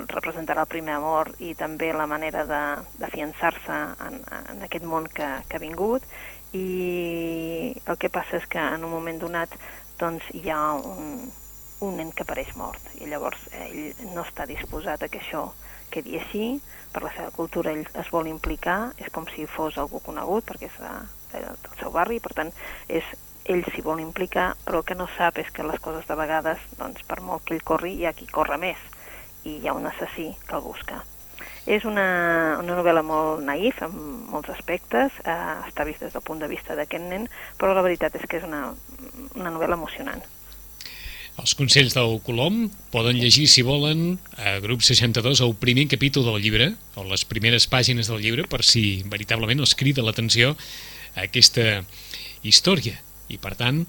representarà 0.07 0.65
el 0.65 0.71
primer 0.71 0.95
amor 0.97 1.33
i 1.39 1.53
també 1.59 1.91
la 1.93 2.07
manera 2.07 2.45
d'afiançar-se 2.49 3.79
en, 4.07 4.21
en 4.53 4.63
aquest 4.67 4.85
món 4.85 5.07
que, 5.11 5.27
que 5.47 5.57
ha 5.57 5.63
vingut, 5.63 6.05
i 6.53 7.75
el 7.85 7.97
que 7.97 8.11
passa 8.11 8.39
és 8.41 8.47
que 8.51 8.59
en 8.59 8.83
un 8.83 8.91
moment 8.91 9.19
donat 9.21 9.53
doncs, 9.99 10.25
hi 10.35 10.49
ha 10.51 10.61
un, 10.75 11.29
un 11.85 11.97
nen 11.97 12.11
que 12.11 12.25
apareix 12.25 12.53
mort, 12.59 12.91
i 12.99 13.07
llavors 13.09 13.41
ell 13.63 14.07
no 14.15 14.25
està 14.25 14.47
disposat 14.49 15.03
a 15.03 15.09
que 15.11 15.21
això 15.21 15.47
quedi 15.91 16.17
així, 16.19 16.45
per 16.91 17.03
la 17.03 17.11
seva 17.15 17.31
cultura 17.35 17.73
ell 17.73 17.83
es 17.83 18.11
vol 18.11 18.29
implicar, 18.31 18.93
és 18.97 19.11
com 19.13 19.27
si 19.31 19.47
fos 19.49 19.77
algú 19.81 19.99
conegut, 20.03 20.47
perquè 20.47 20.69
és 20.69 20.79
de, 20.79 20.93
de, 21.33 21.43
del 21.65 21.77
seu 21.79 21.91
barri, 21.95 22.19
per 22.23 22.33
tant, 22.37 22.51
és 22.87 23.07
ell 23.45 23.63
s'hi 23.71 23.81
vol 23.85 24.01
implicar, 24.01 24.51
però 24.65 24.81
el 24.81 24.87
que 24.87 24.97
no 24.97 25.07
sap 25.17 25.39
és 25.41 25.49
que 25.53 25.65
les 25.65 25.79
coses 25.81 26.05
de 26.07 26.17
vegades, 26.17 26.61
doncs, 26.79 27.03
per 27.07 27.21
molt 27.25 27.45
que 27.45 27.55
ell 27.55 27.63
corri, 27.65 27.95
hi 27.97 28.05
ha 28.05 28.15
qui 28.17 28.27
corre 28.29 28.57
més, 28.61 28.79
i 29.43 29.57
hi 29.59 29.67
ha 29.67 29.77
un 29.77 29.87
assassí 29.89 30.29
que 30.47 30.57
el 30.57 30.65
busca. 30.65 31.01
És 31.69 31.85
una, 31.85 32.57
una 32.61 32.75
novel·la 32.77 33.03
molt 33.05 33.41
naïf, 33.45 33.81
en 33.85 33.95
molts 34.31 34.49
aspectes, 34.53 35.17
eh, 35.25 35.39
està 35.69 35.85
vist 35.85 36.01
des 36.01 36.13
del 36.13 36.25
punt 36.25 36.41
de 36.41 36.49
vista 36.49 36.77
d'aquest 36.77 37.05
nen, 37.09 37.27
però 37.57 37.73
la 37.73 37.85
veritat 37.85 38.15
és 38.17 38.27
que 38.29 38.39
és 38.41 38.45
una, 38.45 38.71
una 39.35 39.49
novel·la 39.49 39.77
emocionant. 39.77 40.23
Els 41.41 41.53
consells 41.57 41.95
del 41.95 42.17
Colom 42.25 42.65
poden 42.93 43.17
llegir, 43.17 43.47
si 43.49 43.63
volen, 43.65 44.19
a 44.37 44.59
grup 44.61 44.83
62 44.85 45.41
el 45.41 45.55
primer 45.57 45.87
capítol 45.89 46.27
del 46.27 46.41
llibre, 46.43 46.73
o 46.99 47.05
les 47.07 47.23
primeres 47.25 47.69
pàgines 47.71 48.11
del 48.11 48.21
llibre, 48.21 48.45
per 48.51 48.61
si 48.67 49.01
veritablement 49.09 49.63
els 49.63 49.73
crida 49.79 50.05
l'atenció 50.05 50.53
aquesta 51.17 51.81
història 52.43 52.99
i 53.31 53.39
per 53.41 53.55
tant 53.59 53.85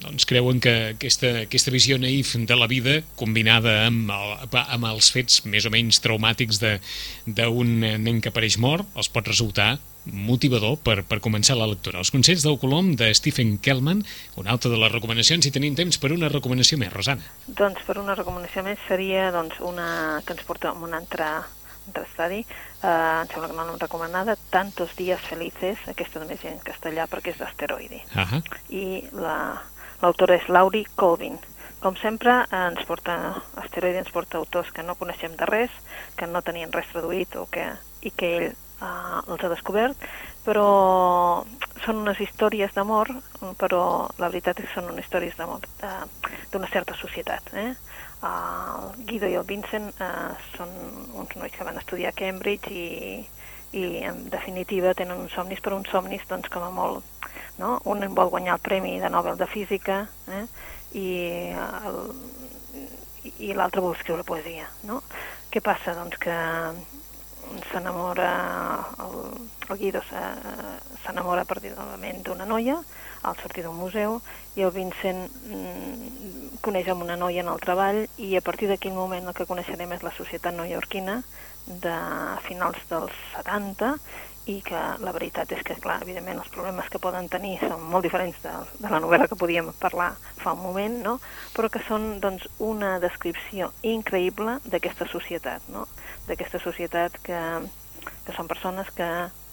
doncs 0.00 0.26
creuen 0.28 0.60
que 0.60 0.72
aquesta, 0.94 1.30
aquesta 1.46 1.72
visió 1.72 1.96
naïf 2.00 2.34
de 2.36 2.56
la 2.56 2.68
vida 2.68 3.00
combinada 3.16 3.86
amb, 3.86 4.10
el, 4.12 4.34
amb 4.60 4.88
els 4.90 5.10
fets 5.14 5.44
més 5.48 5.66
o 5.66 5.72
menys 5.72 6.02
traumàtics 6.04 6.60
d'un 6.60 7.70
nen 7.80 8.20
que 8.20 8.32
apareix 8.32 8.58
mort 8.60 8.88
els 9.00 9.08
pot 9.12 9.28
resultar 9.28 9.76
motivador 10.06 10.78
per, 10.80 11.02
per 11.04 11.20
començar 11.20 11.58
la 11.58 11.68
lectura. 11.68 12.00
Els 12.00 12.12
consells 12.12 12.44
del 12.46 12.56
Colom 12.60 12.94
de 12.96 13.10
Stephen 13.14 13.58
Kellman, 13.62 14.00
una 14.40 14.54
altra 14.54 14.72
de 14.72 14.78
les 14.80 14.92
recomanacions, 14.92 15.46
i 15.46 15.52
tenim 15.52 15.76
temps 15.76 16.00
per 16.00 16.12
una 16.14 16.30
recomanació 16.32 16.78
més, 16.80 16.92
Rosana. 16.94 17.26
Doncs 17.46 17.84
per 17.86 17.98
una 18.00 18.16
recomanació 18.16 18.64
més 18.66 18.80
seria 18.88 19.28
doncs, 19.34 19.60
una 19.60 20.22
que 20.24 20.36
ens 20.36 20.46
porta 20.48 20.72
a 20.72 20.78
un 20.88 20.96
altre 20.96 21.28
d'estadi, 21.92 22.44
eh, 22.82 23.20
em 23.22 23.28
sembla 23.32 23.48
que 23.48 23.56
no 23.56 23.66
l'hem 23.66 23.78
recomanada, 23.80 24.36
Tantos 24.50 24.94
días 24.96 25.20
felices, 25.28 25.78
aquesta 25.88 26.22
només 26.22 26.44
en 26.44 26.60
castellà 26.64 27.06
perquè 27.10 27.34
és 27.34 27.38
d'asteroide. 27.38 28.02
Uh 28.14 28.26
-huh. 28.26 28.42
I 28.68 29.08
l'autora 29.12 30.34
la, 30.34 30.40
és 30.42 30.48
Laurie 30.48 30.86
Colvin. 30.96 31.38
Com 31.80 31.96
sempre, 31.96 32.30
eh, 32.50 32.56
ens 32.56 32.84
porta, 32.84 33.42
Asteroide 33.56 33.98
ens 33.98 34.10
porta 34.10 34.38
autors 34.38 34.70
que 34.72 34.82
no 34.82 34.96
coneixem 34.96 35.36
de 35.36 35.46
res, 35.46 35.70
que 36.16 36.26
no 36.26 36.42
tenien 36.42 36.72
res 36.72 36.88
traduït 36.92 37.36
o 37.36 37.46
que, 37.46 37.72
i 38.02 38.10
que 38.10 38.36
ell 38.36 38.52
eh, 38.80 39.20
els 39.28 39.44
ha 39.44 39.48
descobert, 39.48 39.96
però 40.44 41.44
són 41.84 42.02
unes 42.02 42.20
històries 42.20 42.72
d'amor, 42.74 43.08
però 43.56 44.08
la 44.18 44.28
veritat 44.28 44.60
és 44.60 44.68
que 44.68 44.74
són 44.74 44.90
unes 44.92 45.04
històries 45.04 45.36
d'amor 45.36 45.60
d'una 46.52 46.68
certa 46.68 46.94
societat. 46.94 47.42
Eh? 47.54 47.74
El 48.22 49.04
Guido 49.08 49.28
i 49.30 49.36
el 49.38 49.46
Vincent 49.48 49.88
eh, 49.96 50.08
són 50.56 50.72
uns 51.16 51.36
nois 51.40 51.54
que 51.56 51.64
van 51.64 51.78
estudiar 51.80 52.12
a 52.12 52.16
Cambridge 52.18 52.68
i, 52.68 53.22
i 53.72 53.84
en 54.04 54.26
definitiva 54.32 54.92
tenen 54.98 55.22
uns 55.24 55.32
somnis, 55.36 55.62
però 55.64 55.78
uns 55.80 55.88
somnis 55.92 56.26
doncs 56.28 56.52
com 56.52 56.66
a 56.66 56.72
molt... 56.74 57.06
No? 57.60 57.74
Un 57.92 58.04
vol 58.16 58.30
guanyar 58.32 58.54
el 58.56 58.64
Premi 58.64 58.94
de 59.00 59.08
Nobel 59.12 59.36
de 59.36 59.46
Física 59.48 59.98
eh? 60.32 60.44
i, 60.96 61.08
el, 61.52 61.98
i 63.36 63.52
l'altre 63.52 63.82
vol 63.84 63.96
escriure 63.96 64.24
poesia. 64.24 64.64
No? 64.88 65.02
Què 65.52 65.60
passa? 65.64 65.92
Doncs 65.98 66.16
que 66.22 66.36
s'enamora, 67.68 68.30
el, 69.04 69.16
el 69.68 69.80
Guido 69.80 70.00
s'enamora 70.08 71.44
perdidament 71.48 72.24
d'una 72.24 72.48
noia 72.48 72.78
al 73.22 73.36
sortir 73.42 73.64
d'un 73.66 73.76
museu 73.76 74.18
i 74.56 74.64
el 74.64 74.72
Vincent 74.74 75.26
mm, 75.28 76.56
coneix 76.64 76.88
amb 76.88 77.04
una 77.04 77.18
noia 77.20 77.44
en 77.44 77.52
el 77.52 77.60
treball 77.62 78.04
i 78.18 78.34
a 78.36 78.44
partir 78.44 78.68
d'aquell 78.70 78.96
moment 78.96 79.28
el 79.28 79.36
que 79.36 79.48
coneixerem 79.48 79.92
és 79.96 80.04
la 80.06 80.14
societat 80.16 80.56
neoyorquina 80.56 81.20
de 81.66 81.96
finals 82.46 82.80
dels 82.90 83.16
70 83.36 83.94
i 84.50 84.56
que 84.64 84.80
la 85.04 85.12
veritat 85.12 85.50
és 85.52 85.60
que, 85.66 85.76
clar, 85.82 86.00
evidentment 86.02 86.40
els 86.40 86.50
problemes 86.52 86.88
que 86.90 87.00
poden 87.02 87.28
tenir 87.30 87.58
són 87.60 87.82
molt 87.92 88.06
diferents 88.06 88.38
de, 88.42 88.52
de 88.80 88.90
la 88.90 89.00
novel·la 89.02 89.28
que 89.28 89.38
podíem 89.38 89.68
parlar 89.82 90.14
fa 90.40 90.54
un 90.56 90.62
moment, 90.62 90.96
no? 91.04 91.18
però 91.54 91.68
que 91.70 91.82
són 91.86 92.14
doncs, 92.24 92.46
una 92.58 92.96
descripció 93.02 93.70
increïble 93.86 94.58
d'aquesta 94.64 95.06
societat, 95.12 95.68
no? 95.68 95.86
d'aquesta 96.26 96.60
societat 96.62 97.20
que, 97.26 97.40
que 98.26 98.36
són 98.36 98.48
persones 98.48 98.90
que 98.96 99.10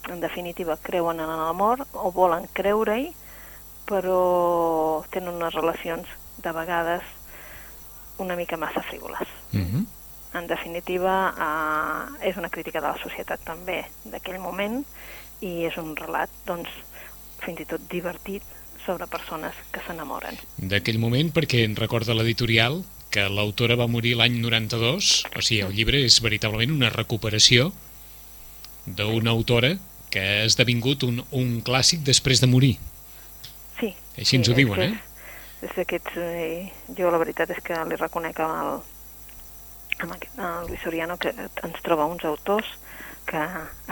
en 0.08 0.24
definitiva 0.24 0.78
creuen 0.82 1.20
en 1.20 1.30
l'amor 1.36 1.84
o 1.92 2.10
volen 2.14 2.48
creure-hi, 2.56 3.12
però 3.88 5.04
tenen 5.12 5.34
unes 5.34 5.54
relacions 5.56 6.08
de 6.42 6.52
vegades 6.52 7.02
una 8.18 8.36
mica 8.36 8.56
massa 8.56 8.82
frívoles. 8.82 9.28
Mm 9.52 9.66
-hmm. 9.66 9.86
En 10.34 10.46
definitiva, 10.46 11.34
eh, 11.38 12.28
és 12.28 12.36
una 12.36 12.50
crítica 12.50 12.80
de 12.80 12.88
la 12.88 12.98
societat 13.02 13.40
també 13.44 13.84
d'aquell 14.04 14.38
moment 14.38 14.84
i 15.40 15.64
és 15.64 15.76
un 15.76 15.96
relat, 15.96 16.28
doncs, 16.46 16.68
fins 17.44 17.60
i 17.60 17.64
tot 17.64 17.80
divertit 17.88 18.42
sobre 18.84 19.06
persones 19.06 19.54
que 19.70 19.80
s'enamoren. 19.86 20.36
D'aquell 20.56 20.98
moment, 20.98 21.32
perquè 21.32 21.64
en 21.64 21.76
recorda 21.76 22.14
l'editorial 22.14 22.82
que 23.10 23.28
l'autora 23.28 23.76
va 23.76 23.86
morir 23.86 24.16
l'any 24.16 24.38
92, 24.40 25.24
o 25.36 25.40
sigui, 25.40 25.62
el 25.64 25.74
llibre 25.76 26.04
és 26.04 26.20
veritablement 26.20 26.72
una 26.72 26.90
recuperació 26.90 27.72
d'una 28.84 29.30
autora 29.30 29.76
que 30.10 30.20
ha 30.20 30.44
esdevingut 30.44 31.04
un, 31.04 31.22
un 31.30 31.62
clàssic 31.64 32.04
després 32.04 32.40
de 32.40 32.46
morir. 32.46 32.76
Així 34.18 34.34
sí, 34.34 34.40
ens 34.40 34.50
ho 34.50 34.56
diuen, 34.58 34.82
eh? 34.82 34.94
des 35.62 35.74
d'aquests... 35.74 36.16
Eh, 36.16 36.70
jo 36.98 37.10
la 37.10 37.20
veritat 37.22 37.50
és 37.54 37.60
que 37.64 37.78
li 37.88 37.98
reconec 37.98 38.40
amb 38.42 38.58
el, 38.62 38.82
amb 40.02 40.16
aquest, 40.16 40.36
el 40.38 40.68
Luis 40.70 40.82
Soriano 40.84 41.18
que 41.22 41.32
ens 41.34 41.80
troba 41.86 42.06
uns 42.10 42.26
autors, 42.28 42.68
que 43.28 43.46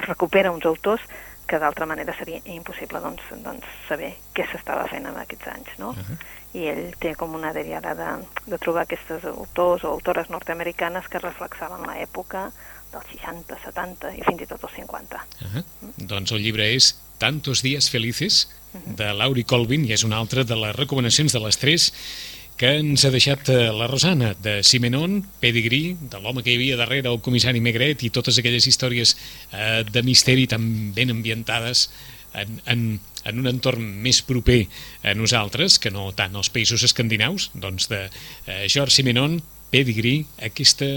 recupera 0.06 0.52
uns 0.54 0.66
autors 0.66 1.02
que 1.46 1.60
d'altra 1.62 1.86
manera 1.86 2.14
seria 2.18 2.40
impossible 2.50 2.98
doncs, 3.04 3.22
doncs 3.44 3.66
saber 3.86 4.16
què 4.34 4.48
s'estava 4.50 4.88
fent 4.90 5.06
en 5.06 5.18
aquests 5.20 5.46
anys, 5.52 5.70
no? 5.78 5.90
Uh 5.90 6.02
-huh. 6.02 6.16
I 6.58 6.66
ell 6.72 6.94
té 6.98 7.14
com 7.14 7.34
una 7.34 7.50
ara 7.50 7.94
de, 7.94 8.10
de 8.46 8.58
trobar 8.58 8.82
aquestes 8.82 9.24
autors 9.24 9.84
o 9.84 9.88
autores 9.88 10.28
nord-americanes 10.28 11.08
que 11.08 11.18
reflexaven 11.18 11.86
l'època 11.86 12.50
dels 12.92 13.06
60, 13.12 13.58
70 13.64 14.14
i 14.16 14.22
fins 14.24 14.42
i 14.42 14.46
tot 14.46 14.62
els 14.64 14.72
50. 14.72 15.16
Uh 15.16 15.46
-huh. 15.46 15.64
mm. 15.82 16.06
Doncs 16.06 16.32
el 16.32 16.42
llibre 16.42 16.74
és 16.74 16.96
Tantos 17.18 17.62
días 17.62 17.88
felices, 17.88 18.50
de 18.84 19.12
Lauri 19.16 19.44
Colvin, 19.48 19.84
i 19.86 19.94
és 19.96 20.04
una 20.06 20.18
altra 20.20 20.44
de 20.44 20.56
les 20.58 20.74
recomanacions 20.76 21.32
de 21.32 21.42
les 21.42 21.58
tres 21.60 21.92
que 22.56 22.70
ens 22.80 23.04
ha 23.04 23.12
deixat 23.12 23.50
eh, 23.52 23.68
la 23.72 23.86
Rosana, 23.90 24.32
de 24.42 24.62
Simenon, 24.64 25.20
Pedigree, 25.40 25.96
de 26.00 26.20
l'home 26.22 26.42
que 26.42 26.54
hi 26.54 26.56
havia 26.56 26.78
darrere 26.80 27.10
el 27.12 27.20
comissari 27.20 27.60
Megret 27.60 28.06
i 28.06 28.12
totes 28.12 28.40
aquelles 28.40 28.66
històries 28.66 29.12
eh, 29.52 29.82
de 29.84 30.02
misteri 30.06 30.46
tan 30.48 30.64
ben 30.96 31.12
ambientades 31.12 31.90
en, 32.32 32.60
en, 32.64 32.86
en 33.28 33.42
un 33.42 33.50
entorn 33.50 33.84
més 34.04 34.22
proper 34.24 34.62
a 35.04 35.12
nosaltres, 35.16 35.78
que 35.78 35.92
no 35.92 36.08
tant 36.16 36.36
als 36.36 36.50
països 36.52 36.84
escandinaus, 36.88 37.50
doncs 37.54 37.90
de 37.92 38.06
eh, 38.06 38.64
George 38.72 38.96
Simenon, 38.96 39.40
Pedigree, 39.70 40.24
aquesta 40.46 40.88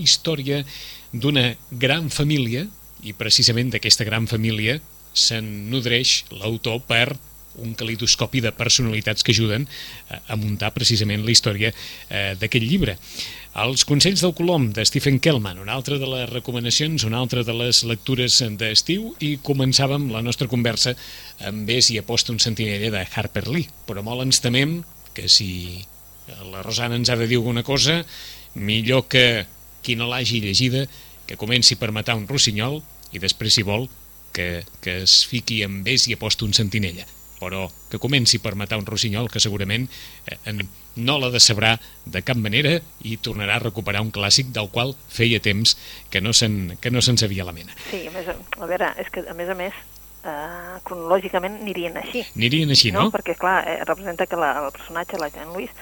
història 0.00 0.64
d'una 1.12 1.54
gran 1.70 2.10
família 2.12 2.66
i 3.06 3.14
precisament 3.16 3.72
d'aquesta 3.72 4.04
gran 4.04 4.26
família 4.28 4.78
se'n 5.12 5.70
nodreix 5.70 6.24
l'autor 6.30 6.80
per 6.86 7.16
un 7.60 7.74
calidoscopi 7.74 8.40
de 8.40 8.52
personalitats 8.54 9.24
que 9.26 9.32
ajuden 9.34 9.66
a 10.08 10.36
muntar 10.38 10.70
precisament 10.72 11.24
la 11.26 11.34
història 11.34 11.72
eh, 11.74 12.36
d'aquest 12.38 12.64
llibre. 12.64 12.96
Els 13.60 13.82
Consells 13.84 14.22
del 14.22 14.34
Colom, 14.38 14.68
de 14.72 14.84
Stephen 14.86 15.18
Kellman, 15.18 15.58
una 15.58 15.74
altra 15.74 15.98
de 15.98 16.06
les 16.06 16.28
recomanacions, 16.30 17.02
una 17.04 17.18
altra 17.18 17.42
de 17.42 17.54
les 17.58 17.82
lectures 17.82 18.38
d'estiu, 18.60 19.10
i 19.18 19.34
començàvem 19.42 20.06
la 20.14 20.22
nostra 20.22 20.46
conversa 20.48 20.94
amb 21.46 21.66
Ves 21.66 21.90
i 21.90 21.98
aposta 21.98 22.30
un 22.32 22.38
sentinella 22.38 22.92
de 22.94 23.02
Harper 23.10 23.48
Lee. 23.50 23.66
Però 23.88 24.04
molt 24.06 24.22
ens 24.22 24.38
temem 24.44 24.80
que 25.14 25.26
si 25.28 25.82
la 26.52 26.62
Rosana 26.62 26.94
ens 26.94 27.10
ha 27.10 27.18
de 27.18 27.26
dir 27.26 27.40
alguna 27.40 27.66
cosa, 27.66 28.04
millor 28.54 29.08
que 29.10 29.46
qui 29.82 29.96
no 29.96 30.06
l'hagi 30.06 30.40
llegida, 30.44 30.84
que 31.26 31.38
comenci 31.40 31.74
per 31.78 31.90
matar 31.90 32.18
un 32.18 32.28
rossinyol 32.28 32.80
i 33.10 33.18
després, 33.18 33.54
si 33.56 33.66
vol, 33.66 33.88
que, 34.32 34.64
que 34.80 35.00
es 35.04 35.22
fiqui 35.30 35.62
amb 35.66 35.84
Ves 35.86 36.08
i 36.08 36.16
aposta 36.18 36.46
un 36.46 36.54
sentinella 36.56 37.06
però 37.40 37.64
que 37.88 37.98
comenci 37.98 38.38
per 38.38 38.52
matar 38.54 38.78
un 38.78 38.86
rossinyol 38.86 39.30
que 39.32 39.40
segurament 39.40 39.86
eh, 40.28 40.52
no 41.00 41.16
l'ha 41.18 41.30
de 41.32 41.40
sabrà 41.40 41.72
de 42.04 42.20
cap 42.26 42.36
manera 42.36 42.76
i 43.00 43.16
tornarà 43.16 43.56
a 43.56 43.64
recuperar 43.64 44.02
un 44.04 44.12
clàssic 44.12 44.52
del 44.52 44.68
qual 44.74 44.92
feia 45.08 45.40
temps 45.40 45.76
que 46.12 46.20
no 46.20 46.34
se'n 46.36 46.76
que 46.82 46.92
no 46.92 47.00
se'n 47.00 47.16
sabia 47.16 47.46
la 47.48 47.56
mena. 47.56 47.72
Sí, 47.88 48.04
a 48.06 48.12
més, 48.12 48.28
a 48.28 48.68
veure, 48.68 48.92
és 49.00 49.08
que 49.14 49.24
a 49.24 49.36
més 49.38 49.48
a 49.48 49.56
més 49.56 49.72
eh, 49.72 50.76
cronològicament 50.84 51.60
anirien 51.62 51.96
així. 52.02 52.26
Anirien 52.36 52.76
així, 52.76 52.92
no? 52.92 53.08
no? 53.08 53.14
Perquè, 53.14 53.38
clar, 53.40 53.62
eh, 53.70 53.80
representa 53.88 54.28
que 54.28 54.38
la, 54.40 54.52
el 54.64 54.70
personatge, 54.76 55.20
la 55.22 55.30
Jean 55.32 55.54
Louis, 55.54 55.72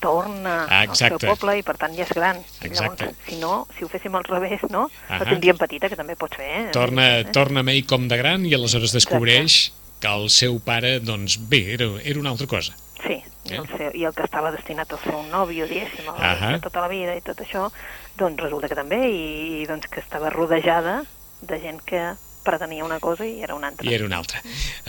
torna 0.00 0.66
ah, 0.66 0.82
al 0.82 0.96
seu 0.96 1.18
poble 1.18 1.58
i 1.58 1.64
per 1.66 1.76
tant 1.80 1.94
ja 1.96 2.04
és 2.06 2.12
gran. 2.14 2.38
Exacte. 2.62 3.04
Llavors, 3.04 3.24
si 3.26 3.40
no, 3.40 3.66
si 3.76 3.84
ho 3.84 3.88
féssim 3.88 4.14
al 4.14 4.24
revés, 4.24 4.62
no? 4.70 4.86
Uh 4.86 4.90
-huh. 5.08 5.18
La 5.18 5.24
tindríem 5.24 5.58
petita, 5.58 5.88
que 5.88 5.96
també 5.96 6.16
pots 6.16 6.36
fer. 6.36 6.50
Eh? 6.60 6.70
Torna, 6.72 7.18
eh? 7.18 7.24
torna 7.24 7.62
com 7.86 8.08
de 8.08 8.16
gran 8.16 8.46
i 8.46 8.54
aleshores 8.54 8.92
descobreix 8.92 9.52
Exacte 9.58 9.78
que 10.00 10.08
el 10.08 10.28
seu 10.30 10.60
pare, 10.60 11.00
doncs 11.00 11.38
bé, 11.50 11.74
era, 11.74 11.88
era 12.04 12.20
una 12.20 12.30
altra 12.30 12.46
cosa. 12.46 12.74
Sí, 13.02 13.22
eh? 13.50 13.56
el 13.56 13.66
seu, 13.76 13.90
i 13.94 14.04
el 14.04 14.14
que 14.14 14.24
estava 14.26 14.52
destinat 14.54 14.92
a 14.92 14.98
ser 15.02 15.14
un 15.14 15.30
nòvio, 15.30 15.66
diguéssim, 15.66 16.06
uh 16.08 16.14
-huh. 16.14 16.60
tota 16.60 16.80
la 16.80 16.88
vida 16.88 17.16
i 17.16 17.20
tot 17.20 17.38
això, 17.40 17.70
doncs 18.16 18.42
resulta 18.42 18.68
que 18.68 18.74
també, 18.74 19.08
i, 19.08 19.62
i 19.62 19.66
doncs 19.66 19.88
que 19.88 20.00
estava 20.00 20.30
rodejada 20.30 21.04
de 21.40 21.60
gent 21.60 21.82
que 21.84 22.14
pretenia 22.48 22.86
una 22.86 22.98
cosa 23.04 23.26
i 23.28 23.42
era 23.44 23.54
una 23.54 23.70
altra. 23.72 23.88
I 23.88 23.94
era 23.94 24.08
una 24.08 24.18
altra. 24.18 24.42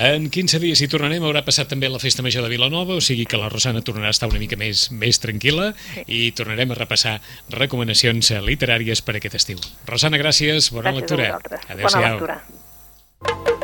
En 0.09 0.29
15 0.31 0.61
dies 0.63 0.81
hi 0.81 0.89
tornarem, 0.91 1.23
haurà 1.27 1.43
passat 1.45 1.69
també 1.71 1.91
la 1.91 2.01
Festa 2.01 2.25
Major 2.25 2.45
de 2.47 2.51
Vilanova, 2.53 2.97
o 2.97 3.03
sigui 3.03 3.27
que 3.29 3.39
la 3.41 3.51
Rosana 3.51 3.83
tornarà 3.85 4.13
a 4.13 4.15
estar 4.15 4.31
una 4.31 4.41
mica 4.41 4.59
més, 4.59 4.87
més 4.95 5.21
tranquil·la 5.23 5.71
sí. 5.75 6.05
i 6.07 6.21
tornarem 6.37 6.71
a 6.71 6.79
repassar 6.79 7.19
recomanacions 7.59 8.33
literàries 8.47 9.03
per 9.03 9.19
aquest 9.19 9.39
estiu. 9.41 9.63
Rosana, 9.89 10.21
gràcies, 10.21 10.71
bona 10.75 10.93
gràcies 10.95 11.03
lectura. 11.03 11.65
Adéu-siau. 11.75 12.19
Bona 12.23 12.37
lectura. 12.39 13.57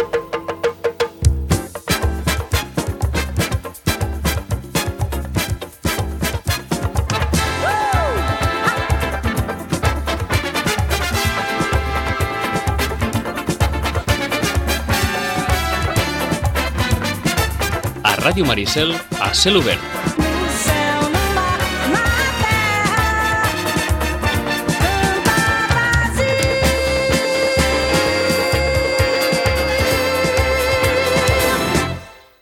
Ràdio 18.26 18.44
Maricel 18.44 18.90
a 19.22 19.34
cel. 19.38 20.25